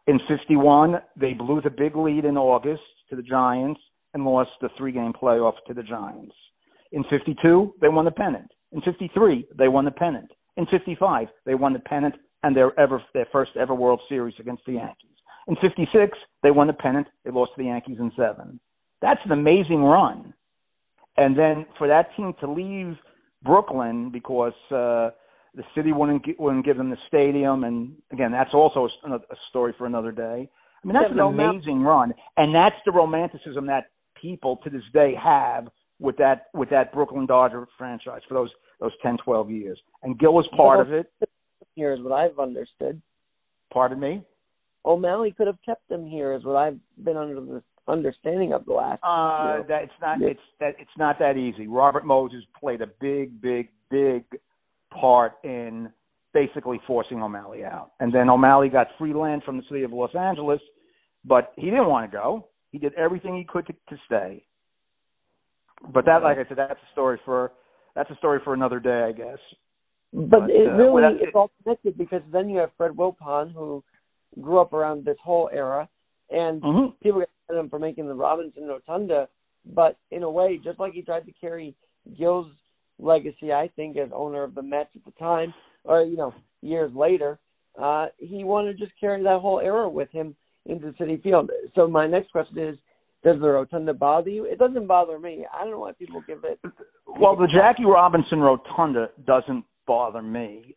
In 0.06 0.20
51, 0.28 1.00
they 1.16 1.32
blew 1.32 1.60
the 1.62 1.70
big 1.70 1.96
lead 1.96 2.24
in 2.24 2.36
August 2.36 2.82
to 3.08 3.16
the 3.16 3.22
Giants 3.22 3.80
and 4.12 4.24
lost 4.24 4.50
the 4.60 4.68
three 4.76 4.92
game 4.92 5.12
playoff 5.12 5.54
to 5.66 5.74
the 5.74 5.82
Giants. 5.82 6.34
In 6.92 7.04
52, 7.10 7.74
they 7.80 7.88
won 7.88 8.04
the 8.04 8.10
pennant. 8.10 8.50
In 8.72 8.80
53, 8.82 9.46
they 9.56 9.68
won 9.68 9.84
the 9.84 9.90
pennant. 9.90 10.30
In 10.56 10.66
55, 10.66 11.28
they 11.46 11.54
won 11.54 11.72
the 11.72 11.78
pennant 11.80 12.14
and 12.44 12.54
their 12.54 12.78
ever 12.78 13.02
their 13.14 13.26
first 13.32 13.52
ever 13.58 13.74
World 13.74 14.00
Series 14.08 14.34
against 14.38 14.64
the 14.66 14.74
Yankees. 14.74 15.10
In 15.48 15.56
'56, 15.56 16.16
they 16.42 16.50
won 16.50 16.66
the 16.66 16.74
pennant. 16.74 17.06
They 17.24 17.30
lost 17.30 17.52
to 17.56 17.62
the 17.62 17.68
Yankees 17.68 17.96
in 17.98 18.12
seven. 18.16 18.60
That's 19.00 19.20
an 19.24 19.32
amazing 19.32 19.82
run. 19.82 20.34
And 21.16 21.38
then 21.38 21.66
for 21.78 21.88
that 21.88 22.08
team 22.16 22.34
to 22.40 22.50
leave 22.50 22.96
Brooklyn 23.44 24.10
because 24.10 24.52
uh, 24.70 25.10
the 25.54 25.64
city 25.74 25.92
wouldn't 25.92 26.24
wouldn't 26.38 26.64
give 26.64 26.76
them 26.76 26.90
the 26.90 26.96
stadium, 27.08 27.64
and 27.64 27.94
again, 28.12 28.32
that's 28.32 28.52
also 28.52 28.88
a, 29.04 29.14
a 29.14 29.36
story 29.50 29.74
for 29.76 29.86
another 29.86 30.12
day. 30.12 30.48
I 30.82 30.86
mean, 30.86 30.94
that's 30.94 31.12
an 31.12 31.20
amazing 31.20 31.82
run, 31.82 32.12
and 32.36 32.54
that's 32.54 32.76
the 32.84 32.92
romanticism 32.92 33.66
that 33.66 33.90
people 34.20 34.58
to 34.64 34.70
this 34.70 34.82
day 34.92 35.14
have 35.22 35.68
with 36.00 36.16
that 36.18 36.46
with 36.52 36.70
that 36.70 36.92
Brooklyn 36.92 37.26
Dodger 37.26 37.66
franchise 37.78 38.20
for 38.28 38.34
those 38.34 38.50
those 38.80 38.92
10, 39.02 39.18
12 39.24 39.50
years. 39.50 39.78
And 40.02 40.18
Gil 40.18 40.34
was 40.34 40.46
part 40.56 40.80
of 40.80 40.92
it. 40.92 41.06
Here 41.74 41.92
is 41.92 42.00
what 42.00 42.12
I've 42.12 42.38
understood. 42.38 43.00
Pardon 43.72 44.00
me. 44.00 44.22
O'Malley 44.84 45.32
could 45.32 45.46
have 45.46 45.58
kept 45.64 45.88
them 45.88 46.06
here, 46.06 46.34
is 46.34 46.44
what 46.44 46.56
I've 46.56 46.78
been 47.02 47.16
under 47.16 47.40
the 47.40 47.62
understanding 47.88 48.52
of 48.52 48.64
the 48.66 48.72
last. 48.72 49.00
Uh, 49.02 49.56
you 49.56 49.60
know, 49.60 49.64
that 49.68 49.82
it's 49.82 49.92
not 50.00 50.22
it's 50.22 50.40
that 50.60 50.74
it's 50.78 50.90
not 50.98 51.18
that 51.18 51.36
easy. 51.36 51.66
Robert 51.66 52.04
Moses 52.04 52.42
played 52.58 52.80
a 52.80 52.86
big, 53.00 53.40
big, 53.40 53.68
big 53.90 54.24
part 54.92 55.34
in 55.44 55.90
basically 56.32 56.80
forcing 56.86 57.22
O'Malley 57.22 57.64
out. 57.64 57.92
And 58.00 58.12
then 58.12 58.28
O'Malley 58.28 58.68
got 58.68 58.88
free 58.98 59.14
land 59.14 59.42
from 59.44 59.56
the 59.56 59.62
city 59.68 59.84
of 59.84 59.92
Los 59.92 60.14
Angeles, 60.14 60.60
but 61.24 61.52
he 61.56 61.66
didn't 61.66 61.86
want 61.88 62.10
to 62.10 62.16
go. 62.16 62.48
He 62.72 62.78
did 62.78 62.92
everything 62.94 63.36
he 63.36 63.44
could 63.44 63.66
to, 63.68 63.72
to 63.72 63.96
stay. 64.06 64.44
But 65.92 66.04
that, 66.06 66.22
like 66.22 66.38
I 66.38 66.48
said, 66.48 66.58
that's 66.58 66.72
a 66.72 66.92
story 66.92 67.20
for 67.24 67.52
that's 67.94 68.10
a 68.10 68.16
story 68.16 68.40
for 68.42 68.54
another 68.54 68.80
day, 68.80 69.04
I 69.08 69.12
guess. 69.12 69.38
But, 70.12 70.30
But, 70.30 70.50
it 70.50 70.68
uh, 70.68 70.72
really 70.72 70.90
well, 70.90 71.16
it's 71.20 71.32
all 71.34 71.50
connected 71.62 71.96
because 71.96 72.22
then 72.32 72.48
you 72.48 72.58
have 72.58 72.70
Fred 72.76 72.92
Wilpon 72.92 73.52
who 73.52 73.84
grew 74.40 74.60
up 74.60 74.72
around 74.72 75.04
this 75.04 75.16
whole 75.22 75.48
era, 75.52 75.88
and 76.30 76.62
Mhm. 76.62 76.98
people 77.00 77.20
get 77.20 77.30
mad 77.48 77.56
at 77.56 77.60
him 77.60 77.70
for 77.70 77.78
making 77.78 78.06
the 78.08 78.14
Robinson 78.14 78.66
Rotunda, 78.66 79.28
but 79.66 79.96
in 80.10 80.22
a 80.22 80.30
way, 80.30 80.58
just 80.58 80.78
like 80.78 80.92
he 80.92 81.02
tried 81.02 81.26
to 81.26 81.32
carry 81.32 81.74
Gil's 82.16 82.50
legacy, 82.98 83.52
I 83.52 83.68
think, 83.68 83.96
as 83.96 84.10
owner 84.12 84.42
of 84.42 84.54
the 84.54 84.62
Mets 84.62 84.94
at 84.94 85.04
the 85.04 85.10
time, 85.12 85.54
or 85.84 86.02
you 86.02 86.16
know, 86.16 86.32
years 86.62 86.94
later, 86.94 87.38
uh, 87.78 88.08
he 88.18 88.44
wanted 88.44 88.78
to 88.78 88.84
just 88.84 88.98
carry 88.98 89.22
that 89.22 89.40
whole 89.40 89.60
era 89.60 89.88
with 89.88 90.10
him 90.10 90.36
into 90.66 90.92
Citi 90.92 91.22
Field. 91.22 91.50
So 91.74 91.86
my 91.86 92.06
next 92.06 92.30
question 92.30 92.58
is, 92.58 92.78
does 93.22 93.40
the 93.40 93.48
Rotunda 93.48 93.94
bother 93.94 94.30
you? 94.30 94.44
It 94.44 94.58
doesn't 94.58 94.86
bother 94.86 95.18
me. 95.18 95.46
I 95.52 95.62
don't 95.62 95.70
know 95.70 95.80
why 95.80 95.92
people 95.92 96.22
give 96.26 96.44
it. 96.44 96.60
Well, 97.06 97.36
the 97.36 97.46
Jackie 97.46 97.84
Robinson 97.84 98.40
Rotunda 98.40 99.10
doesn't 99.26 99.64
bother 99.86 100.22
me. 100.22 100.76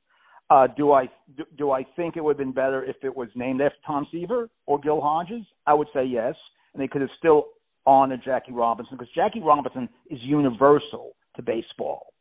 Uh, 0.49 0.67
do 0.77 0.93
I 0.93 1.09
do, 1.35 1.43
do 1.57 1.71
I 1.71 1.85
think 1.95 2.15
it 2.15 2.23
would 2.23 2.33
have 2.33 2.37
been 2.37 2.53
better 2.53 2.83
if 2.83 2.95
it 3.03 3.15
was 3.15 3.27
named 3.35 3.61
after 3.61 3.77
Tom 3.85 4.07
Seaver 4.11 4.49
or 4.65 4.79
Gil 4.79 5.01
Hodges? 5.01 5.45
I 5.65 5.73
would 5.73 5.87
say 5.93 6.05
yes, 6.05 6.35
and 6.73 6.81
they 6.81 6.87
could 6.87 7.01
have 7.01 7.09
still 7.17 7.47
honored 7.85 8.21
Jackie 8.23 8.53
Robinson 8.53 8.97
because 8.97 9.11
Jackie 9.13 9.41
Robinson 9.41 9.89
is 10.09 10.19
universal 10.21 11.13
to 11.35 11.41
baseball. 11.41 12.13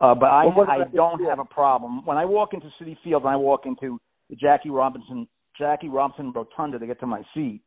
Uh, 0.00 0.14
but 0.14 0.26
I, 0.26 0.46
Well, 0.46 0.66
I 0.68 0.84
don't 0.94 1.24
have 1.24 1.38
a 1.38 1.44
problem 1.44 2.04
when 2.04 2.16
I 2.16 2.24
walk 2.24 2.52
into 2.52 2.66
Citi 2.80 2.96
Field 3.02 3.22
and 3.22 3.30
I 3.30 3.36
walk 3.36 3.62
into 3.64 3.98
the 4.28 4.36
Jackie 4.36 4.70
Robinson 4.70 5.26
Jackie 5.58 5.88
Robinson 5.88 6.32
Rotunda 6.32 6.78
to 6.78 6.86
get 6.86 7.00
to 7.00 7.06
my 7.06 7.22
seat 7.34 7.62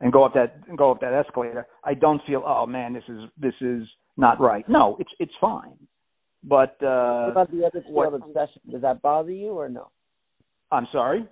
and 0.00 0.12
go 0.12 0.24
up 0.24 0.32
that 0.34 0.60
and 0.68 0.78
go 0.78 0.90
up 0.90 1.00
that 1.00 1.12
escalator. 1.12 1.66
I 1.84 1.94
don't 1.94 2.20
feel 2.26 2.42
oh 2.46 2.66
man 2.66 2.94
this 2.94 3.04
is 3.08 3.20
this 3.38 3.54
is 3.60 3.86
not 4.16 4.40
right. 4.40 4.66
No, 4.68 4.96
it's 4.98 5.10
it's 5.18 5.34
fine. 5.40 5.76
But 6.46 6.76
uh 6.82 7.24
What 7.24 7.30
about 7.30 7.50
the 7.50 7.70
Ebbets 7.74 7.86
Field 7.86 8.14
obsession? 8.14 8.62
Does 8.70 8.82
that 8.82 9.02
bother 9.02 9.32
you 9.32 9.50
or 9.50 9.68
no? 9.68 9.88
I'm 10.70 10.86
sorry. 10.92 11.26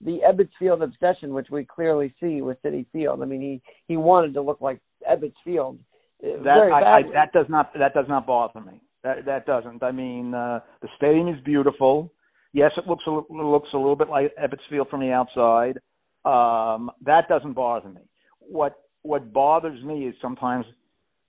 The 0.00 0.20
Ebbets 0.28 0.50
Field 0.58 0.82
obsession, 0.82 1.32
which 1.32 1.48
we 1.50 1.64
clearly 1.64 2.14
see 2.20 2.42
with 2.42 2.60
Citi 2.62 2.86
Field. 2.92 3.22
I 3.22 3.24
mean, 3.24 3.40
he 3.40 3.62
he 3.86 3.96
wanted 3.96 4.34
to 4.34 4.42
look 4.42 4.60
like 4.60 4.80
Ebbets 5.08 5.34
Field. 5.44 5.78
uh, 6.24 6.42
That 6.42 6.58
I, 6.72 6.98
I, 6.98 7.02
that 7.14 7.32
does 7.32 7.46
not 7.48 7.72
that 7.78 7.94
does 7.94 8.06
not 8.08 8.26
bother 8.26 8.60
me. 8.60 8.80
That 9.04 9.24
that 9.26 9.46
doesn't. 9.46 9.82
I 9.82 9.92
mean, 9.92 10.34
uh, 10.34 10.60
the 10.82 10.88
stadium 10.96 11.28
is 11.28 11.40
beautiful. 11.44 12.12
Yes, 12.52 12.72
it 12.76 12.86
looks 12.86 13.04
a, 13.06 13.10
looks 13.32 13.68
a 13.74 13.76
little 13.76 13.96
bit 13.96 14.08
like 14.08 14.34
Ebbets 14.36 14.66
Field 14.70 14.88
from 14.88 15.00
the 15.00 15.12
outside. 15.12 15.78
Um, 16.24 16.90
that 17.04 17.28
doesn't 17.28 17.52
bother 17.52 17.88
me. 17.88 18.00
What 18.40 18.74
what 19.02 19.32
bothers 19.32 19.82
me 19.84 20.06
is 20.08 20.14
sometimes 20.20 20.66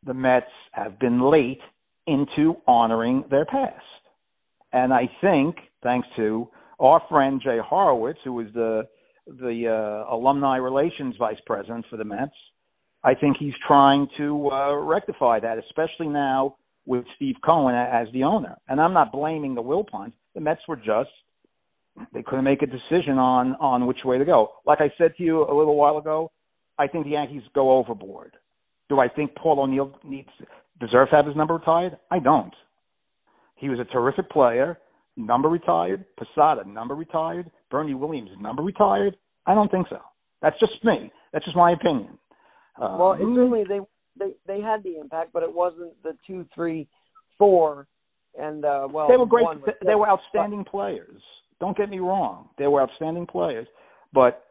the 0.05 0.13
Mets 0.13 0.45
have 0.71 0.97
been 0.99 1.21
late 1.29 1.61
into 2.09 2.55
honoring 2.67 3.23
their 3.29 3.45
past, 3.45 3.83
and 4.73 4.93
I 4.93 5.09
think 5.21 5.55
thanks 5.83 6.07
to 6.15 6.47
our 6.79 7.01
friend 7.09 7.41
Jay 7.43 7.57
Horowitz, 7.63 8.19
who 8.23 8.33
was 8.33 8.47
the 8.53 8.87
the 9.27 9.67
uh, 9.67 10.13
alumni 10.13 10.57
relations 10.57 11.15
vice 11.19 11.37
president 11.45 11.85
for 11.89 11.97
the 11.97 12.03
Mets, 12.03 12.31
I 13.03 13.13
think 13.13 13.37
he's 13.39 13.53
trying 13.67 14.07
to 14.17 14.49
uh, 14.51 14.75
rectify 14.75 15.39
that, 15.39 15.57
especially 15.59 16.07
now 16.07 16.55
with 16.85 17.05
Steve 17.15 17.35
Cohen 17.45 17.75
as 17.75 18.07
the 18.11 18.23
owner. 18.23 18.57
And 18.67 18.81
I'm 18.81 18.93
not 18.93 19.11
blaming 19.11 19.53
the 19.53 19.61
Wilpons. 19.61 20.13
The 20.33 20.41
Mets 20.41 20.61
were 20.67 20.75
just 20.75 21.11
they 22.13 22.23
couldn't 22.23 22.45
make 22.45 22.61
a 22.61 22.65
decision 22.65 23.17
on 23.17 23.55
on 23.55 23.85
which 23.85 23.99
way 24.05 24.17
to 24.17 24.25
go. 24.25 24.53
Like 24.65 24.79
I 24.81 24.91
said 24.97 25.15
to 25.17 25.23
you 25.23 25.43
a 25.43 25.53
little 25.55 25.75
while 25.75 25.97
ago, 25.97 26.31
I 26.77 26.87
think 26.87 27.05
the 27.05 27.11
Yankees 27.11 27.43
go 27.53 27.71
overboard. 27.71 28.35
Do 28.89 28.99
I 28.99 29.07
think 29.07 29.35
Paul 29.35 29.59
O'Neill 29.59 29.93
needs 30.03 30.29
deserves 30.79 31.09
to 31.11 31.17
have 31.17 31.25
his 31.25 31.35
number 31.35 31.55
retired? 31.55 31.97
I 32.11 32.19
don't. 32.19 32.53
He 33.55 33.69
was 33.69 33.79
a 33.79 33.85
terrific 33.85 34.29
player. 34.29 34.79
Number 35.17 35.49
retired. 35.49 36.05
Posada 36.17 36.67
number 36.67 36.95
retired. 36.95 37.51
Bernie 37.69 37.93
Williams 37.93 38.31
number 38.39 38.63
retired. 38.63 39.17
I 39.45 39.53
don't 39.53 39.69
think 39.69 39.87
so. 39.89 39.99
That's 40.41 40.59
just 40.59 40.83
me. 40.83 41.11
That's 41.33 41.45
just 41.45 41.57
my 41.57 41.71
opinion. 41.71 42.17
Uh, 42.81 42.95
well, 42.97 43.13
it 43.13 43.19
certainly 43.19 43.63
they 43.67 43.79
they 44.17 44.31
they 44.47 44.61
had 44.61 44.83
the 44.83 44.97
impact, 44.99 45.33
but 45.33 45.43
it 45.43 45.53
wasn't 45.53 45.91
the 46.03 46.15
two, 46.25 46.45
three, 46.55 46.87
four, 47.37 47.87
and 48.39 48.63
uh 48.63 48.87
well, 48.89 49.07
they 49.09 49.17
were 49.17 49.25
great. 49.25 49.43
was 49.43 49.57
They 49.85 49.95
were 49.95 50.07
outstanding 50.07 50.63
players. 50.63 51.21
Don't 51.59 51.75
get 51.75 51.89
me 51.89 51.99
wrong. 51.99 52.49
They 52.57 52.67
were 52.67 52.81
outstanding 52.81 53.27
players. 53.27 53.67
But, 54.13 54.45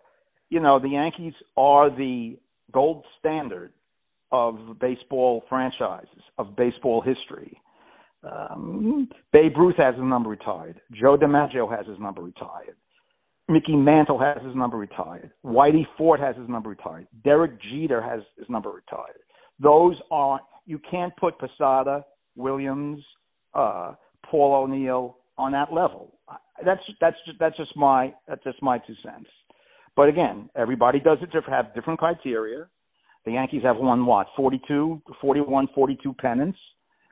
you 0.50 0.60
know, 0.60 0.78
the 0.78 0.90
Yankees 0.90 1.32
are 1.56 1.90
the 1.90 2.36
gold 2.72 3.04
standard 3.18 3.72
of 4.32 4.78
baseball 4.80 5.44
franchises, 5.48 6.22
of 6.38 6.56
baseball 6.56 7.00
history. 7.00 7.60
Um, 8.22 9.08
Babe 9.32 9.56
Ruth 9.56 9.76
has 9.76 9.94
his 9.94 10.04
number 10.04 10.30
retired. 10.30 10.80
Joe 10.92 11.16
DiMaggio 11.16 11.70
has 11.74 11.86
his 11.86 11.98
number 11.98 12.22
retired. 12.22 12.76
Mickey 13.48 13.76
Mantle 13.76 14.18
has 14.18 14.36
his 14.44 14.54
number 14.54 14.76
retired. 14.76 15.30
Whitey 15.44 15.86
Ford 15.96 16.20
has 16.20 16.36
his 16.36 16.48
number 16.48 16.68
retired. 16.68 17.06
Derek 17.24 17.52
Jeter 17.62 18.02
has 18.02 18.20
his 18.36 18.48
number 18.50 18.70
retired. 18.70 19.20
Those 19.58 19.96
are 20.10 20.40
you 20.66 20.78
can't 20.90 21.16
put 21.16 21.38
Posada, 21.38 22.04
Williams, 22.36 23.02
uh, 23.54 23.94
Paul 24.30 24.54
O'Neill 24.54 25.16
on 25.38 25.52
that 25.52 25.72
level. 25.72 26.12
That's 26.64 26.80
that's 27.00 27.16
just, 27.24 27.38
that's 27.38 27.56
just 27.56 27.74
my 27.76 28.12
that's 28.26 28.44
just 28.44 28.62
my 28.62 28.78
two 28.78 28.94
cents. 29.02 29.30
But 29.96 30.08
again, 30.08 30.50
everybody 30.54 31.00
does 31.00 31.18
it 31.22 31.30
have 31.48 31.74
different 31.74 31.98
criteria. 31.98 32.66
The 33.28 33.34
Yankees 33.34 33.62
have 33.62 33.76
won 33.76 34.06
what 34.06 34.28
42, 34.36 35.02
41, 35.20 35.68
42 35.74 36.14
pennants. 36.14 36.58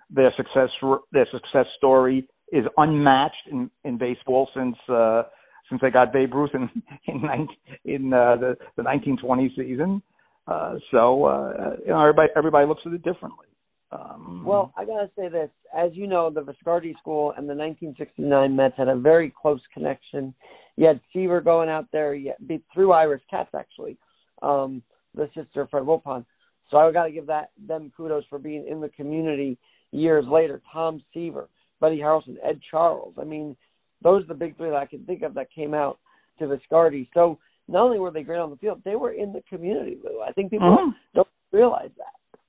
Their 0.09 0.33
success 0.35 0.71
their 1.13 1.27
success 1.31 1.67
story 1.77 2.27
is 2.51 2.65
unmatched 2.79 3.49
in 3.53 3.71
in 3.85 3.99
baseball 3.99 4.49
since 4.57 4.77
uh, 4.89 5.25
since 5.69 5.79
they 5.83 5.91
got 5.91 6.15
Babe 6.15 6.33
Ruth 6.33 6.53
in 6.55 6.71
in 7.07 7.21
19, 7.21 7.49
in 7.85 8.13
uh, 8.15 8.37
the 8.37 8.57
the 8.79 8.83
1920 8.83 9.53
season. 9.55 10.03
Uh, 10.47 10.77
so 10.91 11.27
uh, 11.27 11.77
you 11.85 11.89
know 11.89 12.01
everybody 12.01 12.31
everybody 12.35 12.67
looks 12.67 12.81
at 12.87 12.95
it 12.95 13.03
differently. 13.03 13.49
Um, 13.93 14.43
Well, 14.43 14.73
I 14.75 14.87
gotta 14.87 15.11
say 15.19 15.29
this. 15.29 15.51
As 15.77 15.91
you 15.93 16.07
know, 16.07 16.31
the 16.31 16.41
Viscardi 16.41 16.97
School 16.99 17.35
and 17.37 17.47
the 17.47 17.55
1969 17.55 18.57
Mets 18.57 18.79
had 18.79 18.89
a 18.89 18.97
very 18.97 19.31
close 19.39 19.61
connection. 19.75 20.33
You 20.77 20.87
had 20.87 20.99
Seaver 21.13 21.43
going 21.43 21.69
out 21.69 21.89
there 21.93 22.15
you 22.15 22.33
had, 22.49 22.63
through 22.73 22.93
Iris 22.93 23.21
Katz, 23.29 23.51
actually, 23.55 23.99
um, 24.41 24.83
the 25.17 25.29
sister 25.35 25.67
Fred 25.67 25.83
Wilpon. 25.83 26.25
So 26.71 26.77
I 26.77 26.93
got 26.93 27.05
to 27.05 27.13
give 27.13 27.27
that 27.27 27.51
them 27.67 27.93
kudos 27.97 28.25
for 28.29 28.39
being 28.39 28.67
in 28.67 28.81
the 28.81 28.89
community 28.91 29.59
years 29.93 30.27
later. 30.29 30.61
Tom 30.73 31.03
Seaver, 31.13 31.49
Buddy 31.81 31.99
Harrelson, 31.99 32.37
Ed 32.45 32.61
Charles. 32.71 33.15
I 33.19 33.25
mean, 33.25 33.57
those 34.03 34.25
are 34.25 34.29
the 34.29 34.35
big 34.35 34.57
three 34.57 34.71
that 34.71 34.77
I 34.77 34.87
can 34.87 35.05
think 35.05 35.23
of 35.23 35.35
that 35.35 35.51
came 35.53 35.75
out 35.75 35.99
to 36.39 36.45
Viscardi. 36.45 37.09
So 37.15 37.39
not 37.69 37.83
only 37.83 37.99
were 37.99 38.11
they 38.11 38.23
great 38.23 38.39
on 38.39 38.51
the 38.51 38.57
field, 38.57 38.83
they 38.85 38.97
were 38.97 39.13
in 39.13 39.33
the 39.33 39.43
community. 39.49 39.99
Lou. 40.05 40.21
I 40.23 40.33
think 40.33 40.51
people 40.51 40.77
Mhm. 40.77 40.95
don't 41.15 41.29
realize 41.53 41.91
that. 41.97 42.41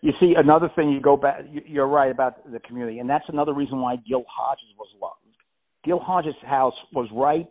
You 0.00 0.12
see, 0.20 0.34
another 0.36 0.68
thing 0.70 0.90
you 0.90 1.00
go 1.00 1.16
back, 1.16 1.44
you're 1.50 1.88
right 1.88 2.10
about 2.10 2.50
the 2.50 2.60
community, 2.60 3.00
and 3.00 3.10
that's 3.10 3.28
another 3.28 3.52
reason 3.52 3.80
why 3.80 3.96
Gil 3.96 4.24
Hodges 4.28 4.72
was 4.78 4.88
loved. 5.00 5.36
Gil 5.82 5.98
Hodges' 5.98 6.36
house 6.42 6.76
was 6.92 7.10
right 7.10 7.50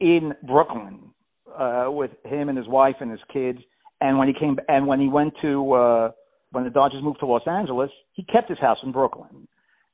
in 0.00 0.36
Brooklyn 0.42 1.14
uh, 1.58 1.90
with 1.90 2.10
him 2.24 2.48
and 2.48 2.56
his 2.56 2.68
wife 2.68 2.96
and 3.00 3.10
his 3.10 3.20
kids. 3.32 3.58
And 4.00 4.18
when 4.18 4.28
he 4.28 4.34
came, 4.34 4.58
and 4.68 4.86
when 4.86 5.00
he 5.00 5.08
went 5.08 5.34
to, 5.42 5.72
uh, 5.72 6.10
when 6.50 6.64
the 6.64 6.70
Dodgers 6.70 7.02
moved 7.02 7.20
to 7.20 7.26
Los 7.26 7.46
Angeles, 7.46 7.90
he 8.12 8.24
kept 8.24 8.48
his 8.48 8.58
house 8.58 8.78
in 8.82 8.92
Brooklyn. 8.92 9.46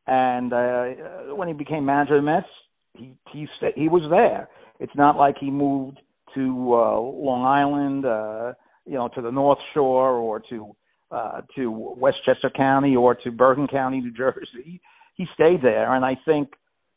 And 0.06 0.52
uh, 0.52 1.34
when 1.34 1.48
he 1.48 1.54
became 1.54 1.84
manager 1.84 2.16
of 2.16 2.24
the 2.24 2.30
Mets, 2.30 2.46
he 2.94 3.14
he 3.32 3.46
he 3.76 3.88
was 3.88 4.02
there. 4.10 4.48
It's 4.80 4.94
not 4.96 5.16
like 5.16 5.36
he 5.38 5.50
moved 5.50 5.98
to 6.34 6.74
uh, 6.74 6.98
Long 6.98 7.44
Island, 7.44 8.06
uh, 8.06 8.54
you 8.86 8.94
know, 8.94 9.08
to 9.08 9.20
the 9.20 9.30
North 9.30 9.58
Shore 9.74 10.12
or 10.12 10.40
to 10.50 10.74
uh, 11.10 11.42
to 11.56 11.70
Westchester 11.70 12.50
County 12.54 12.96
or 12.96 13.14
to 13.14 13.30
Bergen 13.30 13.66
County, 13.66 14.00
New 14.00 14.12
Jersey. 14.16 14.80
He 15.14 15.26
stayed 15.34 15.62
there, 15.62 15.94
and 15.94 16.04
I 16.04 16.16
think 16.24 16.50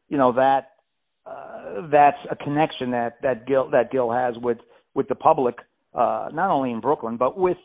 you 0.08 0.18
know 0.18 0.32
that 0.34 0.71
uh, 1.26 1.88
that's 1.92 2.18
a 2.30 2.36
connection 2.36 2.92
that 2.92 3.18
that 3.22 3.48
Gil 3.48 3.70
that 3.72 3.92
Gil 3.92 4.12
has 4.12 4.36
with 4.38 4.58
with 4.94 5.08
the 5.08 5.16
public, 5.16 5.56
uh, 5.94 6.30
not 6.34 6.50
only 6.50 6.72
in 6.72 6.80
Brooklyn 6.80 7.18
but 7.18 7.38
with 7.38 7.58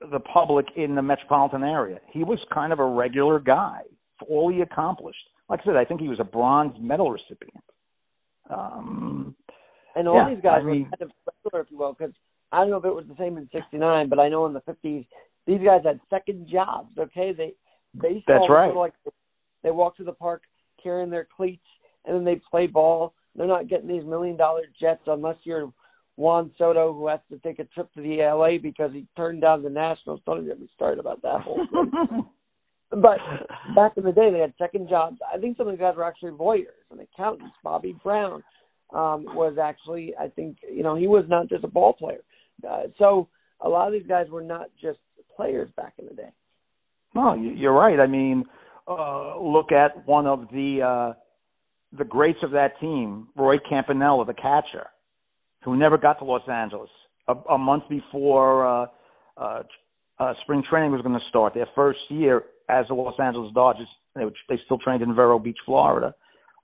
the 0.00 0.20
public 0.20 0.66
in 0.76 0.94
the 0.94 1.02
metropolitan 1.02 1.64
area. 1.64 1.98
He 2.12 2.24
was 2.24 2.38
kind 2.52 2.72
of 2.72 2.78
a 2.78 2.86
regular 2.86 3.40
guy 3.40 3.80
for 4.18 4.26
all 4.28 4.52
he 4.52 4.60
accomplished. 4.60 5.18
Like 5.48 5.60
I 5.62 5.64
said, 5.64 5.76
I 5.76 5.84
think 5.84 6.00
he 6.00 6.08
was 6.08 6.20
a 6.20 6.24
bronze 6.24 6.76
medal 6.78 7.10
recipient. 7.10 7.64
Um, 8.50 9.34
and 9.96 10.06
all 10.06 10.16
yeah, 10.16 10.34
these 10.34 10.42
guys 10.42 10.60
I 10.60 10.64
mean, 10.64 10.84
were 10.84 10.96
kind 10.96 11.02
of 11.02 11.10
regular, 11.44 11.62
if 11.62 11.70
you 11.70 11.78
will, 11.78 11.94
because 11.98 12.14
I 12.52 12.60
don't 12.60 12.70
know 12.70 12.76
if 12.76 12.84
it 12.84 12.94
was 12.94 13.06
the 13.08 13.16
same 13.18 13.36
in 13.36 13.48
'69, 13.52 14.08
but 14.08 14.18
I 14.18 14.28
know 14.28 14.46
in 14.46 14.52
the 14.52 14.60
'50s 14.60 15.06
these 15.46 15.60
guys 15.64 15.80
had 15.84 16.00
second 16.10 16.48
jobs. 16.48 16.96
Okay, 16.98 17.32
they 17.32 17.54
baseball 17.94 18.22
That's 18.26 18.50
right. 18.50 18.74
was 18.74 18.76
like 18.76 19.14
they 19.62 19.70
walk 19.70 19.96
to 19.96 20.04
the 20.04 20.12
park 20.12 20.42
carrying 20.82 21.10
their 21.10 21.26
cleats, 21.36 21.66
and 22.04 22.16
then 22.16 22.24
they 22.24 22.40
play 22.50 22.66
ball. 22.66 23.14
They're 23.34 23.46
not 23.46 23.68
getting 23.68 23.88
these 23.88 24.04
million 24.04 24.36
dollar 24.36 24.62
jets 24.80 25.02
unless 25.06 25.36
you're 25.44 25.72
Juan 26.16 26.50
Soto, 26.58 26.92
who 26.92 27.06
has 27.06 27.20
to 27.30 27.38
take 27.38 27.60
a 27.60 27.64
trip 27.64 27.92
to 27.94 28.02
the 28.02 28.18
LA 28.18 28.58
because 28.60 28.90
he 28.92 29.06
turned 29.16 29.40
down 29.40 29.62
the 29.62 29.70
Nationals. 29.70 30.20
Don't 30.26 30.38
even 30.38 30.48
get 30.48 30.60
me 30.60 30.68
started 30.74 30.98
about 30.98 31.22
that 31.22 31.42
whole 31.42 31.64
thing. 31.70 32.24
but 32.90 33.18
back 33.76 33.92
in 33.96 34.02
the 34.02 34.10
day, 34.10 34.30
they 34.32 34.40
had 34.40 34.52
second 34.58 34.88
jobs. 34.88 35.18
I 35.32 35.38
think 35.38 35.56
some 35.56 35.68
of 35.68 35.72
the 35.72 35.78
guys 35.78 35.94
were 35.96 36.04
actually 36.04 36.32
lawyers 36.32 36.74
and 36.90 37.00
accountants. 37.00 37.54
Bobby 37.62 37.96
Brown 38.02 38.42
um, 38.92 39.26
was 39.34 39.58
actually, 39.62 40.12
I 40.18 40.26
think, 40.28 40.58
you 40.68 40.82
know, 40.82 40.96
he 40.96 41.06
was 41.06 41.24
not 41.28 41.48
just 41.48 41.62
a 41.62 41.68
ball 41.68 41.92
player. 41.92 42.22
Uh, 42.68 42.84
so 42.98 43.28
a 43.60 43.68
lot 43.68 43.86
of 43.86 43.92
these 43.92 44.08
guys 44.08 44.28
were 44.28 44.42
not 44.42 44.70
just 44.80 44.98
players 45.36 45.70
back 45.76 45.94
in 45.98 46.06
the 46.06 46.14
day. 46.14 46.30
No, 47.14 47.34
you're 47.34 47.72
right. 47.72 48.00
I 48.00 48.08
mean, 48.08 48.44
uh, 48.88 49.38
look 49.40 49.70
at 49.70 50.06
one 50.06 50.26
of 50.26 50.48
the 50.52 50.82
uh, 50.82 51.12
the 51.96 52.04
greats 52.04 52.38
of 52.42 52.50
that 52.52 52.78
team, 52.80 53.28
Roy 53.36 53.56
Campanella, 53.68 54.24
the 54.24 54.34
catcher, 54.34 54.86
who 55.64 55.76
never 55.76 55.98
got 55.98 56.18
to 56.18 56.24
Los 56.24 56.46
Angeles 56.48 56.90
a, 57.28 57.34
a 57.50 57.58
month 57.58 57.84
before 57.88 58.66
uh, 58.66 58.86
uh, 59.36 59.62
uh, 60.18 60.34
spring 60.42 60.62
training 60.68 60.92
was 60.92 61.02
going 61.02 61.18
to 61.18 61.28
start. 61.28 61.54
Their 61.54 61.68
first 61.74 61.98
year 62.08 62.44
as 62.68 62.86
the 62.88 62.94
Los 62.94 63.18
Angeles 63.18 63.52
Dodgers, 63.54 63.88
they, 64.14 64.24
they 64.48 64.60
still 64.64 64.78
trained 64.78 65.02
in 65.02 65.14
Vero 65.14 65.38
Beach, 65.38 65.58
Florida. 65.64 66.14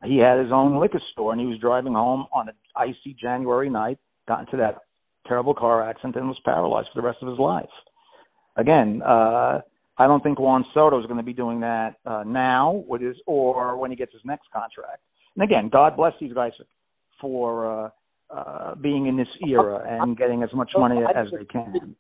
He 0.05 0.19
had 0.19 0.39
his 0.39 0.53
own 0.53 0.79
liquor 0.81 1.01
store, 1.13 1.33
and 1.33 1.41
he 1.41 1.47
was 1.47 1.59
driving 1.61 1.95
home 1.95 2.27
on 2.33 2.49
an 2.49 2.55
icy 2.77 3.17
January 3.19 3.71
night, 3.71 3.99
got 4.29 4.41
into 4.41 4.57
that 4.59 4.81
terrible 5.27 5.55
car 5.55 5.89
accident, 5.89 6.17
and 6.17 6.29
was 6.29 6.39
paralyzed 6.45 6.89
for 6.93 7.01
the 7.01 7.07
rest 7.07 7.19
of 7.23 7.29
his 7.29 7.39
life. 7.39 7.65
Again, 8.57 9.01
uh, 9.03 9.61
I 9.97 10.07
don't 10.07 10.23
think 10.23 10.39
Juan 10.39 10.65
Soto 10.75 11.01
is 11.01 11.07
going 11.07 11.19
to 11.19 11.25
be 11.25 11.33
doing 11.33 11.61
that 11.61 11.95
uh, 12.05 12.25
now 12.27 12.85
or 13.27 13.79
when 13.79 13.91
he 13.91 13.97
gets 13.97 14.13
his 14.13 14.23
next 14.25 14.47
contract. 14.53 15.01
And 15.37 15.45
again, 15.45 15.69
God 15.69 15.97
bless 15.97 16.13
these 16.21 16.33
guys 16.33 16.53
for 17.21 17.85
uh, 17.85 17.91
uh, 18.31 18.75
being 18.77 19.07
in 19.07 19.17
this 19.17 19.29
era 19.47 19.85
and 19.89 20.17
getting 20.17 20.43
as 20.43 20.51
much 20.53 20.71
money 20.77 21.01
as 21.15 21.27
they 21.37 21.45
can. 21.45 21.97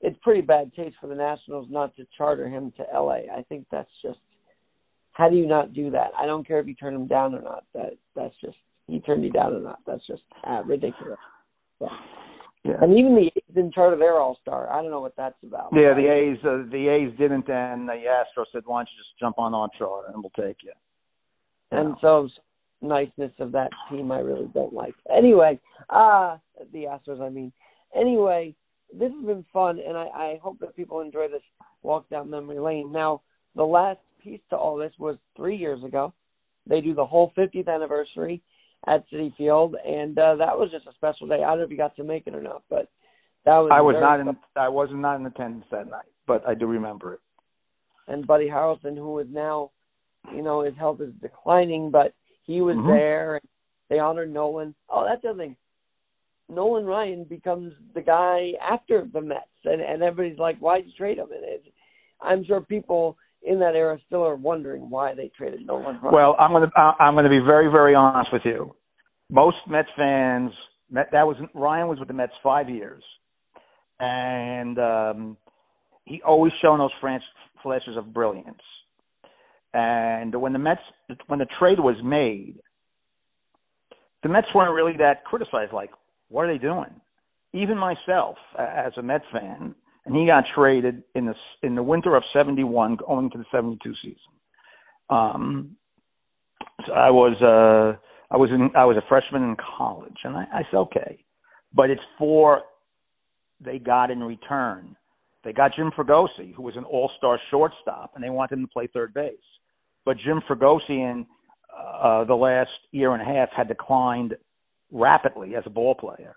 It's 0.00 0.18
pretty 0.22 0.40
bad 0.40 0.72
taste 0.74 0.96
for 1.00 1.08
the 1.08 1.14
Nationals 1.14 1.68
not 1.70 1.94
to 1.96 2.06
charter 2.16 2.48
him 2.48 2.72
to 2.76 2.84
LA. 2.92 3.22
I 3.36 3.44
think 3.48 3.66
that's 3.70 3.90
just 4.02 4.18
how 5.12 5.28
do 5.28 5.36
you 5.36 5.46
not 5.46 5.74
do 5.74 5.90
that? 5.90 6.12
I 6.18 6.26
don't 6.26 6.46
care 6.46 6.60
if 6.60 6.66
you 6.66 6.74
turn 6.74 6.94
him 6.94 7.06
down 7.06 7.34
or 7.34 7.42
not. 7.42 7.64
That 7.74 7.98
that's 8.16 8.34
just 8.42 8.56
he 8.86 9.00
turned 9.00 9.24
you 9.24 9.30
down 9.30 9.54
or 9.54 9.60
not. 9.60 9.80
That's 9.86 10.06
just 10.06 10.22
uh, 10.48 10.62
ridiculous. 10.64 11.18
Yeah. 11.80 11.88
Yeah. 12.64 12.74
And 12.82 12.98
even 12.98 13.14
the 13.14 13.30
A's 13.34 13.54
didn't 13.54 13.72
charter 13.72 13.96
their 13.96 14.18
All 14.18 14.38
Star. 14.42 14.70
I 14.70 14.82
don't 14.82 14.90
know 14.90 15.00
what 15.00 15.16
that's 15.16 15.42
about. 15.42 15.70
Yeah, 15.72 15.94
the 15.94 16.12
A's 16.12 16.38
uh, 16.44 16.70
the 16.70 16.88
A's 16.88 17.10
didn't, 17.18 17.48
and 17.48 17.88
the 17.88 17.94
Astros 17.94 18.46
said, 18.52 18.62
"Why 18.66 18.80
don't 18.80 18.88
you 18.92 18.98
just 18.98 19.18
jump 19.18 19.38
on 19.38 19.54
our 19.54 19.68
charter 19.78 20.08
and 20.12 20.22
we'll 20.22 20.46
take 20.46 20.58
you." 20.62 20.72
And 21.70 21.96
so 22.00 22.28
niceness 22.82 23.32
of 23.38 23.52
that 23.52 23.70
team, 23.90 24.10
I 24.12 24.20
really 24.20 24.48
don't 24.54 24.72
like. 24.72 24.94
Anyway, 25.14 25.58
uh 25.88 26.38
the 26.72 26.84
Astros, 26.84 27.20
I 27.20 27.28
mean. 27.28 27.52
Anyway, 27.94 28.54
this 28.92 29.10
has 29.12 29.24
been 29.24 29.44
fun, 29.52 29.80
and 29.86 29.96
I, 29.96 30.06
I 30.14 30.40
hope 30.42 30.58
that 30.60 30.76
people 30.76 31.00
enjoy 31.00 31.28
this 31.28 31.42
walk 31.82 32.08
down 32.08 32.30
memory 32.30 32.58
lane. 32.58 32.92
Now, 32.92 33.22
the 33.56 33.64
last 33.64 33.98
piece 34.22 34.40
to 34.50 34.56
all 34.56 34.76
this 34.76 34.92
was 34.98 35.16
three 35.36 35.56
years 35.56 35.82
ago. 35.82 36.12
They 36.66 36.80
do 36.80 36.94
the 36.94 37.06
whole 37.06 37.32
50th 37.36 37.68
anniversary 37.68 38.42
at 38.86 39.04
Citi 39.10 39.34
Field, 39.36 39.76
and 39.84 40.18
uh, 40.18 40.36
that 40.36 40.56
was 40.56 40.70
just 40.70 40.86
a 40.86 40.92
special 40.94 41.26
day. 41.26 41.42
I 41.42 41.48
don't 41.48 41.58
know 41.58 41.64
if 41.64 41.70
you 41.70 41.76
got 41.76 41.96
to 41.96 42.04
make 42.04 42.26
it 42.26 42.34
or 42.34 42.42
not, 42.42 42.62
but 42.70 42.88
that 43.44 43.56
was. 43.58 43.70
I 43.72 43.80
was 43.80 43.96
not 43.98 44.20
in. 44.20 44.36
I 44.56 44.68
was 44.68 44.88
not 44.92 45.18
in 45.18 45.26
attendance 45.26 45.64
that 45.70 45.88
night, 45.88 46.06
but 46.26 46.46
I 46.46 46.54
do 46.54 46.66
remember 46.66 47.14
it. 47.14 47.20
And 48.08 48.26
Buddy 48.26 48.48
Harrelson, 48.48 48.96
who 48.96 49.18
is 49.18 49.26
now, 49.30 49.70
you 50.34 50.42
know, 50.42 50.62
his 50.62 50.76
health 50.76 51.00
is 51.00 51.12
declining, 51.20 51.90
but 51.90 52.14
he 52.50 52.60
was 52.60 52.76
Mhm. 52.76 52.86
there. 52.86 53.34
And 53.36 53.48
they 53.88 53.98
honored 53.98 54.32
Nolan. 54.32 54.74
Oh, 54.88 55.04
that's 55.04 55.22
the 55.22 55.30
other 55.30 55.38
thing. 55.38 55.56
Nolan 56.48 56.84
Ryan 56.84 57.24
becomes 57.24 57.74
the 57.94 58.02
guy 58.02 58.54
after 58.60 59.06
the 59.12 59.20
Mets, 59.20 59.46
and 59.64 59.80
and 59.80 60.02
everybody's 60.02 60.38
like, 60.38 60.58
"Why'd 60.58 60.84
you 60.86 60.92
trade 60.92 61.18
him?" 61.18 61.30
And 61.30 61.44
it's, 61.44 61.66
I'm 62.20 62.44
sure 62.44 62.60
people 62.60 63.16
in 63.42 63.58
that 63.60 63.74
era 63.76 63.98
still 64.06 64.26
are 64.26 64.36
wondering 64.36 64.90
why 64.90 65.14
they 65.14 65.28
traded 65.28 65.64
Nolan 65.64 66.00
Ryan. 66.00 66.14
Well, 66.14 66.36
I'm 66.38 66.52
gonna 66.52 66.70
I'm 66.98 67.14
gonna 67.14 67.28
be 67.28 67.38
very 67.38 67.68
very 67.70 67.94
honest 67.94 68.32
with 68.32 68.44
you. 68.44 68.74
Most 69.30 69.56
Mets 69.68 69.88
fans, 69.96 70.52
Met, 70.90 71.10
that 71.12 71.26
was 71.26 71.36
Ryan 71.54 71.88
was 71.88 71.98
with 72.00 72.08
the 72.08 72.14
Mets 72.14 72.32
five 72.42 72.68
years, 72.68 73.04
and 74.00 74.78
um, 74.78 75.36
he 76.04 76.20
always 76.22 76.52
shown 76.60 76.78
those 76.78 76.90
flashes 77.62 77.96
of 77.96 78.12
brilliance. 78.12 78.62
And 79.72 80.34
when 80.40 80.52
the 80.52 80.58
Mets 80.58 80.80
when 81.28 81.38
the 81.38 81.46
trade 81.58 81.78
was 81.78 81.96
made, 82.02 82.56
the 84.22 84.28
Mets 84.28 84.48
weren't 84.54 84.74
really 84.74 84.96
that 84.98 85.24
criticized. 85.24 85.72
Like, 85.72 85.90
what 86.28 86.42
are 86.42 86.52
they 86.52 86.58
doing? 86.58 87.00
Even 87.52 87.78
myself, 87.78 88.36
as 88.58 88.92
a 88.96 89.02
Mets 89.02 89.24
fan, 89.32 89.74
and 90.06 90.16
he 90.16 90.26
got 90.26 90.44
traded 90.54 91.02
in 91.14 91.26
the 91.26 91.34
in 91.62 91.74
the 91.74 91.82
winter 91.82 92.16
of 92.16 92.22
'71, 92.32 92.96
going 92.96 93.30
to 93.30 93.38
the 93.38 93.44
'72 93.52 93.92
season. 94.02 94.16
Um, 95.08 95.76
so 96.86 96.92
I 96.92 97.10
was 97.10 97.36
uh, 97.40 97.98
I 98.32 98.36
was 98.36 98.50
in 98.50 98.70
I 98.76 98.84
was 98.84 98.96
a 98.96 99.06
freshman 99.08 99.42
in 99.42 99.56
college, 99.78 100.16
and 100.24 100.36
I, 100.36 100.46
I 100.52 100.62
said 100.70 100.78
okay, 100.78 101.24
but 101.74 101.90
it's 101.90 102.02
for 102.18 102.62
they 103.60 103.78
got 103.78 104.10
in 104.10 104.22
return. 104.22 104.96
They 105.42 105.52
got 105.52 105.72
Jim 105.74 105.90
Fregosi, 105.96 106.54
who 106.54 106.62
was 106.62 106.76
an 106.76 106.84
all-star 106.84 107.40
shortstop, 107.50 108.12
and 108.14 108.22
they 108.22 108.28
wanted 108.28 108.58
him 108.58 108.66
to 108.66 108.72
play 108.72 108.88
third 108.92 109.14
base. 109.14 109.32
But 110.04 110.16
Jim 110.18 110.42
Fregosi 110.48 110.90
in 110.90 111.26
uh, 111.76 112.24
the 112.24 112.34
last 112.34 112.70
year 112.92 113.12
and 113.12 113.22
a 113.22 113.24
half 113.24 113.48
had 113.54 113.68
declined 113.68 114.34
rapidly 114.90 115.54
as 115.56 115.62
a 115.66 115.70
ball 115.70 115.94
player. 115.94 116.36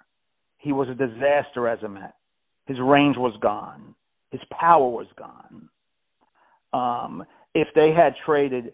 He 0.58 0.72
was 0.72 0.88
a 0.90 0.94
disaster 0.94 1.68
as 1.68 1.82
a 1.84 1.90
Met. 1.90 2.16
His 2.66 2.78
range 2.80 3.18
was 3.18 3.36
gone. 3.42 3.96
His 4.32 4.42
power 4.52 4.88
was 4.88 5.08
gone. 5.18 5.70
Um, 6.74 7.24
if 7.54 7.68
they 7.76 7.92
had 7.92 8.14
traded 8.26 8.74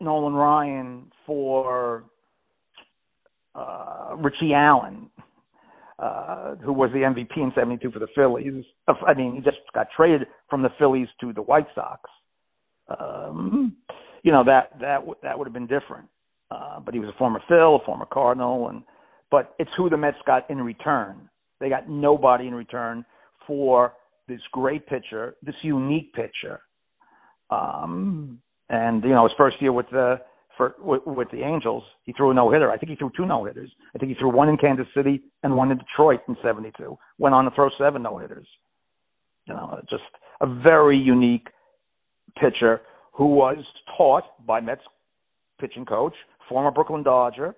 Nolan 0.00 0.34
Ryan 0.34 1.10
for 1.26 2.04
uh, 3.54 4.16
Richie 4.16 4.54
Allen, 4.54 5.10
uh, 5.98 6.54
who 6.56 6.72
was 6.72 6.90
the 6.92 7.00
MVP 7.00 7.36
in 7.36 7.52
'72 7.54 7.90
for 7.90 7.98
the 7.98 8.08
Phillies. 8.14 8.64
I 8.88 9.14
mean, 9.14 9.34
he 9.34 9.40
just 9.42 9.58
got 9.74 9.88
traded 9.94 10.26
from 10.48 10.62
the 10.62 10.70
Phillies 10.78 11.08
to 11.20 11.32
the 11.32 11.42
White 11.42 11.66
Sox. 11.74 12.00
Um, 12.98 13.76
you 14.22 14.32
know 14.32 14.44
that 14.44 14.72
that 14.80 14.96
w- 14.96 15.16
that 15.22 15.38
would 15.38 15.46
have 15.46 15.54
been 15.54 15.66
different. 15.66 16.06
Uh, 16.50 16.80
but 16.80 16.94
he 16.94 17.00
was 17.00 17.08
a 17.08 17.18
former 17.18 17.40
Phil, 17.48 17.76
a 17.76 17.84
former 17.84 18.06
Cardinal, 18.06 18.68
and 18.68 18.82
but 19.30 19.54
it's 19.58 19.70
who 19.76 19.88
the 19.88 19.96
Mets 19.96 20.16
got 20.26 20.50
in 20.50 20.58
return. 20.58 21.28
They 21.60 21.68
got 21.68 21.88
nobody 21.88 22.48
in 22.48 22.54
return 22.54 23.04
for 23.46 23.94
this 24.26 24.40
great 24.52 24.86
pitcher, 24.86 25.36
this 25.42 25.54
unique 25.62 26.12
pitcher. 26.12 26.60
Um, 27.50 28.40
and 28.68 29.02
you 29.04 29.10
know, 29.10 29.24
his 29.24 29.36
first 29.36 29.60
year 29.60 29.72
with 29.72 29.86
the 29.90 30.20
for 30.56 30.74
with, 30.80 31.02
with 31.06 31.30
the 31.30 31.42
Angels, 31.42 31.84
he 32.04 32.12
threw 32.12 32.30
a 32.30 32.34
no 32.34 32.50
hitter. 32.50 32.70
I 32.70 32.76
think 32.76 32.90
he 32.90 32.96
threw 32.96 33.10
two 33.16 33.26
no 33.26 33.44
hitters. 33.44 33.70
I 33.94 33.98
think 33.98 34.10
he 34.10 34.18
threw 34.18 34.30
one 34.30 34.48
in 34.48 34.56
Kansas 34.56 34.86
City 34.94 35.22
and 35.42 35.56
one 35.56 35.70
in 35.70 35.78
Detroit 35.78 36.20
in 36.28 36.36
'72. 36.42 36.98
Went 37.18 37.34
on 37.34 37.44
to 37.44 37.50
throw 37.52 37.68
seven 37.78 38.02
no 38.02 38.18
hitters. 38.18 38.46
You 39.46 39.54
know, 39.54 39.80
just 39.88 40.02
a 40.40 40.46
very 40.46 40.98
unique 40.98 41.48
pitcher 42.36 42.80
who 43.12 43.26
was 43.26 43.58
taught 43.96 44.24
by 44.46 44.60
Mets 44.60 44.82
pitching 45.60 45.84
coach, 45.84 46.14
former 46.48 46.70
Brooklyn 46.70 47.02
Dodger, 47.02 47.54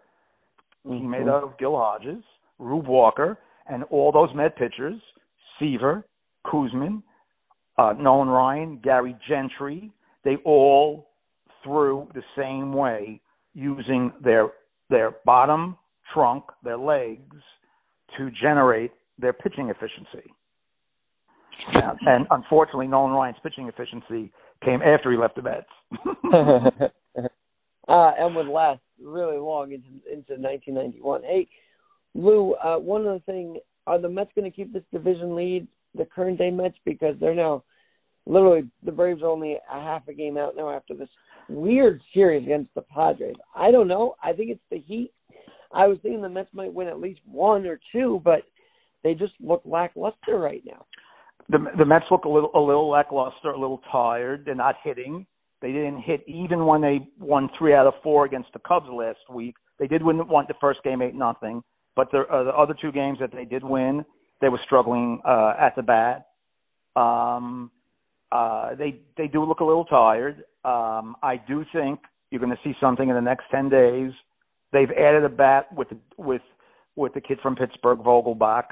teammate 0.86 1.28
of 1.28 1.56
Gil 1.58 1.76
Hodges, 1.76 2.22
Rube 2.58 2.86
Walker, 2.86 3.38
and 3.68 3.84
all 3.84 4.12
those 4.12 4.34
Met 4.34 4.56
pitchers, 4.56 5.00
Seaver, 5.58 6.04
Koosman, 6.46 7.02
uh, 7.78 7.94
Nolan 7.98 8.28
Ryan, 8.28 8.80
Gary 8.82 9.16
Gentry, 9.28 9.90
they 10.24 10.36
all 10.44 11.08
threw 11.62 12.08
the 12.14 12.22
same 12.36 12.72
way 12.72 13.20
using 13.54 14.12
their 14.22 14.48
their 14.90 15.14
bottom 15.24 15.76
trunk, 16.12 16.44
their 16.62 16.76
legs, 16.76 17.36
to 18.18 18.30
generate 18.42 18.92
their 19.18 19.32
pitching 19.32 19.70
efficiency. 19.70 20.30
and 22.06 22.26
unfortunately, 22.30 22.88
Nolan 22.88 23.12
Ryan's 23.12 23.38
pitching 23.42 23.68
efficiency 23.68 24.30
came 24.64 24.82
after 24.82 25.10
he 25.10 25.18
left 25.18 25.36
the 25.36 25.42
Mets. 25.42 25.66
uh, 27.88 28.12
and 28.18 28.34
would 28.34 28.46
last 28.46 28.80
really 29.02 29.38
long 29.38 29.72
into 29.72 29.88
into 30.10 30.40
1991. 30.40 31.22
Hey, 31.22 31.48
Lou, 32.14 32.54
uh, 32.54 32.78
one 32.78 33.06
other 33.06 33.22
thing: 33.26 33.58
are 33.86 33.98
the 33.98 34.08
Mets 34.08 34.30
going 34.34 34.50
to 34.50 34.54
keep 34.54 34.72
this 34.72 34.84
division 34.92 35.34
lead, 35.34 35.66
the 35.94 36.04
current 36.04 36.38
day 36.38 36.50
Mets, 36.50 36.76
because 36.84 37.16
they're 37.20 37.34
now 37.34 37.64
literally 38.26 38.68
the 38.84 38.92
Braves 38.92 39.22
are 39.22 39.28
only 39.28 39.58
a 39.70 39.80
half 39.80 40.06
a 40.08 40.12
game 40.12 40.36
out 40.36 40.56
now 40.56 40.70
after 40.70 40.94
this 40.94 41.08
weird 41.48 42.00
series 42.14 42.44
against 42.44 42.72
the 42.74 42.82
Padres. 42.82 43.36
I 43.54 43.70
don't 43.70 43.88
know. 43.88 44.14
I 44.22 44.32
think 44.32 44.50
it's 44.50 44.60
the 44.70 44.78
Heat. 44.78 45.12
I 45.72 45.86
was 45.86 45.98
thinking 46.02 46.22
the 46.22 46.28
Mets 46.28 46.50
might 46.52 46.72
win 46.72 46.88
at 46.88 47.00
least 47.00 47.20
one 47.24 47.66
or 47.66 47.80
two, 47.92 48.20
but 48.24 48.42
they 49.02 49.14
just 49.14 49.32
look 49.40 49.62
lackluster 49.64 50.38
right 50.38 50.62
now. 50.64 50.86
The 51.48 51.58
the 51.76 51.84
Mets 51.84 52.06
look 52.10 52.24
a 52.24 52.28
little 52.28 52.50
a 52.54 52.60
little 52.60 52.88
lackluster, 52.88 53.50
a 53.50 53.58
little 53.58 53.80
tired. 53.90 54.44
They're 54.44 54.54
not 54.54 54.76
hitting. 54.82 55.26
They 55.60 55.72
didn't 55.72 56.00
hit 56.00 56.24
even 56.26 56.66
when 56.66 56.80
they 56.80 57.08
won 57.20 57.48
three 57.56 57.74
out 57.74 57.86
of 57.86 57.94
four 58.02 58.24
against 58.24 58.52
the 58.52 58.58
Cubs 58.58 58.88
last 58.90 59.20
week. 59.30 59.54
They 59.78 59.86
did 59.86 60.02
win 60.02 60.18
one 60.28 60.44
the 60.48 60.54
first 60.60 60.82
game 60.82 61.02
eight 61.02 61.14
nothing, 61.14 61.62
but 61.94 62.10
the, 62.10 62.20
uh, 62.20 62.44
the 62.44 62.50
other 62.50 62.74
two 62.80 62.92
games 62.92 63.18
that 63.20 63.32
they 63.32 63.44
did 63.44 63.62
win, 63.62 64.04
they 64.40 64.48
were 64.48 64.60
struggling 64.64 65.20
uh, 65.24 65.54
at 65.58 65.74
the 65.76 65.82
bat. 65.82 66.26
Um, 66.96 67.70
uh, 68.32 68.74
they 68.74 69.00
they 69.16 69.28
do 69.28 69.44
look 69.44 69.60
a 69.60 69.64
little 69.64 69.84
tired. 69.84 70.44
Um, 70.64 71.16
I 71.22 71.40
do 71.48 71.64
think 71.72 72.00
you're 72.30 72.40
going 72.40 72.54
to 72.54 72.62
see 72.64 72.74
something 72.80 73.08
in 73.08 73.14
the 73.14 73.20
next 73.20 73.44
ten 73.50 73.68
days. 73.68 74.12
They've 74.72 74.90
added 74.90 75.24
a 75.24 75.28
bat 75.28 75.72
with 75.74 75.88
with 76.16 76.42
with 76.96 77.14
the 77.14 77.20
kid 77.20 77.38
from 77.42 77.56
Pittsburgh, 77.56 77.98
Vogelbach. 77.98 78.64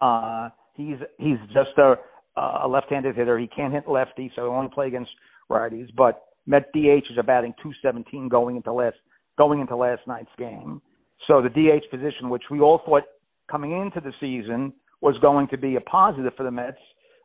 Uh, 0.00 0.50
he's 0.86 0.98
he's 1.18 1.38
just 1.52 1.76
a 1.78 1.94
a 2.36 2.66
left-handed 2.66 3.16
hitter. 3.16 3.38
He 3.38 3.48
can't 3.48 3.72
hit 3.72 3.88
lefty, 3.88 4.32
so 4.34 4.42
he 4.42 4.48
only 4.48 4.70
play 4.72 4.86
against 4.86 5.10
righties. 5.50 5.88
But 5.96 6.22
Met 6.46 6.72
DH 6.72 7.10
is 7.10 7.18
a 7.18 7.22
batting 7.22 7.52
217 7.62 8.28
going 8.28 8.56
into 8.56 8.72
last 8.72 8.96
going 9.38 9.60
into 9.60 9.76
last 9.76 10.02
night's 10.06 10.30
game. 10.38 10.80
So 11.26 11.42
the 11.42 11.48
DH 11.48 11.90
position, 11.90 12.30
which 12.30 12.44
we 12.50 12.60
all 12.60 12.80
thought 12.84 13.04
coming 13.50 13.72
into 13.72 14.00
the 14.00 14.12
season 14.20 14.72
was 15.00 15.16
going 15.20 15.48
to 15.48 15.58
be 15.58 15.76
a 15.76 15.80
positive 15.82 16.32
for 16.36 16.44
the 16.44 16.50
Mets, 16.50 16.78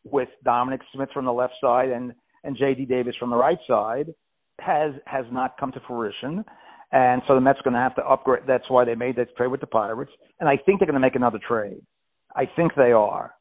with 0.06 0.30
Dominic 0.44 0.82
Smith 0.94 1.10
from 1.14 1.26
the 1.26 1.34
left 1.34 1.54
side 1.62 1.90
and 1.90 2.14
and 2.44 2.56
J.D. 2.56 2.86
Davis 2.86 3.16
from 3.20 3.32
the 3.32 3.36
right 3.36 3.58
side 3.68 4.14
has 4.60 4.94
has 5.06 5.26
not 5.32 5.58
come 5.60 5.72
to 5.72 5.82
fruition. 5.88 6.44
And 6.92 7.22
so 7.28 7.36
the 7.36 7.42
Mets 7.42 7.60
are 7.60 7.64
going 7.64 7.74
to 7.74 7.80
have 7.80 7.96
to 7.96 8.06
upgrade. 8.06 8.44
That's 8.48 8.70
why 8.70 8.86
they 8.86 8.96
made 8.96 9.16
that 9.18 9.36
trade 9.36 9.48
with 9.48 9.60
the 9.60 9.68
Pirates. 9.68 10.12
And 10.40 10.48
I 10.48 10.56
think 10.56 10.80
they're 10.80 10.86
going 10.86 10.94
to 10.94 11.00
make 11.00 11.16
another 11.16 11.40
trade. 11.46 11.82
I 12.36 12.46
think 12.56 12.74
they 12.76 12.92
are. 12.92 13.35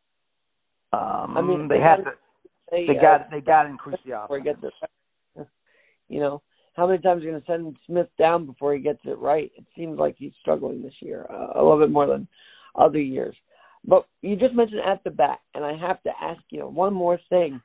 Um, 0.94 1.36
I 1.36 1.42
mean, 1.42 1.68
they, 1.68 1.76
they 1.76 1.82
have 1.82 2.04
to. 2.04 2.12
They, 2.70 2.86
they 2.86 2.94
got 2.94 3.30
they 3.30 3.40
got 3.40 3.64
to 3.64 3.70
increase 3.70 3.98
the 4.06 4.12
offense. 4.12 4.28
Before 4.28 4.38
he 4.38 4.44
gets 4.44 4.58
it, 4.62 5.46
you 6.08 6.20
know, 6.20 6.42
how 6.74 6.86
many 6.86 7.00
times 7.00 7.22
are 7.22 7.26
you 7.26 7.30
going 7.30 7.42
to 7.42 7.46
send 7.46 7.76
Smith 7.86 8.08
down 8.18 8.46
before 8.46 8.74
he 8.74 8.80
gets 8.80 9.00
it 9.04 9.18
right? 9.18 9.50
It 9.56 9.64
seems 9.76 9.98
like 9.98 10.16
he's 10.18 10.32
struggling 10.40 10.82
this 10.82 10.94
year 11.00 11.26
uh, 11.30 11.52
a 11.54 11.62
little 11.62 11.78
bit 11.78 11.90
more 11.90 12.06
than 12.06 12.26
other 12.74 13.00
years. 13.00 13.34
But 13.86 14.06
you 14.22 14.36
just 14.36 14.54
mentioned 14.54 14.80
at 14.84 15.04
the 15.04 15.10
bat, 15.10 15.40
and 15.54 15.64
I 15.64 15.76
have 15.76 16.02
to 16.04 16.10
ask 16.20 16.40
you 16.50 16.66
one 16.66 16.94
more 16.94 17.18
thing. 17.28 17.60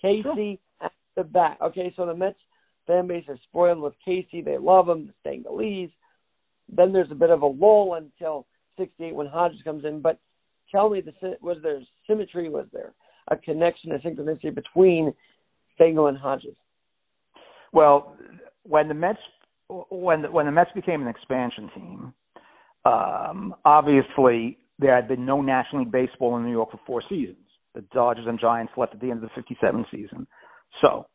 Casey 0.00 0.60
at 0.80 0.92
the 1.16 1.24
bat. 1.24 1.58
Okay, 1.62 1.92
so 1.96 2.04
the 2.04 2.14
Mets 2.14 2.38
fan 2.86 3.06
base 3.06 3.24
is 3.28 3.38
spoiled 3.44 3.78
with 3.78 3.94
Casey. 4.04 4.42
They 4.42 4.58
love 4.58 4.88
him, 4.88 5.10
the 5.24 5.30
Stengelese. 5.30 5.92
Then 6.68 6.92
there's 6.92 7.10
a 7.10 7.16
bit 7.16 7.30
of 7.30 7.42
a 7.42 7.46
lull 7.46 7.94
until 7.94 8.46
68 8.76 9.14
when 9.14 9.26
Hodges 9.28 9.62
comes 9.62 9.84
in. 9.84 10.00
But 10.00 10.18
tell 10.70 10.90
me, 10.90 11.00
the 11.00 11.12
was 11.40 11.58
there 11.62 11.80
symmetry? 12.12 12.48
Was 12.48 12.66
there 12.72 12.92
a 13.28 13.36
connection, 13.36 13.92
a 13.92 13.98
synchronicity 13.98 14.54
between 14.54 15.12
Stengel 15.74 16.08
and 16.08 16.18
Hodges? 16.18 16.56
Well, 17.72 18.16
when 18.64 18.88
the 18.88 18.94
Mets 18.94 19.18
when 19.90 20.22
the, 20.22 20.30
when 20.30 20.46
the 20.46 20.52
Mets 20.52 20.70
became 20.74 21.00
an 21.00 21.08
expansion 21.08 21.70
team, 21.74 22.14
um, 22.84 23.54
obviously 23.64 24.58
there 24.78 24.94
had 24.94 25.08
been 25.08 25.24
no 25.24 25.40
National 25.40 25.82
League 25.82 25.92
Baseball 25.92 26.36
in 26.36 26.44
New 26.44 26.50
York 26.50 26.70
for 26.70 26.80
four 26.86 27.02
seasons. 27.08 27.38
The 27.74 27.82
Dodgers 27.92 28.26
and 28.28 28.38
Giants 28.38 28.72
left 28.76 28.94
at 28.94 29.00
the 29.00 29.10
end 29.10 29.22
of 29.22 29.30
the 29.30 29.34
57 29.34 29.86
season. 29.90 30.26
So, 30.82 31.06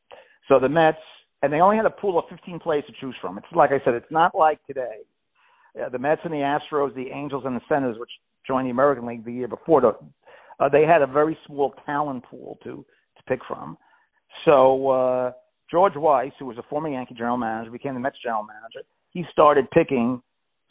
so 0.48 0.60
the 0.60 0.70
Mets, 0.70 0.98
and 1.44 1.54
they 1.54 1.60
only 1.60 1.78
had 1.78 1.86
a 1.86 1.92
pool 1.92 2.18
of 2.18 2.26
15 2.30 2.60
players 2.60 2.84
to 2.88 2.94
choose 3.00 3.16
from. 3.22 3.38
It's 3.38 3.48
like 3.56 3.72
I 3.72 3.84
said, 3.86 3.94
it's 3.94 4.12
not 4.12 4.34
like 4.34 4.66
today. 4.66 5.02
Uh, 5.80 5.90
the 5.90 6.00
Mets 6.00 6.22
and 6.24 6.34
the 6.34 6.38
Astros, 6.38 6.96
the 6.96 7.12
Angels 7.14 7.44
and 7.46 7.56
the 7.56 7.62
Senators, 7.70 7.98
which 8.00 8.10
joined 8.48 8.66
the 8.66 8.72
American 8.72 9.06
League 9.06 9.26
the 9.26 9.34
year 9.34 9.48
before, 9.48 9.82
the, 9.82 9.94
uh, 10.60 10.70
they 10.70 10.84
had 10.84 11.02
a 11.02 11.08
very 11.08 11.38
small 11.46 11.74
talent 11.86 12.24
pool 12.24 12.58
to 12.64 12.86
to 13.18 13.24
pick 13.28 13.40
from. 13.48 13.78
So 14.46 14.90
uh, 14.90 15.32
George 15.70 15.96
Weiss, 15.96 16.32
who 16.40 16.46
was 16.46 16.58
a 16.58 16.64
former 16.70 16.90
Yankee 16.90 17.16
general 17.16 17.38
manager, 17.38 17.72
became 17.72 17.94
the 17.94 18.00
Mets 18.00 18.18
general 18.24 18.44
manager. 18.44 18.88
He 19.12 19.24
started 19.32 19.70
picking 19.72 20.22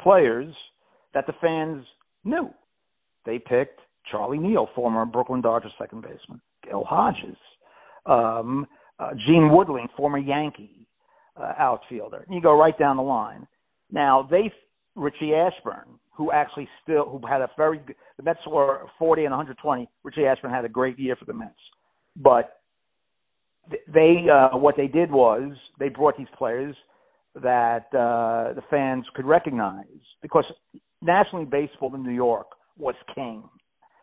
players 0.01 0.55
that 1.15 1.27
the 1.27 1.35
fans 1.41 1.85
knew 2.25 2.51
they 3.25 3.39
picked 3.39 3.81
Charlie 4.11 4.39
Neal, 4.39 4.69
former 4.75 5.05
Brooklyn 5.05 5.41
Dodgers 5.41 5.73
second 5.79 6.03
baseman, 6.03 6.41
Gil 6.65 6.85
Hodges, 6.85 7.37
um, 8.07 8.67
uh, 8.99 9.11
Gene 9.27 9.51
Woodling, 9.51 9.89
former 9.97 10.19
Yankee 10.19 10.87
uh, 11.37 11.53
outfielder. 11.59 12.25
You 12.31 12.41
go 12.41 12.59
right 12.59 12.79
down 12.79 12.97
the 12.97 13.03
line. 13.03 13.47
Now 13.91 14.27
they 14.31 14.53
Richie 14.95 15.35
Ashburn, 15.35 15.99
who 16.17 16.33
actually 16.33 16.69
still 16.83 17.05
who 17.09 17.27
had 17.27 17.43
a 17.43 17.51
very 17.57 17.79
good, 17.79 17.97
the 18.17 18.23
Mets 18.23 18.41
were 18.47 18.87
40 18.99 19.25
and 19.25 19.33
120. 19.33 19.89
Richie 20.03 20.27
Ashburn 20.27 20.51
had 20.51 20.65
a 20.65 20.69
great 20.69 20.99
year 20.99 21.17
for 21.17 21.27
the 21.27 21.35
Mets, 21.35 21.55
but 22.17 22.61
they 23.93 24.27
uh, 24.33 24.57
what 24.57 24.77
they 24.77 24.87
did 24.87 25.11
was 25.11 25.53
they 25.79 25.89
brought 25.89 26.17
these 26.17 26.27
players 26.37 26.75
that 27.35 27.87
uh, 27.93 28.55
the 28.55 28.63
fans 28.71 29.05
could 29.15 29.27
recognize 29.27 29.85
because 30.23 30.45
National 31.03 31.43
League 31.43 31.51
Baseball 31.51 31.95
in 31.95 32.03
New 32.03 32.13
York 32.13 32.47
was 32.79 32.95
king, 33.15 33.45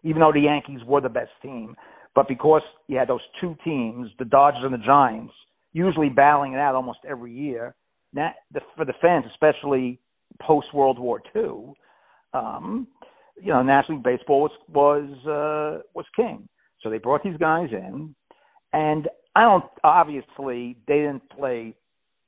even 0.04 0.22
though 0.22 0.32
the 0.32 0.42
Yankees 0.42 0.82
were 0.86 1.02
the 1.02 1.10
best 1.10 1.32
team. 1.42 1.76
But 2.16 2.28
because 2.28 2.62
you 2.88 2.98
had 2.98 3.08
those 3.08 3.22
two 3.42 3.56
teams, 3.64 4.10
the 4.20 4.26
Dodgers 4.26 4.62
and 4.64 4.74
the 4.74 4.86
Giants, 4.86 5.34
usually 5.72 6.10
battling 6.10 6.54
it 6.54 6.60
out 6.60 6.76
almost 6.76 7.00
every 7.08 7.34
year, 7.34 7.74
that, 8.14 8.36
the, 8.54 8.62
for 8.76 8.86
the 8.86 8.94
fans, 9.02 9.26
especially 9.32 10.00
post 10.40 10.68
World 10.74 11.00
War 11.00 11.22
II, 11.36 11.74
um, 12.34 12.88
you 13.42 13.50
know, 13.50 13.62
National 13.64 13.98
League 13.98 14.04
Baseball 14.04 14.42
was 14.42 14.52
was 14.70 15.28
uh, 15.28 15.84
was 15.94 16.06
king. 16.16 16.48
So 16.82 16.90
they 16.90 16.98
brought 16.98 17.24
these 17.24 17.38
guys 17.38 17.70
in, 17.72 18.14
and 18.74 19.08
I 19.36 19.44
don't 19.44 19.66
obviously 19.84 20.78
they 20.88 21.00
didn't 21.00 21.30
play. 21.30 21.76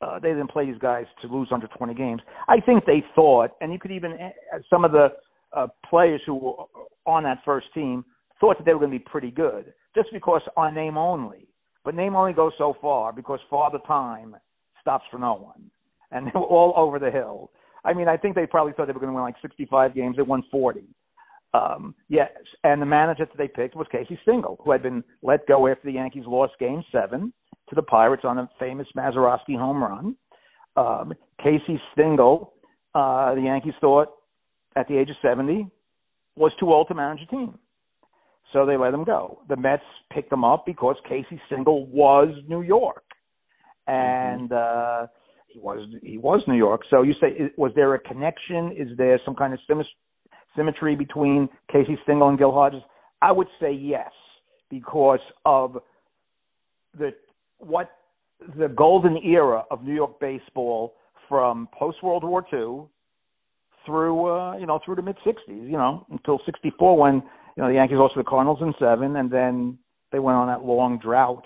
Uh, 0.02 0.20
they 0.20 0.30
didn't 0.30 0.52
play 0.52 0.66
these 0.66 0.80
guys 0.80 1.06
to 1.22 1.28
lose 1.28 1.48
under 1.52 1.68
20 1.68 1.94
games. 1.94 2.22
I 2.50 2.60
think 2.60 2.86
they 2.86 3.04
thought, 3.16 3.52
and 3.62 3.72
you 3.72 3.80
could 3.80 3.92
even 3.92 4.12
uh, 4.14 4.60
some 4.70 4.84
of 4.84 4.92
the 4.92 5.08
uh, 5.56 5.68
players 5.90 6.22
who 6.26 6.36
were 6.36 6.66
on 7.06 7.24
that 7.24 7.40
first 7.46 7.68
team 7.74 8.04
thought 8.40 8.58
that 8.58 8.66
they 8.66 8.74
were 8.74 8.80
going 8.80 8.92
to 8.92 9.00
be 9.00 9.06
pretty 9.06 9.32
good 9.32 9.74
just 9.96 10.10
because 10.12 10.42
on 10.58 10.76
name 10.76 10.98
only. 10.98 11.48
But 11.84 11.96
name 11.96 12.16
only 12.16 12.34
goes 12.34 12.52
so 12.58 12.76
far 12.82 13.14
because 13.14 13.40
Father 13.50 13.80
Time 13.88 14.36
stops 14.82 15.06
for 15.10 15.20
no 15.20 15.34
one. 15.36 15.72
And 16.12 16.28
they 16.28 16.32
were 16.36 16.42
all 16.42 16.74
over 16.76 17.00
the 17.00 17.12
hill. 17.12 17.52
I 17.86 17.94
mean, 17.94 18.08
I 18.08 18.18
think 18.18 18.36
they 18.36 18.46
probably 18.46 18.74
thought 18.74 18.88
they 18.88 18.94
were 18.94 19.00
going 19.00 19.12
to 19.12 19.16
win 19.16 19.24
like 19.24 19.36
65 19.42 19.94
games. 19.94 20.18
They 20.18 20.24
won 20.24 20.44
40. 20.52 20.82
Um, 21.54 21.96
yes, 22.10 22.32
and 22.64 22.82
the 22.82 22.86
manager 22.86 23.26
that 23.26 23.38
they 23.38 23.48
picked 23.48 23.76
was 23.76 23.88
Casey 23.92 24.20
Stengel, 24.24 24.60
who 24.64 24.72
had 24.72 24.84
been 24.84 25.04
let 25.22 25.48
go 25.48 25.68
after 25.68 25.86
the 25.86 25.94
Yankees 25.94 26.24
lost 26.28 26.54
Game 26.60 26.84
Seven 26.92 27.32
to 27.70 27.76
the 27.76 27.82
Pirates 27.82 28.24
on 28.26 28.40
a 28.40 28.50
famous 28.60 28.88
Mazeroski 28.96 29.58
home 29.58 29.82
run. 29.82 30.16
Um, 30.76 31.14
Casey 31.42 31.80
Stengel, 31.94 32.54
uh, 32.94 33.34
the 33.36 33.42
Yankees 33.42 33.74
thought 33.80 34.10
at 34.76 34.88
the 34.90 34.98
age 34.98 35.10
of 35.10 35.16
70 35.22 35.68
was 36.36 36.52
too 36.60 36.74
old 36.74 36.90
to 36.90 36.94
manage 36.94 37.22
a 37.22 37.28
team. 37.28 37.58
So 38.52 38.66
they 38.66 38.76
let 38.76 38.94
him 38.94 39.06
go. 39.06 39.40
The 39.48 39.56
Mets 39.56 39.84
picked 40.12 40.32
him 40.32 40.44
up 40.44 40.66
because 40.66 40.96
Casey 41.08 41.40
Stengel 41.48 41.88
was 41.88 42.30
New 42.48 42.62
York. 42.62 43.04
And 43.88 44.52
uh 44.52 45.08
was 45.58 45.88
he 46.02 46.18
was 46.18 46.42
New 46.48 46.58
York. 46.58 46.82
So 46.90 47.02
you 47.02 47.14
say 47.20 47.52
was 47.58 47.72
there 47.76 47.94
a 47.94 48.00
connection? 48.00 48.74
Is 48.78 48.90
there 48.98 49.20
some 49.26 49.36
kind 49.36 49.54
of 49.54 49.60
symmetry 50.56 50.96
between 50.96 51.50
Casey 51.72 51.98
Stengel 52.04 52.30
and 52.30 52.38
Gil 52.38 52.52
Hodges? 52.52 52.82
I 53.22 53.32
would 53.32 53.48
say 53.60 53.72
yes 53.72 54.12
because 54.70 55.20
of 55.46 55.78
the 56.98 57.12
what 57.58 57.92
the 58.58 58.68
golden 58.68 59.18
era 59.24 59.64
of 59.72 59.84
New 59.84 59.96
York 59.96 60.20
baseball 60.20 60.96
from 61.28 61.68
post 61.78 62.04
World 62.04 62.24
War 62.24 62.46
II 62.54 62.88
through 63.86 64.26
uh, 64.28 64.58
you 64.58 64.66
know 64.66 64.80
through 64.84 64.96
the 64.96 65.02
mid 65.02 65.18
'60s, 65.26 65.38
you 65.48 65.78
know, 65.78 66.06
until 66.12 66.40
'64 66.46 66.98
when 66.98 67.16
you 67.56 67.64
know 67.64 67.68
the 67.68 67.76
Yankees 67.76 67.98
lost 67.98 68.14
to 68.16 68.20
the 68.20 68.24
Cardinals 68.24 68.60
in 68.62 68.74
seven, 68.80 69.16
and 69.16 69.32
then 69.32 69.78
they 70.12 70.20
went 70.20 70.36
on 70.36 70.48
that 70.48 70.64
long 70.64 71.00
drought 71.00 71.44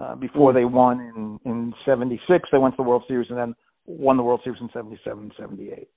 uh, 0.00 0.14
before 0.14 0.52
they 0.52 0.64
won 0.64 1.00
in 1.00 1.50
in 1.50 1.74
'76. 1.84 2.48
They 2.50 2.58
went 2.58 2.74
to 2.74 2.76
the 2.76 2.88
World 2.88 3.04
Series 3.08 3.28
and 3.30 3.38
then 3.38 3.54
won 3.86 4.16
the 4.16 4.22
World 4.22 4.40
Series 4.44 4.60
in 4.60 4.68
'77 4.72 5.32
'78. 5.38 5.88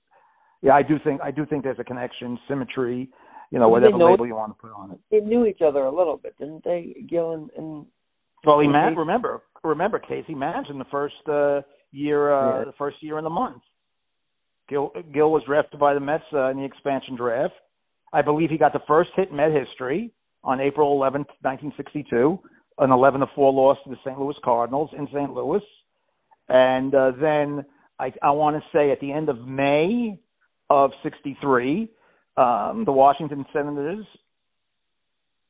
Yeah, 0.62 0.74
I 0.74 0.84
do 0.84 0.97
think 1.04 1.22
I 1.22 1.32
do 1.32 1.45
think 1.45 1.64
there's 1.64 1.80
a 1.80 1.84
connection, 1.84 2.38
symmetry, 2.47 3.10
you 3.52 3.60
know, 3.60 3.70
whatever 3.70 3.97
label 3.97 4.28
you 4.28 4.36
want 4.36 4.56
to 4.56 4.62
put 4.62 4.72
on 4.72 4.91
it. 4.91 5.00
They 5.10 5.20
knew 5.20 5.45
each 5.45 5.62
other 5.66 5.84
a 5.84 5.95
little 5.95 6.18
bit, 6.18 6.38
didn't 6.38 6.64
they, 6.64 6.95
Gil 7.10 7.32
and, 7.32 7.50
and 7.58 7.86
well, 8.45 8.60
he 8.60 8.68
man- 8.68 8.95
remember 8.95 9.41
remember 9.64 10.00
Casey 10.00 10.34
in 10.34 10.39
the 10.39 10.86
first 10.91 11.16
uh, 11.28 11.62
year 11.91 12.34
uh, 12.34 12.60
yeah. 12.60 12.66
the 12.66 12.74
first 12.78 12.97
year 13.02 13.18
in 13.18 13.24
the 13.24 13.30
month. 13.30 13.62
Gil 14.70 14.91
Gil 15.14 15.32
was 15.32 15.43
drafted 15.45 15.80
by 15.80 15.93
the 15.93 16.00
Mets 16.00 16.24
uh, 16.34 16.50
in 16.50 16.58
the 16.58 16.66
expansion 16.66 17.16
draft. 17.16 17.54
I 18.14 18.22
believe 18.22 18.50
he 18.50 18.58
got 18.58 18.74
the 18.74 18.82
first 18.88 19.12
hit 19.16 19.30
in 19.30 19.36
Met 19.36 19.52
history 19.52 20.12
on 20.43 20.60
April 20.60 20.97
11th, 20.97 21.28
1962, 21.41 22.39
an 22.80 22.91
11 22.91 23.21
to 23.21 23.27
4 23.36 23.53
loss 23.53 23.77
to 23.84 23.89
the 23.89 23.97
St. 24.05 24.19
Louis 24.19 24.36
Cardinals 24.43 24.89
in 24.97 25.07
St. 25.07 25.34
Louis. 25.34 25.61
And 26.47 26.95
uh, 26.95 27.11
then 27.19 27.65
I, 27.99 28.11
I 28.23 28.32
want 28.32 28.55
to 28.55 28.77
say 28.77 28.91
at 28.91 28.99
the 28.99 29.11
end 29.11 29.30
of 29.30 29.45
May 29.47 30.19
of 30.69 30.91
63, 31.03 31.89
um, 32.38 32.84
the 32.86 32.91
Washington 32.91 33.45
Senators, 33.51 34.05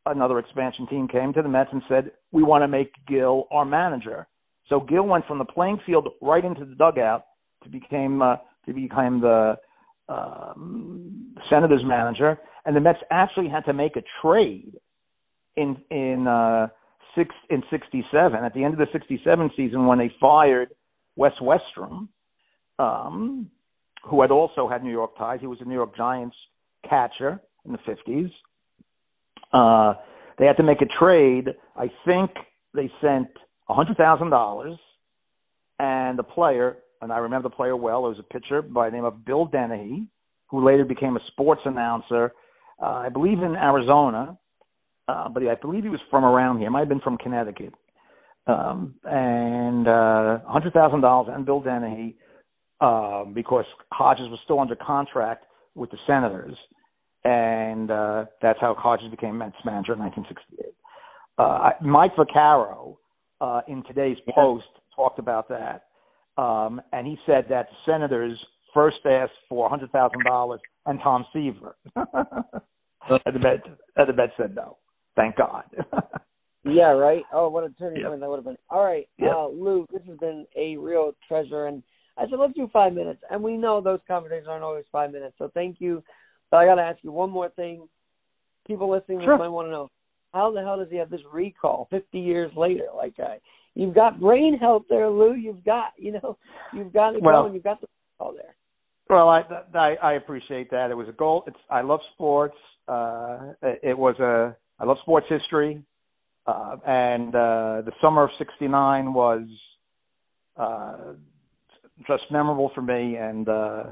another 0.06 0.40
expansion 0.40 0.88
team, 0.88 1.08
came 1.08 1.34
to 1.34 1.42
the 1.42 1.50
Mets 1.50 1.70
and 1.72 1.82
said, 1.88 2.12
We 2.32 2.44
want 2.44 2.64
to 2.64 2.68
make 2.68 2.92
Gil 3.08 3.48
our 3.52 3.66
manager. 3.66 4.28
So 4.68 4.80
Gil 4.80 5.04
went 5.04 5.26
from 5.28 5.38
the 5.38 5.46
playing 5.46 5.80
field 5.86 6.08
right 6.22 6.44
into 6.44 6.66
the 6.66 6.76
dugout 6.76 7.26
to 7.64 7.70
became 7.70 8.22
uh, 8.22 8.38
to 8.66 8.74
become 8.74 9.22
the 9.22 9.58
um, 10.08 11.36
Senators 11.50 11.82
manager, 11.84 12.40
and 12.66 12.76
the 12.76 12.80
Mets 12.80 13.00
actually 13.12 13.50
had 13.50 13.66
to 13.66 13.74
make 13.74 13.96
a 13.96 14.04
trade 14.22 14.74
in 15.56 15.78
in 15.92 16.28
uh, 16.28 16.68
six 17.16 17.34
in 17.50 17.64
'67 17.70 18.44
at 18.44 18.54
the 18.54 18.64
end 18.64 18.74
of 18.74 18.80
the 18.80 18.88
'67 18.92 19.52
season 19.56 19.86
when 19.86 19.98
they 19.98 20.12
fired 20.20 20.70
Wes 21.16 21.34
Westrum, 21.42 22.08
um, 22.78 23.50
who 24.06 24.22
had 24.22 24.32
also 24.32 24.68
had 24.68 24.84
New 24.84 24.92
York 24.92 25.18
ties. 25.18 25.40
He 25.42 25.48
was 25.48 25.60
a 25.62 25.66
New 25.66 25.76
York 25.76 25.96
Giants 25.96 26.36
catcher 26.88 27.40
in 27.66 27.74
the 27.74 27.80
50s. 27.80 28.32
Uh, 29.52 30.00
they 30.38 30.46
had 30.46 30.58
to 30.58 30.64
make 30.64 30.82
a 30.82 30.86
trade. 31.00 31.50
I 31.76 31.92
think 32.06 32.32
they 32.74 32.90
sent 33.02 33.28
a 33.68 33.74
hundred 33.74 33.98
thousand 33.98 34.30
dollars, 34.30 34.78
and 35.80 36.18
the 36.18 36.24
player, 36.24 36.78
and 37.02 37.12
I 37.12 37.18
remember 37.18 37.50
the 37.50 37.56
player 37.56 37.76
well. 37.76 38.06
It 38.06 38.10
was 38.10 38.20
a 38.20 38.34
pitcher 38.34 38.62
by 38.62 38.90
the 38.90 38.96
name 38.96 39.06
of 39.06 39.26
Bill 39.26 39.48
Denehy, 39.48 40.08
who 40.50 40.66
later 40.66 40.86
became 40.86 41.18
a 41.18 41.20
sports 41.28 41.62
announcer, 41.66 42.34
uh, 42.82 42.86
I 42.86 43.10
believe 43.10 43.40
in 43.42 43.56
Arizona, 43.56 44.38
uh, 45.10 45.30
but 45.30 45.42
I 45.44 45.56
believe 45.56 45.84
he 45.84 45.90
was 45.90 46.00
from 46.12 46.24
around 46.24 46.60
here. 46.60 46.70
Might 46.70 46.82
have 46.82 46.90
been 46.90 47.00
from 47.00 47.18
Connecticut. 47.18 47.74
Um, 48.48 48.96
and 49.04 49.88
uh, 49.88 50.40
hundred 50.46 50.74
thousand 50.74 51.02
dollars 51.02 51.32
and 51.34 51.46
Bill 51.46 51.62
Denehy 51.62 52.16
uh, 52.82 53.26
because 53.26 53.66
Hodges 53.92 54.30
was 54.30 54.40
still 54.44 54.60
under 54.60 54.76
contract 54.76 55.46
with 55.76 55.92
the 55.92 55.98
Senators, 56.08 56.56
and 57.24 57.92
uh, 57.92 58.26
that's 58.42 58.60
how 58.62 58.76
Hodges 58.76 59.10
became 59.12 59.38
Mets 59.38 59.56
manager 59.66 59.94
in 59.94 60.00
1968. 60.00 60.74
Uh, 61.38 61.70
Mike 61.82 62.16
Vaccaro 62.16 62.98
uh, 63.42 63.62
in 63.68 63.84
today's 63.84 64.18
Post 64.34 64.66
talked 64.96 65.20
about 65.20 65.50
that, 65.50 65.86
um, 66.42 66.82
and 66.92 67.06
he 67.06 67.18
said 67.26 67.46
that 67.50 67.68
the 67.70 67.92
Senators 67.92 68.38
first 68.74 68.98
asked 69.06 69.32
for 69.48 69.70
$100,000 69.70 70.58
and 70.86 71.00
Tom 71.02 71.26
Seaver. 71.34 71.76
and 71.96 73.36
the 73.36 73.40
Mets, 73.40 73.64
and 73.96 74.10
the 74.10 74.14
Mets 74.14 74.34
said 74.38 74.56
no. 74.56 74.78
Thank 75.16 75.36
God. 75.38 75.64
yeah, 76.64 76.92
right. 76.92 77.24
Oh, 77.34 77.50
what 77.50 77.64
a 77.64 77.70
turning 77.72 78.02
yep. 78.02 78.10
point 78.10 78.22
that 78.22 78.30
would 78.30 78.38
have 78.38 78.46
been. 78.46 78.58
All 78.70 78.84
right, 78.84 79.08
yep. 79.18 79.32
uh, 79.34 79.48
Lou, 79.48 79.86
this 79.92 80.02
has 80.08 80.18
been 80.18 80.46
a 80.56 80.78
real 80.78 81.14
treasure, 81.28 81.68
and 81.68 81.84
I 82.18 82.24
said 82.24 82.40
let's 82.40 82.54
do 82.54 82.70
five 82.72 82.94
minutes, 82.94 83.22
and 83.30 83.42
we 83.42 83.58
know 83.58 83.82
those 83.82 84.00
conversations 84.08 84.48
aren't 84.48 84.64
always 84.64 84.86
five 84.92 85.12
minutes, 85.12 85.36
so 85.38 85.50
thank 85.54 85.78
you. 85.80 86.04
But 86.52 86.58
I 86.58 86.66
got 86.66 86.76
to 86.76 86.82
ask 86.82 87.00
you 87.04 87.12
one 87.12 87.30
more 87.30 87.50
thing. 87.50 87.88
People 88.68 88.90
listening 88.90 89.22
sure. 89.24 89.38
might 89.38 89.48
want 89.48 89.68
to 89.68 89.72
know 89.72 89.90
how 90.34 90.52
the 90.52 90.62
hell 90.62 90.78
does 90.78 90.90
he 90.90 90.98
have 90.98 91.10
this 91.10 91.22
recall 91.32 91.88
50 91.90 92.20
years 92.20 92.52
later? 92.56 92.86
Like, 92.96 93.14
uh, 93.20 93.36
you've 93.74 93.96
got 93.96 94.20
brain 94.20 94.58
health 94.58 94.84
there, 94.90 95.10
Lou. 95.10 95.34
You've 95.34 95.64
got, 95.64 95.94
you 95.98 96.14
know, 96.14 96.38
you've 96.74 96.94
got 96.94 97.16
it 97.16 97.24
well, 97.24 97.44
going. 97.44 97.56
You've 97.56 97.64
got 97.64 97.82
the 97.82 97.88
recall 98.20 98.34
there. 98.34 98.56
Well, 99.10 99.28
I, 99.28 99.42
I 99.74 99.96
I 99.96 100.14
appreciate 100.14 100.70
that. 100.70 100.92
It 100.92 100.98
was 100.98 101.10
a 101.10 101.14
goal. 101.14 101.44
It's 101.48 101.58
I 101.70 101.82
love 101.82 102.00
sports. 102.14 102.56
Uh, 102.88 103.54
it 103.62 103.98
was 103.98 104.20
a 104.20 104.56
I 104.80 104.86
love 104.86 104.98
sports 105.02 105.28
history, 105.30 105.84
uh, 106.48 106.78
and 106.86 107.36
uh, 107.36 107.82
the 107.86 107.92
summer 108.02 108.24
of 108.24 108.30
'69 108.38 109.14
was 109.14 109.42
uh, 110.58 111.14
just 112.08 112.24
memorable 112.32 112.72
for 112.74 112.82
me. 112.82 113.18
And 113.18 113.48
uh, 113.50 113.84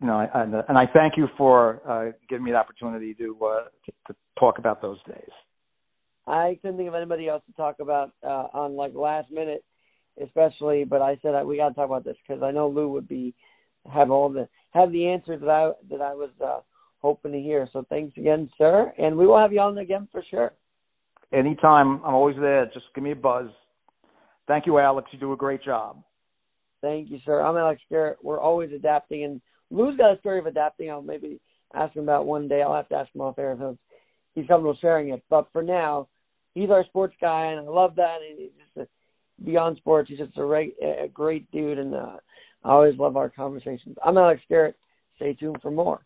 you 0.00 0.06
know, 0.06 0.26
and, 0.34 0.54
and 0.68 0.78
I 0.78 0.84
thank 0.92 1.16
you 1.16 1.28
for 1.36 1.80
uh, 1.88 2.12
giving 2.28 2.44
me 2.44 2.52
the 2.52 2.58
opportunity 2.58 3.14
to, 3.14 3.36
uh, 3.44 3.64
to 3.86 3.92
to 4.08 4.16
talk 4.38 4.58
about 4.58 4.80
those 4.80 4.98
days. 5.06 5.30
I 6.26 6.58
couldn't 6.62 6.76
think 6.76 6.88
of 6.88 6.94
anybody 6.94 7.28
else 7.28 7.42
to 7.46 7.52
talk 7.52 7.76
about 7.80 8.12
uh, 8.22 8.46
on 8.54 8.76
like 8.76 8.94
last 8.94 9.30
minute, 9.30 9.64
especially. 10.22 10.84
But 10.84 11.02
I 11.02 11.18
said 11.22 11.44
we 11.44 11.56
got 11.56 11.70
to 11.70 11.74
talk 11.74 11.86
about 11.86 12.04
this 12.04 12.16
because 12.26 12.42
I 12.42 12.50
know 12.50 12.68
Lou 12.68 12.88
would 12.90 13.08
be 13.08 13.34
have 13.92 14.10
all 14.10 14.30
the 14.30 14.48
have 14.70 14.92
the 14.92 15.08
answers 15.08 15.40
that 15.40 15.50
I 15.50 15.72
that 15.90 16.00
I 16.00 16.14
was 16.14 16.30
uh, 16.42 16.60
hoping 17.04 17.32
to 17.32 17.38
hear. 17.38 17.68
So 17.70 17.84
thanks 17.90 18.16
again, 18.16 18.48
sir, 18.56 18.90
and 18.96 19.14
we 19.14 19.26
will 19.26 19.36
have 19.36 19.52
you 19.52 19.60
on 19.60 19.76
again 19.76 20.08
for 20.10 20.24
sure. 20.30 20.54
Anytime, 21.34 22.00
I'm 22.02 22.14
always 22.14 22.36
there. 22.40 22.64
Just 22.72 22.86
give 22.94 23.04
me 23.04 23.10
a 23.10 23.16
buzz. 23.16 23.48
Thank 24.48 24.64
you, 24.64 24.78
Alex. 24.78 25.08
You 25.12 25.18
do 25.18 25.34
a 25.34 25.36
great 25.36 25.62
job. 25.62 26.02
Thank 26.80 27.10
you, 27.10 27.18
sir. 27.26 27.42
I'm 27.42 27.58
Alex 27.58 27.82
Garrett. 27.90 28.16
We're 28.22 28.40
always 28.40 28.72
adapting, 28.72 29.24
and 29.24 29.42
Lou's 29.70 29.98
got 29.98 30.16
a 30.16 30.18
story 30.20 30.38
of 30.38 30.46
adapting. 30.46 30.90
I'll 30.90 31.02
maybe 31.02 31.40
ask 31.74 31.94
him 31.94 32.04
about 32.04 32.24
one 32.24 32.48
day. 32.48 32.62
I'll 32.62 32.74
have 32.74 32.88
to 32.88 32.94
ask 32.94 33.14
him 33.14 33.20
off 33.20 33.38
air 33.38 33.52
if 33.52 33.76
he's 34.34 34.46
comfortable 34.46 34.78
sharing 34.80 35.10
it. 35.10 35.22
But 35.28 35.48
for 35.52 35.62
now, 35.62 36.08
he's 36.54 36.70
our 36.70 36.86
sports 36.86 37.14
guy, 37.20 37.48
and 37.48 37.60
I 37.60 37.70
love 37.70 37.96
that. 37.96 38.20
And 38.26 38.38
he's 38.38 38.50
just 38.64 38.88
a, 38.88 39.44
beyond 39.44 39.76
sports. 39.76 40.08
He's 40.08 40.18
just 40.18 40.38
a, 40.38 40.40
great, 40.40 40.74
a 40.82 41.08
great 41.08 41.50
dude, 41.50 41.78
and 41.78 41.94
uh, 41.94 42.16
I 42.64 42.70
always 42.70 42.98
love 42.98 43.18
our 43.18 43.28
conversations. 43.28 43.96
I'm 44.02 44.16
Alex 44.16 44.40
Garrett. 44.48 44.76
Stay 45.16 45.34
tuned 45.34 45.58
for 45.60 45.70
more. 45.70 46.00